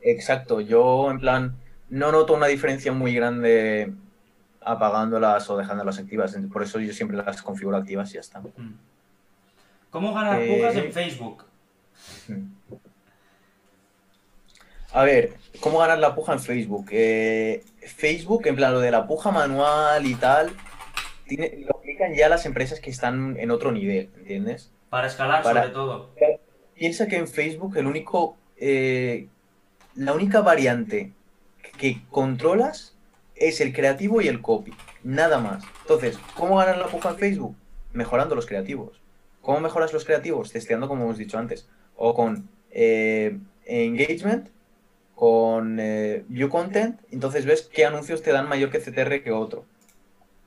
Exacto, 0.00 0.60
yo 0.60 1.10
en 1.10 1.18
plan 1.20 1.56
no 1.88 2.12
noto 2.12 2.34
una 2.34 2.46
diferencia 2.46 2.92
muy 2.92 3.14
grande 3.14 3.92
apagándolas 4.62 5.48
o 5.50 5.56
dejándolas 5.56 5.98
activas. 5.98 6.36
Por 6.52 6.62
eso 6.62 6.78
yo 6.78 6.92
siempre 6.92 7.16
las 7.16 7.42
configuro 7.42 7.76
activas 7.78 8.10
y 8.10 8.14
ya 8.14 8.20
está. 8.20 8.40
Mm. 8.40 8.74
¿Cómo 9.90 10.14
ganar 10.14 10.40
Eh, 10.40 10.56
pujas 10.56 10.76
en 10.76 10.92
Facebook? 10.92 11.44
A 14.92 15.04
ver, 15.04 15.34
¿cómo 15.60 15.78
ganar 15.78 15.98
la 15.98 16.14
puja 16.14 16.32
en 16.32 16.40
Facebook? 16.40 16.88
Eh, 16.90 17.62
Facebook, 17.96 18.46
en 18.46 18.56
plan 18.56 18.72
lo 18.72 18.80
de 18.80 18.90
la 18.90 19.06
puja 19.06 19.30
manual 19.30 20.04
y 20.06 20.14
tal, 20.16 20.50
tiene, 21.28 21.58
lo 21.64 21.76
aplican 21.76 22.14
ya 22.14 22.28
las 22.28 22.44
empresas 22.44 22.80
que 22.80 22.90
están 22.90 23.36
en 23.38 23.50
otro 23.50 23.70
nivel, 23.70 24.10
¿entiendes? 24.18 24.70
Para 24.88 25.06
escalar 25.06 25.42
Para- 25.42 25.62
sobre 25.62 25.74
todo. 25.74 26.10
Piensa 26.74 27.06
que 27.06 27.16
en 27.16 27.28
Facebook 27.28 27.76
el 27.76 27.86
único, 27.86 28.36
eh, 28.56 29.28
la 29.94 30.12
única 30.12 30.40
variante 30.40 31.12
que 31.78 32.00
controlas 32.10 32.96
es 33.36 33.60
el 33.60 33.72
creativo 33.72 34.20
y 34.20 34.28
el 34.28 34.40
copy, 34.42 34.72
nada 35.04 35.38
más. 35.38 35.62
Entonces, 35.82 36.18
¿cómo 36.34 36.56
ganar 36.56 36.78
la 36.78 36.86
puja 36.88 37.10
en 37.10 37.16
Facebook? 37.18 37.54
Mejorando 37.92 38.34
los 38.34 38.46
creativos. 38.46 39.00
¿Cómo 39.40 39.60
mejoras 39.60 39.92
los 39.92 40.04
creativos? 40.04 40.52
Testeando, 40.52 40.88
como 40.88 41.04
hemos 41.04 41.18
dicho 41.18 41.38
antes, 41.38 41.68
o 41.96 42.14
con 42.14 42.48
eh, 42.70 43.36
engagement, 43.66 44.48
con 45.20 45.76
eh, 45.78 46.24
view 46.28 46.48
content, 46.48 46.98
entonces 47.10 47.44
ves 47.44 47.68
qué 47.70 47.84
anuncios 47.84 48.22
te 48.22 48.32
dan 48.32 48.48
mayor 48.48 48.70
que 48.70 48.78
CTR 48.78 49.22
que 49.22 49.32
otro. 49.32 49.66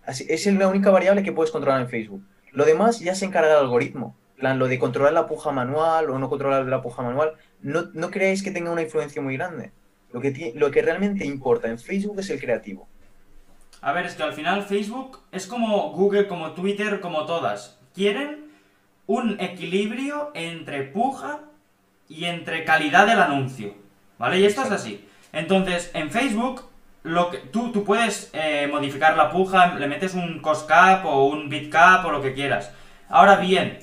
Así, 0.04 0.26
es 0.28 0.48
la 0.48 0.68
única 0.68 0.90
variable 0.90 1.22
que 1.22 1.32
puedes 1.32 1.52
controlar 1.52 1.80
en 1.82 1.90
Facebook. 1.90 2.24
Lo 2.52 2.66
demás 2.66 3.00
ya 3.00 3.14
se 3.14 3.26
encarga 3.26 3.52
el 3.52 3.58
algoritmo. 3.58 4.16
Plan, 4.36 4.58
lo 4.58 4.68
de 4.68 4.80
controlar 4.80 5.14
la 5.14 5.28
puja 5.28 5.52
manual 5.52 6.10
o 6.10 6.18
no 6.18 6.28
controlar 6.28 6.66
la 6.66 6.82
puja 6.82 7.04
manual, 7.04 7.34
no, 7.62 7.92
no 7.94 8.10
creáis 8.10 8.42
que 8.42 8.50
tenga 8.50 8.72
una 8.72 8.82
influencia 8.82 9.22
muy 9.22 9.38
grande. 9.38 9.72
Lo 10.12 10.22
que, 10.22 10.54
lo 10.56 10.72
que 10.72 10.82
realmente 10.82 11.24
importa 11.24 11.68
en 11.68 11.78
Facebook 11.78 12.20
es 12.20 12.32
el 12.32 12.42
creativo. 12.42 12.88
A 13.80 13.92
ver, 13.92 14.08
es 14.08 14.16
que 14.16 14.24
al 14.24 14.34
final 14.34 14.64
Facebook 14.64 15.20
es 15.32 15.46
como 15.46 15.92
Google, 15.92 16.28
como 16.28 16.54
Twitter, 16.54 17.00
como 17.00 17.28
todas. 17.28 17.80
Quieren 17.94 18.48
un 19.06 19.40
equilibrio 19.40 20.32
entre 20.34 20.82
puja 20.82 21.42
y 22.10 22.26
entre 22.26 22.66
calidad 22.66 23.06
del 23.06 23.20
anuncio. 23.20 23.83
¿Vale? 24.24 24.40
Y 24.40 24.46
esto 24.46 24.62
es 24.62 24.72
así. 24.72 25.06
Entonces, 25.34 25.92
en 25.94 26.10
Facebook, 26.10 26.70
lo 27.04 27.30
que, 27.30 27.40
tú, 27.40 27.74
tú 27.74 27.84
puedes 27.84 28.30
eh, 28.32 28.70
modificar 28.72 29.18
la 29.18 29.30
puja, 29.30 29.74
le 29.74 29.86
metes 29.86 30.14
un 30.14 30.40
cost 30.40 30.66
cap 30.66 31.06
o 31.06 31.26
un 31.26 31.50
bit 31.50 31.70
cap 31.70 32.06
o 32.06 32.10
lo 32.10 32.22
que 32.22 32.34
quieras. 32.34 32.72
Ahora 33.10 33.36
bien, 33.36 33.80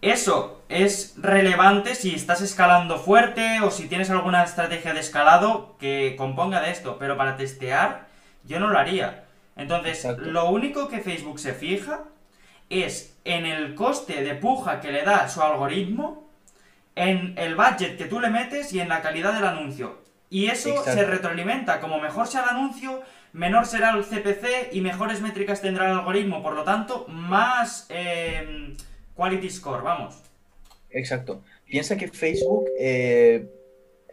eso 0.00 0.62
es 0.70 1.16
relevante 1.18 1.94
si 1.94 2.14
estás 2.14 2.40
escalando 2.40 2.96
fuerte 2.96 3.60
o 3.60 3.70
si 3.70 3.86
tienes 3.86 4.08
alguna 4.08 4.42
estrategia 4.42 4.94
de 4.94 5.00
escalado 5.00 5.76
que 5.78 6.14
componga 6.16 6.62
de 6.62 6.70
esto, 6.70 6.96
pero 6.98 7.18
para 7.18 7.36
testear 7.36 8.06
yo 8.44 8.60
no 8.60 8.68
lo 8.68 8.78
haría. 8.78 9.24
Entonces, 9.54 10.02
Exacto. 10.06 10.30
lo 10.30 10.48
único 10.48 10.88
que 10.88 11.00
Facebook 11.00 11.38
se 11.38 11.52
fija 11.52 12.04
es 12.70 13.18
en 13.26 13.44
el 13.44 13.74
coste 13.74 14.24
de 14.24 14.34
puja 14.34 14.80
que 14.80 14.92
le 14.92 15.02
da 15.02 15.28
su 15.28 15.42
algoritmo, 15.42 16.23
en 16.96 17.34
el 17.38 17.54
budget 17.56 17.96
que 17.96 18.04
tú 18.06 18.20
le 18.20 18.30
metes 18.30 18.72
y 18.72 18.80
en 18.80 18.88
la 18.88 19.02
calidad 19.02 19.34
del 19.34 19.44
anuncio. 19.44 20.02
Y 20.30 20.46
eso 20.46 20.70
Exacto. 20.70 20.92
se 20.92 21.04
retroalimenta. 21.04 21.80
Como 21.80 22.00
mejor 22.00 22.26
sea 22.26 22.42
el 22.44 22.50
anuncio, 22.50 23.02
menor 23.32 23.66
será 23.66 23.90
el 23.90 24.04
CPC 24.04 24.72
y 24.72 24.80
mejores 24.80 25.20
métricas 25.20 25.60
tendrá 25.60 25.90
el 25.90 25.98
algoritmo. 25.98 26.42
Por 26.42 26.54
lo 26.54 26.64
tanto, 26.64 27.06
más 27.08 27.86
eh, 27.88 28.74
quality 29.14 29.50
score, 29.50 29.82
vamos. 29.82 30.22
Exacto. 30.90 31.42
Piensa 31.66 31.96
que 31.96 32.08
Facebook, 32.08 32.66
eh, 32.78 33.48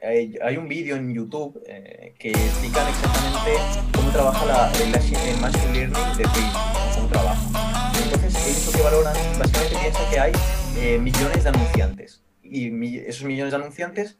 hay, 0.02 0.36
hay 0.42 0.58
un 0.58 0.68
vídeo 0.68 0.96
en 0.96 1.14
YouTube 1.14 1.62
eh, 1.68 2.14
que 2.18 2.30
explican 2.30 2.88
exactamente 2.88 3.52
cómo 3.94 4.12
trabaja 4.12 4.46
la, 4.46 4.72
el, 4.74 4.96
el 4.96 5.38
Machine 5.40 5.74
Learning 5.74 6.18
de 6.18 6.28
Facebook, 6.28 6.62
cómo 6.96 7.08
trabaja. 7.08 7.92
Entonces, 8.04 8.48
ellos 8.48 8.66
lo 8.66 8.72
que 8.72 8.82
valoran, 8.82 9.14
básicamente 9.38 9.78
piensa 9.80 10.10
que 10.10 10.20
hay 10.20 10.32
eh, 10.78 10.98
millones 10.98 11.44
de 11.44 11.50
anunciantes. 11.50 12.22
Y 12.52 12.70
mi- 12.70 12.98
esos 12.98 13.24
millones 13.24 13.52
de 13.54 13.58
anunciantes, 13.58 14.18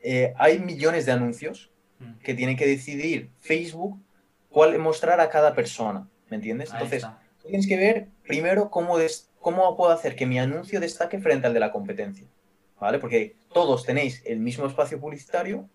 eh, 0.00 0.32
hay 0.38 0.60
millones 0.60 1.04
de 1.04 1.12
anuncios 1.12 1.70
Mm. 1.98 2.12
que 2.22 2.34
tiene 2.34 2.56
que 2.56 2.66
decidir 2.66 3.28
Facebook 3.40 4.00
cuál 4.50 4.78
mostrar 4.78 5.20
a 5.20 5.28
cada 5.28 5.54
persona. 5.54 6.08
¿Me 6.30 6.36
entiendes? 6.36 6.70
Ahí 6.70 6.76
Entonces, 6.76 7.02
está. 7.02 7.18
Tienes 7.46 7.66
que 7.66 7.76
ver 7.76 8.06
primero 8.22 8.70
cómo, 8.70 8.96
des- 8.98 9.28
cómo 9.40 9.76
puedo 9.76 9.90
hacer 9.90 10.14
que 10.14 10.26
mi 10.26 10.38
anuncio 10.38 10.78
destaque 10.78 11.18
frente 11.18 11.48
al 11.48 11.54
de 11.54 11.60
la 11.60 11.72
competencia. 11.72 12.26
¿Vale? 12.80 12.98
Porque 12.98 13.34
todos 13.52 13.84
tenéis 13.84 14.22
el 14.24 14.38
mismo 14.40 14.66
espacio 14.66 14.98
publicitario, 15.00 15.68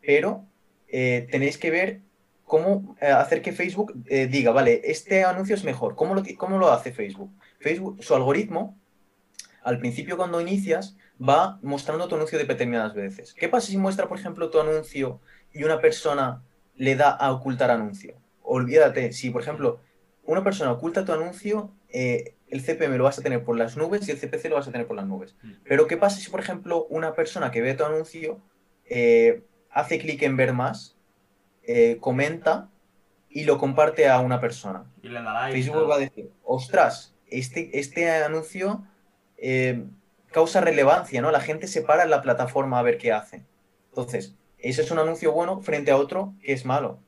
pero 0.00 0.44
eh, 0.88 1.26
tenéis 1.30 1.58
que 1.58 1.70
ver 1.70 2.00
cómo 2.44 2.96
eh, 3.00 3.06
hacer 3.08 3.42
que 3.42 3.52
Facebook 3.52 3.92
eh, 4.06 4.26
diga, 4.26 4.50
vale, 4.52 4.80
este 4.84 5.24
anuncio 5.24 5.54
es 5.54 5.64
mejor. 5.64 5.94
¿Cómo 5.96 6.14
lo, 6.14 6.22
¿Cómo 6.38 6.56
lo 6.58 6.70
hace 6.72 6.92
Facebook? 6.92 7.30
Facebook, 7.58 8.02
su 8.02 8.14
algoritmo, 8.14 8.78
al 9.62 9.78
principio 9.78 10.16
cuando 10.16 10.40
inicias, 10.40 10.96
va 11.20 11.58
mostrando 11.62 12.08
tu 12.08 12.14
anuncio 12.14 12.38
de 12.38 12.44
determinadas 12.44 12.94
veces. 12.94 13.34
¿Qué 13.34 13.48
pasa 13.48 13.68
si 13.68 13.76
muestra, 13.76 14.08
por 14.08 14.18
ejemplo, 14.18 14.50
tu 14.50 14.60
anuncio 14.60 15.20
y 15.52 15.64
una 15.64 15.80
persona 15.80 16.42
le 16.76 16.96
da 16.96 17.10
a 17.10 17.32
ocultar 17.32 17.70
anuncio? 17.70 18.14
Olvídate, 18.42 19.12
si 19.12 19.30
por 19.30 19.42
ejemplo 19.42 19.80
una 20.24 20.44
persona 20.44 20.72
oculta 20.72 21.04
tu 21.04 21.12
anuncio, 21.12 21.72
eh, 21.88 22.34
el 22.48 22.62
CPM 22.62 22.96
lo 22.96 23.04
vas 23.04 23.18
a 23.18 23.22
tener 23.22 23.44
por 23.44 23.56
las 23.56 23.76
nubes 23.76 24.08
y 24.08 24.10
el 24.10 24.18
CPC 24.18 24.48
lo 24.48 24.56
vas 24.56 24.68
a 24.68 24.72
tener 24.72 24.86
por 24.86 24.96
las 24.96 25.06
nubes. 25.06 25.36
Mm. 25.42 25.52
Pero 25.64 25.86
¿qué 25.86 25.96
pasa 25.96 26.20
si, 26.20 26.30
por 26.30 26.40
ejemplo, 26.40 26.86
una 26.86 27.14
persona 27.14 27.50
que 27.50 27.60
ve 27.60 27.74
tu 27.74 27.84
anuncio 27.84 28.40
eh, 28.84 29.42
hace 29.70 29.98
clic 29.98 30.22
en 30.22 30.36
ver 30.36 30.52
más, 30.52 30.96
eh, 31.62 31.98
comenta 32.00 32.70
y 33.28 33.44
lo 33.44 33.58
comparte 33.58 34.08
a 34.08 34.20
una 34.20 34.40
persona? 34.40 34.84
Y 35.02 35.08
le 35.08 35.22
da 35.22 35.32
like. 35.32 35.58
y 35.58 35.62
Facebook 35.62 35.90
va 35.90 35.96
a 35.96 35.98
decir, 35.98 36.30
ostras, 36.44 37.14
este, 37.26 37.78
este 37.78 38.10
anuncio 38.10 38.86
eh, 39.38 39.84
causa 40.30 40.60
relevancia, 40.60 41.20
¿no? 41.22 41.30
La 41.30 41.40
gente 41.40 41.66
se 41.66 41.82
para 41.82 42.02
en 42.04 42.10
la 42.10 42.22
plataforma 42.22 42.78
a 42.78 42.82
ver 42.82 42.98
qué 42.98 43.12
hace. 43.12 43.44
Entonces, 43.90 44.34
ese 44.58 44.82
es 44.82 44.90
un 44.90 44.98
anuncio 44.98 45.32
bueno 45.32 45.60
frente 45.60 45.90
a 45.90 45.96
otro 45.96 46.34
que 46.42 46.52
es 46.52 46.64
malo. 46.64 46.98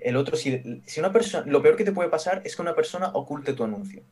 El 0.00 0.16
otro, 0.16 0.36
si, 0.36 0.82
si 0.86 1.00
una 1.00 1.12
persona, 1.12 1.44
lo 1.50 1.62
peor 1.62 1.76
que 1.76 1.84
te 1.84 1.92
puede 1.92 2.08
pasar 2.10 2.42
es 2.44 2.54
que 2.54 2.62
una 2.62 2.74
persona 2.74 3.10
oculte 3.14 3.54
tu 3.54 3.64
anuncio. 3.64 4.02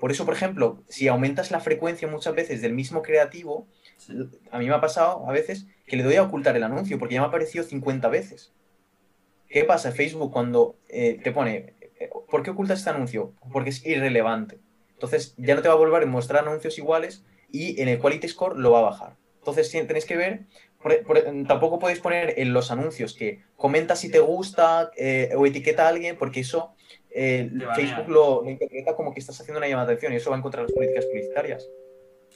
Por 0.00 0.10
eso, 0.10 0.24
por 0.24 0.34
ejemplo, 0.34 0.82
si 0.88 1.08
aumentas 1.08 1.50
la 1.50 1.60
frecuencia 1.60 2.08
muchas 2.08 2.34
veces 2.34 2.62
del 2.62 2.72
mismo 2.72 3.02
creativo, 3.02 3.66
Sí. 3.96 4.12
a 4.52 4.60
mí 4.60 4.66
me 4.68 4.74
ha 4.74 4.80
pasado 4.80 5.28
a 5.28 5.32
veces 5.32 5.66
que 5.84 5.96
le 5.96 6.04
doy 6.04 6.14
a 6.14 6.22
ocultar 6.22 6.54
el 6.56 6.62
anuncio 6.62 7.00
porque 7.00 7.14
ya 7.14 7.20
me 7.20 7.24
ha 7.26 7.28
aparecido 7.28 7.64
50 7.64 8.08
veces. 8.08 8.52
¿Qué 9.48 9.64
pasa? 9.64 9.90
Facebook 9.90 10.32
cuando 10.32 10.76
eh, 10.88 11.18
te 11.24 11.32
pone, 11.32 11.74
eh, 11.98 12.08
¿por 12.30 12.42
qué 12.44 12.50
ocultas 12.50 12.78
este 12.78 12.90
anuncio? 12.90 13.32
Porque 13.52 13.70
es 13.70 13.84
irrelevante. 13.84 14.58
Entonces 14.98 15.34
ya 15.36 15.54
no 15.54 15.62
te 15.62 15.68
va 15.68 15.74
a 15.74 15.78
volver 15.78 16.02
a 16.02 16.06
mostrar 16.06 16.42
anuncios 16.46 16.76
iguales 16.76 17.24
y 17.52 17.80
en 17.80 17.86
el 17.88 18.00
Quality 18.00 18.26
Score 18.28 18.58
lo 18.58 18.72
va 18.72 18.80
a 18.80 18.82
bajar. 18.82 19.16
Entonces 19.38 19.70
tenéis 19.70 20.04
que 20.04 20.16
ver, 20.16 20.40
por- 20.82 21.02
por- 21.04 21.22
tampoco 21.46 21.78
podéis 21.78 22.00
poner 22.00 22.34
en 22.36 22.52
los 22.52 22.70
anuncios 22.72 23.14
que 23.14 23.42
comenta 23.56 23.94
si 23.94 24.10
te 24.10 24.18
gusta 24.18 24.90
eh, 24.96 25.30
o 25.36 25.46
etiqueta 25.46 25.86
a 25.86 25.88
alguien 25.90 26.16
porque 26.18 26.40
eso 26.40 26.74
eh. 27.10 27.48
Facebook 27.76 28.08
lo, 28.08 28.42
lo 28.42 28.50
interpreta 28.50 28.96
como 28.96 29.14
que 29.14 29.20
estás 29.20 29.40
haciendo 29.40 29.58
una 29.58 29.68
llamada 29.68 29.86
de 29.86 29.92
atención 29.94 30.12
y 30.12 30.16
eso 30.16 30.30
va 30.30 30.36
en 30.36 30.42
contra 30.42 30.60
de 30.62 30.66
las 30.68 30.72
políticas 30.74 31.06
publicitarias. 31.06 31.66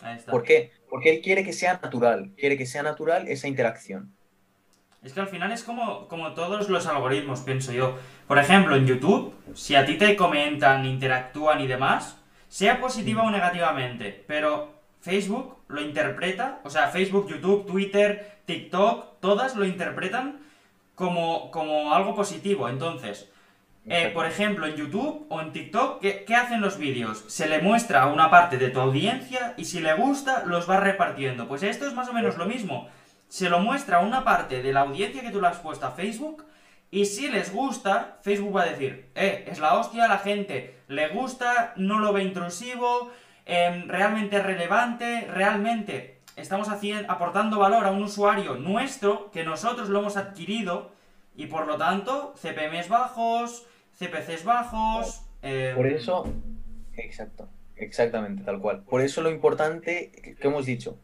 Ahí 0.00 0.16
está. 0.16 0.30
¿Por 0.30 0.44
qué? 0.44 0.70
Porque 0.88 1.10
él 1.10 1.20
quiere 1.20 1.44
que 1.44 1.52
sea 1.52 1.80
natural, 1.82 2.30
quiere 2.36 2.56
que 2.56 2.64
sea 2.66 2.82
natural 2.84 3.26
esa 3.28 3.48
interacción. 3.48 4.14
Es 5.02 5.12
que 5.12 5.20
al 5.20 5.26
final 5.28 5.50
es 5.50 5.64
como, 5.64 6.06
como 6.06 6.32
todos 6.32 6.68
los 6.70 6.86
algoritmos, 6.86 7.40
pienso 7.40 7.72
yo. 7.72 7.98
Por 8.28 8.38
ejemplo, 8.38 8.76
en 8.76 8.86
YouTube, 8.86 9.34
si 9.52 9.74
a 9.74 9.84
ti 9.84 9.98
te 9.98 10.14
comentan, 10.14 10.86
interactúan 10.86 11.60
y 11.60 11.66
demás, 11.66 12.18
sea 12.52 12.80
positiva 12.80 13.22
o 13.22 13.30
negativamente, 13.30 14.24
pero 14.26 14.74
Facebook 15.00 15.56
lo 15.68 15.80
interpreta, 15.80 16.60
o 16.64 16.68
sea, 16.68 16.88
Facebook, 16.88 17.26
YouTube, 17.26 17.64
Twitter, 17.64 18.40
TikTok, 18.44 19.20
todas 19.20 19.56
lo 19.56 19.64
interpretan 19.64 20.38
como, 20.94 21.50
como 21.50 21.94
algo 21.94 22.14
positivo. 22.14 22.68
Entonces, 22.68 23.30
eh, 23.86 24.10
por 24.12 24.26
ejemplo, 24.26 24.66
en 24.66 24.76
YouTube 24.76 25.24
o 25.30 25.40
en 25.40 25.52
TikTok, 25.52 26.02
¿qué, 26.02 26.24
qué 26.26 26.34
hacen 26.34 26.60
los 26.60 26.76
vídeos? 26.76 27.24
Se 27.26 27.48
le 27.48 27.62
muestra 27.62 28.02
a 28.02 28.12
una 28.12 28.30
parte 28.30 28.58
de 28.58 28.68
tu 28.68 28.80
audiencia 28.80 29.54
y 29.56 29.64
si 29.64 29.80
le 29.80 29.94
gusta, 29.94 30.44
los 30.44 30.68
va 30.68 30.78
repartiendo. 30.78 31.48
Pues 31.48 31.62
esto 31.62 31.86
es 31.86 31.94
más 31.94 32.10
o 32.10 32.12
menos 32.12 32.36
lo 32.36 32.44
mismo. 32.44 32.86
Se 33.28 33.48
lo 33.48 33.60
muestra 33.60 33.96
a 33.96 34.00
una 34.00 34.24
parte 34.24 34.62
de 34.62 34.74
la 34.74 34.80
audiencia 34.80 35.22
que 35.22 35.30
tú 35.30 35.40
le 35.40 35.48
has 35.48 35.58
puesto 35.60 35.86
a 35.86 35.92
Facebook 35.92 36.44
y 36.94 37.06
si 37.06 37.28
les 37.28 37.50
gusta, 37.50 38.18
Facebook 38.20 38.54
va 38.54 38.64
a 38.64 38.66
decir, 38.66 39.06
eh, 39.14 39.46
es 39.50 39.58
la 39.58 39.78
hostia, 39.78 40.06
la 40.06 40.18
gente 40.18 40.81
le 40.92 41.08
gusta, 41.08 41.72
no 41.76 41.98
lo 41.98 42.12
ve 42.12 42.22
intrusivo, 42.22 43.10
em, 43.46 43.88
realmente 43.88 44.36
es 44.36 44.42
relevante, 44.44 45.26
realmente 45.32 46.18
estamos 46.36 46.68
haciendo, 46.68 47.10
aportando 47.10 47.58
valor 47.58 47.86
a 47.86 47.90
un 47.90 48.02
usuario 48.02 48.54
nuestro 48.56 49.30
que 49.30 49.44
nosotros 49.44 49.88
lo 49.88 50.00
hemos 50.00 50.16
adquirido 50.16 50.92
y 51.34 51.46
por 51.46 51.66
lo 51.66 51.76
tanto 51.78 52.34
CPMs 52.36 52.88
bajos, 52.88 53.66
CPCs 53.98 54.44
bajos. 54.44 55.22
em, 55.42 55.74
Por 55.74 55.86
eso, 55.86 56.24
exacto, 56.96 57.48
exactamente, 57.76 58.44
tal 58.44 58.60
cual. 58.60 58.82
Por 58.82 59.00
eso 59.00 59.22
lo 59.22 59.30
importante 59.30 60.12
que 60.12 60.34
que 60.36 60.48
hemos 60.48 60.66
dicho, 60.66 60.98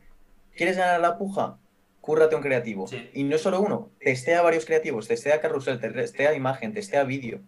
¿quieres 0.54 0.76
ganar 0.76 1.00
la 1.00 1.16
puja? 1.18 1.56
Cúrrate 2.00 2.36
un 2.36 2.42
creativo. 2.42 2.86
Sí. 2.86 3.10
Y 3.14 3.24
no 3.24 3.36
solo 3.36 3.60
uno, 3.60 3.90
testea 4.00 4.40
varios 4.42 4.64
creativos, 4.64 5.08
testea 5.08 5.40
carrusel, 5.40 5.80
testea 5.80 6.34
imagen, 6.34 6.72
testea 6.72 7.04
vídeo. 7.04 7.40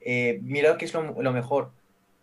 Eh, 0.00 0.38
mira 0.42 0.76
qué 0.78 0.84
es 0.84 0.94
lo, 0.94 1.20
lo 1.20 1.32
mejor. 1.32 1.72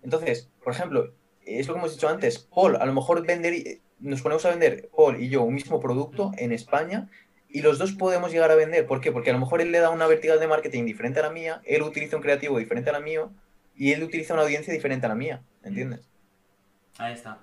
Entonces, 0.04 0.50
por 0.64 0.74
ejemplo, 0.74 1.14
es 1.46 1.68
lo 1.68 1.74
que 1.74 1.80
hemos 1.80 1.94
dicho 1.94 2.08
antes, 2.08 2.40
Paul, 2.40 2.76
a 2.76 2.86
lo 2.86 2.94
mejor 2.94 3.26
vender, 3.26 3.80
nos 4.00 4.22
ponemos 4.22 4.46
a 4.46 4.50
vender, 4.50 4.90
Paul 4.96 5.22
y 5.22 5.30
yo, 5.30 5.44
un 5.44 5.54
mismo 5.54 5.80
producto 5.80 6.32
en 6.38 6.52
España 6.52 7.10
y 7.50 7.62
los 7.62 7.78
dos 7.78 7.94
podemos 7.94 8.32
llegar 8.32 8.52
a 8.52 8.56
vender. 8.56 8.86
¿Por 8.86 9.00
qué? 9.00 9.12
Porque 9.12 9.30
a 9.30 9.34
lo 9.34 9.40
mejor 9.40 9.62
él 9.62 9.72
le 9.72 9.80
da 9.80 9.90
una 9.90 10.08
vertical 10.08 10.40
de 10.40 10.48
marketing 10.48 10.86
diferente 10.86 11.20
a 11.20 11.24
la 11.24 11.30
mía, 11.30 11.62
él 11.66 11.84
utiliza 11.84 12.18
un 12.18 12.24
creativo 12.24 12.58
diferente 12.58 12.90
a 12.90 12.94
la 12.94 13.00
mío 13.00 13.32
y 13.76 13.92
él 13.92 14.04
utiliza 14.04 14.34
una 14.34 14.44
audiencia 14.44 14.74
diferente 14.74 15.06
a 15.06 15.10
la 15.10 15.16
mía, 15.16 15.44
¿entiendes? 15.64 16.02
Ahí 16.98 17.14
está. 17.14 17.40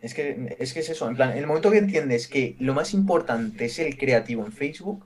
Es 0.00 0.14
que, 0.14 0.56
es 0.58 0.72
que 0.72 0.80
es 0.80 0.88
eso, 0.90 1.08
en 1.08 1.16
plan, 1.16 1.32
en 1.32 1.38
el 1.38 1.46
momento 1.46 1.70
que 1.70 1.78
entiendes 1.78 2.28
que 2.28 2.56
lo 2.60 2.72
más 2.72 2.94
importante 2.94 3.64
es 3.64 3.78
el 3.78 3.98
creativo 3.98 4.44
en 4.44 4.52
Facebook, 4.52 5.04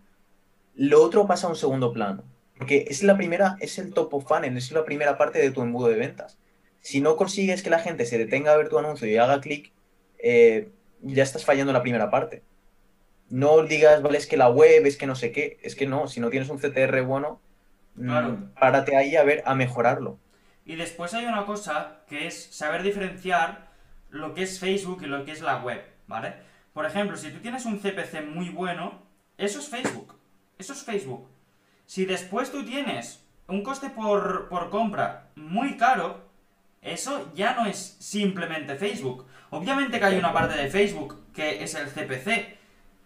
lo 0.75 1.03
otro 1.03 1.27
pasa 1.27 1.47
a 1.47 1.51
un 1.51 1.57
segundo 1.57 1.93
plano. 1.93 2.25
Porque 2.59 2.87
es 2.89 3.03
la 3.03 3.17
primera, 3.17 3.57
es 3.61 3.79
el 3.79 3.93
top 3.93 4.15
of 4.15 4.29
funnel, 4.29 4.57
es 4.57 4.71
la 4.73 4.85
primera 4.85 5.19
parte 5.19 5.39
de 5.39 5.51
tu 5.51 5.63
embudo 5.63 5.89
de 5.89 5.97
ventas. 5.97 6.39
Si 6.81 7.01
no 7.01 7.17
consigues 7.17 7.63
que 7.63 7.71
la 7.71 7.79
gente 7.79 8.07
se 8.07 8.19
detenga 8.19 8.53
a 8.53 8.57
ver 8.57 8.69
tu 8.69 8.79
anuncio 8.79 9.09
y 9.09 9.17
haga 9.17 9.41
clic, 9.41 9.73
eh, 10.19 10.71
ya 11.01 11.23
estás 11.23 11.45
fallando 11.45 11.73
la 11.73 11.83
primera 11.83 12.11
parte. 12.11 12.43
No 13.29 13.63
digas, 13.63 14.03
vale, 14.03 14.19
es 14.19 14.27
que 14.27 14.37
la 14.37 14.51
web, 14.51 14.87
es 14.87 14.97
que 14.97 15.07
no 15.07 15.15
sé 15.15 15.33
qué, 15.33 15.59
es 15.63 15.75
que 15.75 15.87
no, 15.87 16.07
si 16.07 16.21
no 16.21 16.31
tienes 16.31 16.49
un 16.49 16.59
CTR 16.59 17.03
bueno, 17.03 17.41
mm, 17.95 18.55
párate 18.59 18.97
ahí 18.97 19.17
a 19.17 19.25
ver, 19.25 19.43
a 19.47 19.55
mejorarlo. 19.55 20.19
Y 20.65 20.77
después 20.77 21.15
hay 21.15 21.27
una 21.27 21.47
cosa 21.47 22.03
que 22.09 22.27
es 22.27 22.45
saber 22.55 22.83
diferenciar 22.83 23.73
lo 24.11 24.35
que 24.35 24.43
es 24.43 24.61
Facebook 24.61 25.03
y 25.03 25.07
lo 25.07 25.25
que 25.25 25.33
es 25.33 25.41
la 25.41 25.63
web, 25.63 25.83
¿vale? 26.07 26.35
Por 26.73 26.87
ejemplo, 26.87 27.17
si 27.17 27.31
tú 27.31 27.39
tienes 27.41 27.65
un 27.65 27.79
CPC 27.79 28.25
muy 28.25 28.49
bueno, 28.49 29.03
eso 29.39 29.59
es 29.59 29.69
Facebook. 29.69 30.15
Eso 30.59 30.73
es 30.73 30.85
Facebook. 30.85 31.29
Si 31.93 32.07
después 32.07 32.51
tú 32.51 32.65
tienes 32.65 33.23
un 33.49 33.63
coste 33.63 33.91
por, 33.91 34.49
por 34.49 34.71
compra 34.71 35.27
muy 35.37 35.77
caro, 35.77 36.23
eso 36.81 37.31
ya 37.35 37.53
no 37.55 37.67
es 37.67 37.99
simplemente 38.01 38.77
Facebook. 38.77 39.27
Obviamente 39.51 39.99
que 39.99 40.07
hay 40.07 40.17
una 40.17 40.33
parte 40.33 40.57
de 40.57 40.71
Facebook 40.71 41.23
que 41.35 41.63
es 41.63 41.75
el 41.75 41.89
CPC, 41.89 42.57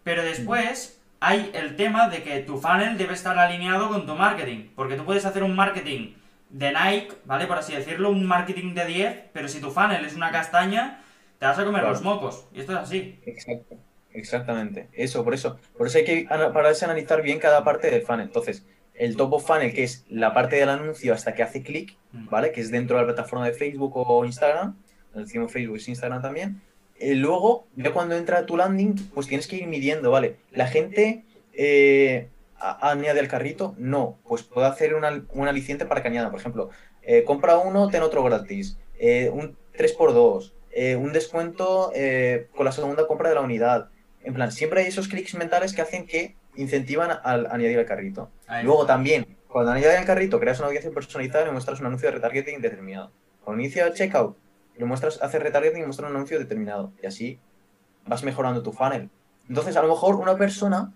pero 0.05 0.23
después 0.23 1.03
hay 1.19 1.51
el 1.53 1.75
tema 1.75 2.09
de 2.09 2.23
que 2.23 2.39
tu 2.39 2.59
funnel 2.59 2.97
debe 2.97 3.15
estar 3.15 3.37
alineado 3.37 3.89
con 3.89 4.07
tu 4.07 4.15
marketing, 4.15 4.69
porque 4.77 4.95
tú 4.95 5.05
puedes 5.05 5.25
hacer 5.25 5.43
un 5.43 5.57
marketing 5.57 6.15
de 6.51 6.73
Nike, 6.73 7.09
¿vale? 7.25 7.49
Por 7.49 7.59
así 7.59 7.75
decirlo, 7.75 8.11
un 8.11 8.25
marketing 8.25 8.73
de 8.75 8.87
10, 8.87 9.17
pero 9.33 9.49
si 9.49 9.61
tu 9.61 9.73
funnel 9.73 10.05
es 10.05 10.15
una 10.15 10.31
castaña, 10.31 11.03
te 11.41 11.47
vas 11.47 11.59
a 11.59 11.65
comer 11.65 11.83
los 11.83 12.03
mocos. 12.03 12.47
Y 12.55 12.61
esto 12.61 12.71
es 12.75 12.79
así. 12.79 13.19
Exacto. 13.27 13.79
Exactamente. 14.17 14.89
Eso, 14.95 15.25
por 15.25 15.35
eso. 15.35 15.59
Por 15.77 15.89
eso 15.89 15.99
hay 15.99 16.05
que 16.05 16.27
para 16.29 16.71
analizar 16.85 17.21
bien 17.21 17.39
cada 17.39 17.63
parte 17.65 17.91
del 17.91 18.01
funnel. 18.01 18.27
Entonces, 18.27 18.65
el 18.99 19.17
top 19.17 19.35
of 19.35 19.47
funnel, 19.47 19.73
que 19.75 19.85
es 19.85 20.05
la 20.09 20.35
parte 20.35 20.57
del 20.57 20.69
anuncio 20.69 21.15
hasta 21.15 21.35
que 21.35 21.43
hace 21.43 21.63
clic, 21.63 21.97
mm. 22.13 22.29
¿vale? 22.29 22.53
Que 22.53 22.61
es 22.61 22.71
dentro 22.71 22.97
de 22.97 23.03
la 23.03 23.07
plataforma 23.13 23.47
de 23.47 23.53
Facebook 23.53 23.93
o 23.97 24.25
Instagram. 24.25 24.77
Decimos 25.15 25.53
Facebook 25.53 25.79
y 25.85 25.91
Instagram 25.91 26.23
también. 26.23 26.61
Eh, 26.99 27.15
luego, 27.15 27.67
ya 27.77 27.93
cuando 27.93 28.17
entra 28.17 28.47
tu 28.47 28.57
landing, 28.57 28.95
pues 29.15 29.27
tienes 29.27 29.47
que 29.47 29.57
ir 29.57 29.67
midiendo, 29.67 30.11
¿vale? 30.11 30.37
La 30.51 30.67
gente 30.67 31.25
eh, 31.53 32.29
añade 32.59 33.21
al 33.21 33.29
carrito, 33.29 33.75
no, 33.79 34.19
pues 34.27 34.43
puedo 34.43 34.67
hacer 34.67 34.95
un 34.95 35.49
aliciente 35.49 35.85
para 35.85 36.03
que 36.03 36.09
añada, 36.09 36.31
por 36.31 36.41
ejemplo, 36.41 36.71
eh, 37.03 37.25
compra 37.25 37.59
uno, 37.59 37.89
ten 37.89 38.03
otro 38.03 38.23
gratis, 38.23 38.79
un 39.33 39.57
3x2, 39.77 40.53
eh, 40.73 40.97
un 40.97 41.13
descuento 41.13 41.93
con 42.55 42.65
la 42.65 42.73
segunda 42.73 43.07
compra 43.07 43.29
de 43.29 43.35
la 43.35 43.43
unidad. 43.43 43.91
En 44.23 44.35
plan, 44.35 44.51
siempre 44.53 44.81
hay 44.81 44.89
esos 44.89 45.09
clics 45.09 45.35
mentales 45.35 45.75
que 45.75 45.83
hacen 45.83 46.07
que 46.07 46.35
incentivan 46.57 47.19
al 47.23 47.47
añadir 47.47 47.79
al 47.79 47.87
carrito. 47.87 48.31
Luego 48.63 48.87
también, 48.87 49.37
cuando 49.49 49.73
añades 49.73 49.99
al 49.99 50.05
carrito, 50.05 50.41
creas 50.41 50.59
una 50.59 50.69
audiencia 50.69 50.91
personalizada 50.91 51.45
y 51.45 51.47
le 51.47 51.53
muestras 51.53 51.81
un 51.81 51.87
anuncio 51.87 52.09
de 52.09 52.17
retargeting 52.17 52.61
determinado. 52.61 53.13
Cuando 53.45 53.63
inicia 53.63 53.87
el 53.87 53.95
checkout, 53.95 54.37
le 54.77 54.85
muestras, 54.85 55.23
hacer 55.23 55.43
retargeting 55.43 55.83
y 55.83 55.85
muestras 55.85 56.11
un 56.11 56.17
anuncio 56.17 56.39
determinado. 56.39 56.93
Y 57.03 57.07
así 57.07 57.39
vas 58.07 58.25
mejorando 58.25 58.63
tu 58.63 58.73
funnel. 58.73 59.11
Entonces, 59.49 59.77
a 59.77 59.83
lo 59.83 59.89
mejor 59.89 60.17
una 60.17 60.37
persona 60.37 60.93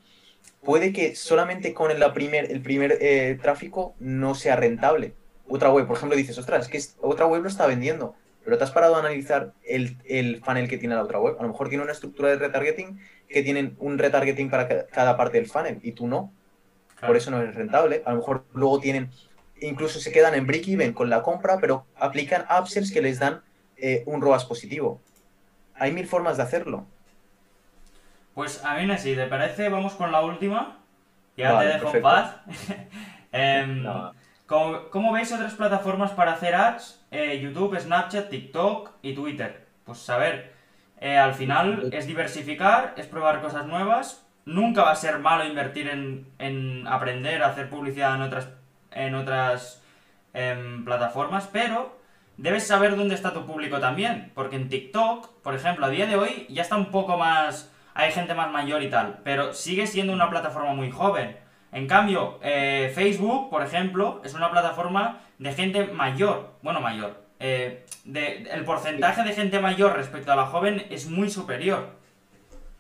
puede 0.63 0.93
que 0.93 1.15
solamente 1.15 1.75
con 1.75 1.91
el 1.91 2.13
primer, 2.13 2.51
el 2.51 2.61
primer 2.63 2.99
eh, 3.01 3.39
tráfico 3.41 3.95
no 3.99 4.35
sea 4.35 4.57
rentable. 4.57 5.15
Otra 5.49 5.71
web, 5.71 5.87
por 5.87 5.97
ejemplo, 5.97 6.17
dices, 6.17 6.39
ostras, 6.39 6.69
es 6.69 6.69
que 6.69 7.01
otra 7.01 7.27
web 7.27 7.43
lo 7.43 7.49
está 7.49 7.67
vendiendo, 7.67 8.15
pero 8.45 8.59
te 8.59 8.65
has 8.65 8.71
parado 8.71 8.97
a 8.97 9.01
analizar 9.01 9.53
el, 9.65 9.97
el, 10.05 10.43
funnel 10.43 10.69
que 10.69 10.79
tiene 10.79 10.95
la 10.95 11.03
otra 11.03 11.21
web. 11.21 11.37
A 11.39 11.43
lo 11.43 11.49
mejor 11.49 11.69
tiene 11.69 11.85
una 11.85 11.93
estructura 11.93 12.31
de 12.31 12.37
retargeting 12.37 13.01
que 13.29 13.43
tienen 13.43 13.77
un 13.79 13.99
retargeting 13.99 14.51
para 14.51 14.87
cada 14.87 15.17
parte 15.17 15.39
del 15.39 15.47
funnel 15.47 15.79
y 15.83 15.93
tú 15.93 16.07
no. 16.07 16.33
Por 17.07 17.17
eso 17.17 17.31
no 17.31 17.41
es 17.43 17.55
rentable. 17.55 18.03
A 18.05 18.11
lo 18.11 18.19
mejor 18.19 18.45
luego 18.53 18.81
tienen, 18.81 19.11
incluso 19.61 20.01
se 20.01 20.13
quedan 20.13 20.35
en 20.35 20.47
break-even 20.47 20.93
con 20.93 21.09
la 21.09 21.23
compra, 21.23 21.59
pero 21.59 21.87
aplican 21.97 22.45
upsells 22.51 22.93
que 22.93 23.01
les 23.01 23.19
dan 23.19 23.43
eh, 23.77 24.03
un 24.07 24.21
ROAS 24.21 24.45
positivo. 24.45 25.01
Hay 25.75 25.93
mil 25.93 26.07
formas 26.07 26.37
de 26.37 26.43
hacerlo. 26.43 26.87
Pues 28.35 28.65
a 28.65 28.77
mí, 28.77 28.99
si 28.99 29.15
te 29.15 29.27
parece, 29.27 29.69
vamos 29.69 29.95
con 29.95 30.13
la 30.13 30.23
última. 30.23 30.79
Ya 31.37 31.59
te 31.59 31.67
dejo 31.67 31.95
en 31.95 32.03
paz. 32.03 32.37
¿cómo, 34.51 35.13
veis 35.13 35.33
otras 35.33 35.55
plataformas 35.55 36.11
para 36.11 36.33
hacer 36.33 36.55
ads? 36.55 37.01
Eh, 37.11 37.41
YouTube, 37.41 37.79
Snapchat, 37.79 38.29
TikTok 38.29 38.91
y 39.03 39.15
Twitter. 39.15 39.67
Pues 39.85 40.11
a 40.11 40.19
ver, 40.19 40.53
eh, 40.99 41.17
al 41.17 41.35
final 41.35 41.89
es 41.93 42.07
diversificar, 42.07 42.95
es 42.97 43.07
probar 43.07 43.41
cosas 43.41 43.67
nuevas. 43.67 44.27
Nunca 44.45 44.83
va 44.83 44.91
a 44.91 44.97
ser 44.97 45.21
malo 45.21 45.47
invertir 45.47 45.89
en, 45.89 46.87
aprender 46.89 47.43
a 47.43 47.49
hacer 47.49 47.71
publicidad 47.71 48.17
en 48.17 48.23
otras, 48.23 48.49
en 48.91 49.15
otras 49.15 49.83
em, 50.35 50.85
plataformas, 50.85 51.49
pero 51.53 51.97
debes 52.37 52.67
saber 52.67 52.97
dónde 52.97 53.15
está 53.15 53.33
tu 53.33 53.47
público 53.47 53.79
también. 53.79 54.33
Porque 54.35 54.57
en 54.57 54.69
TikTok, 54.69 55.43
por 55.43 55.55
ejemplo, 55.55 55.87
a 55.87 55.91
día 55.91 56.07
de 56.07 56.17
hoy 56.17 56.47
ya 56.51 56.63
está 56.63 56.77
un 56.77 56.91
poco 56.91 57.17
más 57.17 57.71
hay 57.95 58.13
gente 58.13 58.35
más 58.35 58.51
mayor 58.51 58.83
y 58.83 58.91
tal, 58.91 59.21
pero 59.25 59.53
sigue 59.53 59.87
siendo 59.87 60.13
una 60.13 60.31
plataforma 60.31 60.73
muy 60.73 60.91
joven. 60.91 61.37
En 61.73 61.87
cambio, 61.87 62.39
eh, 62.43 62.91
Facebook, 62.95 63.49
por 63.51 63.63
ejemplo, 63.63 64.21
es 64.25 64.35
una 64.35 64.51
plataforma 64.51 65.23
de 65.39 65.53
gente 65.53 65.87
mayor, 65.87 66.51
bueno, 66.63 66.81
mayor. 66.81 67.23
Eh, 67.39 67.85
de, 68.05 68.43
el 68.51 68.65
porcentaje 68.65 69.23
de 69.23 69.33
gente 69.33 69.61
mayor 69.61 69.97
respecto 69.97 70.33
a 70.33 70.37
la 70.37 70.47
joven 70.47 70.83
es 70.91 71.09
muy 71.09 71.31
superior. 71.31 71.91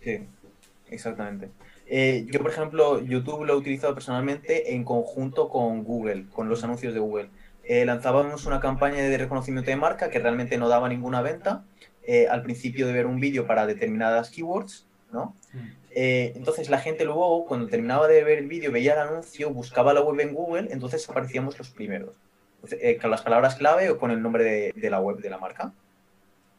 Sí, 0.02 0.26
exactamente. 0.90 1.50
Eh, 1.86 2.26
yo, 2.30 2.40
por 2.40 2.50
ejemplo, 2.50 3.00
YouTube 3.00 3.44
lo 3.44 3.54
he 3.54 3.56
utilizado 3.56 3.94
personalmente 3.94 4.74
en 4.74 4.84
conjunto 4.84 5.48
con 5.48 5.84
Google, 5.84 6.26
con 6.32 6.48
los 6.48 6.62
anuncios 6.64 6.92
de 6.94 7.00
Google. 7.00 7.30
lanzábamos 7.84 8.46
una 8.46 8.58
campaña 8.58 8.98
de 9.02 9.16
reconocimiento 9.16 9.70
de 9.70 9.76
marca 9.76 10.10
que 10.10 10.18
realmente 10.18 10.58
no 10.58 10.68
daba 10.68 10.88
ninguna 10.88 11.22
venta. 11.22 11.64
al 12.30 12.42
principio 12.42 12.86
de 12.88 12.92
ver 12.92 13.06
un 13.06 13.20
vídeo 13.20 13.46
para 13.46 13.66
determinadas 13.66 14.30
keywords 14.30 14.86
¿no? 15.12 15.36
Eh, 15.92 16.32
entonces 16.36 16.70
la 16.70 16.78
gente 16.78 17.04
luego, 17.04 17.46
cuando 17.46 17.66
terminaba 17.66 18.06
de 18.06 18.22
ver 18.22 18.38
el 18.38 18.46
vídeo, 18.46 18.70
veía 18.70 18.92
el 18.94 19.00
anuncio, 19.00 19.50
buscaba 19.50 19.92
la 19.92 20.00
web 20.00 20.20
en 20.20 20.34
Google, 20.34 20.68
entonces 20.70 21.08
aparecíamos 21.08 21.58
los 21.58 21.70
primeros, 21.70 22.14
eh, 22.70 22.98
con 23.00 23.10
las 23.10 23.22
palabras 23.22 23.56
clave 23.56 23.90
o 23.90 23.98
con 23.98 24.10
el 24.10 24.22
nombre 24.22 24.72
de, 24.74 24.90
la 24.90 25.00
web 25.00 25.18
de 25.18 25.30
la 25.30 25.38
marca. 25.38 25.72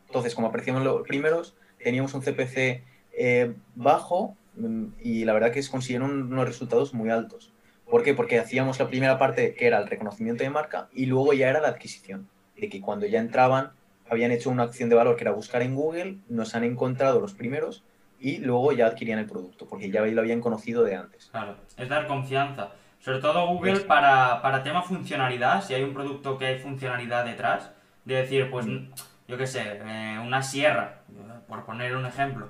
Entonces, 0.07 0.35
como 0.35 0.47
aparecíamos 0.47 0.83
los 0.83 1.07
primeros, 1.07 1.55
teníamos 1.81 2.13
un 2.13 2.21
CPC 2.21 2.83
eh, 3.13 3.53
bajo 3.75 4.35
mm, 4.55 4.85
y 5.01 5.23
la 5.23 5.33
verdad 5.33 5.51
que 5.51 5.65
consiguieron 5.67 6.33
unos 6.33 6.45
resultados 6.45 6.93
muy 6.93 7.09
altos. 7.09 7.53
¿Por 7.89 8.03
qué? 8.03 8.13
Porque 8.13 8.39
hacíamos 8.39 8.79
la 8.79 8.87
primera 8.87 9.17
parte 9.17 9.53
que 9.53 9.67
era 9.67 9.79
el 9.79 9.87
reconocimiento 9.87 10.43
de 10.43 10.49
marca 10.49 10.89
y 10.93 11.05
luego 11.05 11.33
ya 11.33 11.49
era 11.49 11.61
la 11.61 11.69
adquisición. 11.69 12.27
De 12.57 12.69
que 12.69 12.81
cuando 12.81 13.05
ya 13.05 13.19
entraban, 13.19 13.71
habían 14.09 14.31
hecho 14.31 14.49
una 14.49 14.63
acción 14.63 14.89
de 14.89 14.95
valor 14.95 15.15
que 15.15 15.23
era 15.23 15.31
buscar 15.31 15.61
en 15.61 15.75
Google, 15.75 16.17
nos 16.29 16.53
han 16.53 16.63
encontrado 16.63 17.19
los 17.19 17.33
primeros 17.33 17.83
y 18.21 18.37
luego 18.37 18.71
ya 18.71 18.85
adquirían 18.85 19.19
el 19.19 19.25
producto, 19.25 19.67
porque 19.67 19.89
ya 19.89 20.01
lo 20.01 20.21
habían 20.21 20.41
conocido 20.41 20.83
de 20.83 20.95
antes. 20.95 21.29
Claro, 21.31 21.57
es 21.75 21.89
dar 21.89 22.07
confianza. 22.07 22.69
Sobre 22.99 23.19
todo 23.19 23.47
Google 23.47 23.79
para, 23.81 24.43
para 24.43 24.61
tema 24.61 24.83
funcionalidad, 24.83 25.63
si 25.63 25.73
hay 25.73 25.83
un 25.83 25.93
producto 25.93 26.37
que 26.37 26.45
hay 26.45 26.59
funcionalidad 26.59 27.25
detrás, 27.25 27.71
de 28.05 28.15
decir, 28.15 28.51
pues, 28.51 28.67
mm. 28.67 28.91
yo 29.27 29.37
qué 29.37 29.47
sé, 29.47 29.63
eh, 29.83 30.19
una 30.23 30.43
sierra, 30.43 31.01
por 31.47 31.65
poner 31.65 31.95
un 31.95 32.05
ejemplo. 32.05 32.49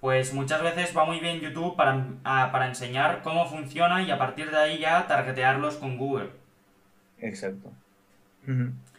Pues 0.00 0.34
muchas 0.34 0.62
veces 0.62 0.94
va 0.94 1.04
muy 1.04 1.20
bien 1.20 1.40
YouTube 1.40 1.76
para, 1.76 2.04
para 2.24 2.66
enseñar 2.66 3.22
cómo 3.22 3.46
funciona 3.46 4.02
y 4.02 4.10
a 4.10 4.18
partir 4.18 4.50
de 4.50 4.56
ahí 4.58 4.78
ya 4.78 5.06
targetearlos 5.06 5.76
con 5.76 5.96
Google. 5.96 6.30
Exacto. 7.20 7.70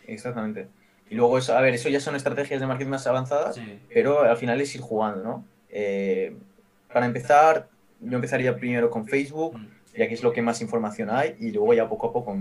Exactamente. 0.07 0.67
Y 1.09 1.15
luego, 1.15 1.37
eso, 1.37 1.55
a 1.55 1.61
ver, 1.61 1.75
eso 1.75 1.89
ya 1.89 1.99
son 1.99 2.15
estrategias 2.15 2.59
de 2.59 2.65
marketing 2.65 2.89
más 2.89 3.05
avanzadas, 3.05 3.59
pero 3.93 4.23
al 4.23 4.37
final 4.37 4.59
es 4.61 4.73
ir 4.73 4.81
jugando, 4.81 5.23
¿no? 5.23 5.45
Eh, 5.77 6.33
para 6.91 7.05
empezar, 7.05 7.67
yo 7.99 8.15
empezaría 8.15 8.55
primero 8.55 8.89
con 8.89 9.05
Facebook, 9.05 9.57
mm. 9.57 9.67
ya 9.97 10.07
que 10.07 10.13
es 10.13 10.23
lo 10.23 10.31
que 10.31 10.41
más 10.41 10.61
información 10.61 11.09
hay, 11.09 11.35
y 11.37 11.51
luego 11.51 11.73
ya 11.73 11.89
poco 11.89 12.07
a 12.07 12.13
poco, 12.13 12.33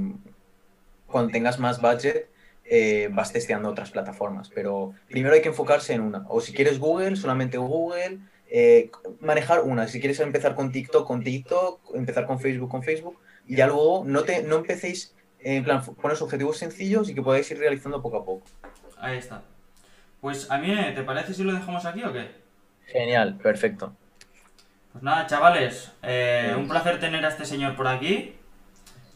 cuando 1.08 1.32
tengas 1.32 1.58
más 1.58 1.82
budget, 1.82 2.28
eh, 2.64 3.08
vas 3.12 3.32
testeando 3.32 3.68
otras 3.68 3.90
plataformas. 3.90 4.50
Pero 4.54 4.94
primero 5.08 5.34
hay 5.34 5.42
que 5.42 5.48
enfocarse 5.48 5.94
en 5.94 6.02
una. 6.02 6.24
O 6.28 6.40
si 6.40 6.52
quieres 6.52 6.78
Google, 6.78 7.16
solamente 7.16 7.58
Google. 7.58 8.20
Eh, 8.48 8.92
manejar 9.20 9.62
una. 9.62 9.88
Si 9.88 9.98
quieres 9.98 10.20
empezar 10.20 10.54
con 10.54 10.70
TikTok, 10.70 11.04
con 11.04 11.24
TikTok. 11.24 11.96
Empezar 11.96 12.26
con 12.26 12.38
Facebook, 12.38 12.70
con 12.70 12.84
Facebook. 12.84 13.18
Y 13.48 13.56
ya 13.56 13.66
luego 13.66 14.04
no, 14.06 14.22
te, 14.22 14.44
no 14.44 14.56
empecéis, 14.56 15.14
en 15.40 15.64
plan, 15.64 15.84
pones 16.00 16.22
objetivos 16.22 16.56
sencillos 16.56 17.10
y 17.10 17.14
que 17.14 17.20
podáis 17.20 17.50
ir 17.50 17.58
realizando 17.58 18.00
poco 18.00 18.16
a 18.18 18.24
poco. 18.24 18.46
Ahí 18.96 19.18
está. 19.18 19.42
Pues 20.20 20.50
a 20.50 20.58
mí, 20.58 20.72
¿te 20.94 21.02
parece 21.02 21.34
si 21.34 21.42
lo 21.42 21.52
dejamos 21.52 21.84
aquí 21.84 22.02
o 22.04 22.12
qué? 22.12 22.43
Genial, 22.86 23.38
perfecto. 23.38 23.94
Pues 24.92 25.02
nada, 25.02 25.26
chavales, 25.26 25.92
eh, 26.02 26.54
un 26.56 26.68
placer 26.68 27.00
tener 27.00 27.24
a 27.24 27.28
este 27.28 27.44
señor 27.44 27.74
por 27.74 27.88
aquí. 27.88 28.36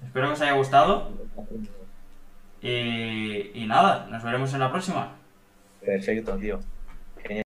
Espero 0.04 0.26
que 0.26 0.32
os 0.32 0.40
haya 0.40 0.52
gustado. 0.52 1.12
Y, 2.60 3.50
y 3.54 3.66
nada, 3.66 4.06
nos 4.10 4.22
veremos 4.24 4.52
en 4.54 4.60
la 4.60 4.70
próxima. 4.70 5.12
Perfecto, 5.80 6.36
tío. 6.36 6.58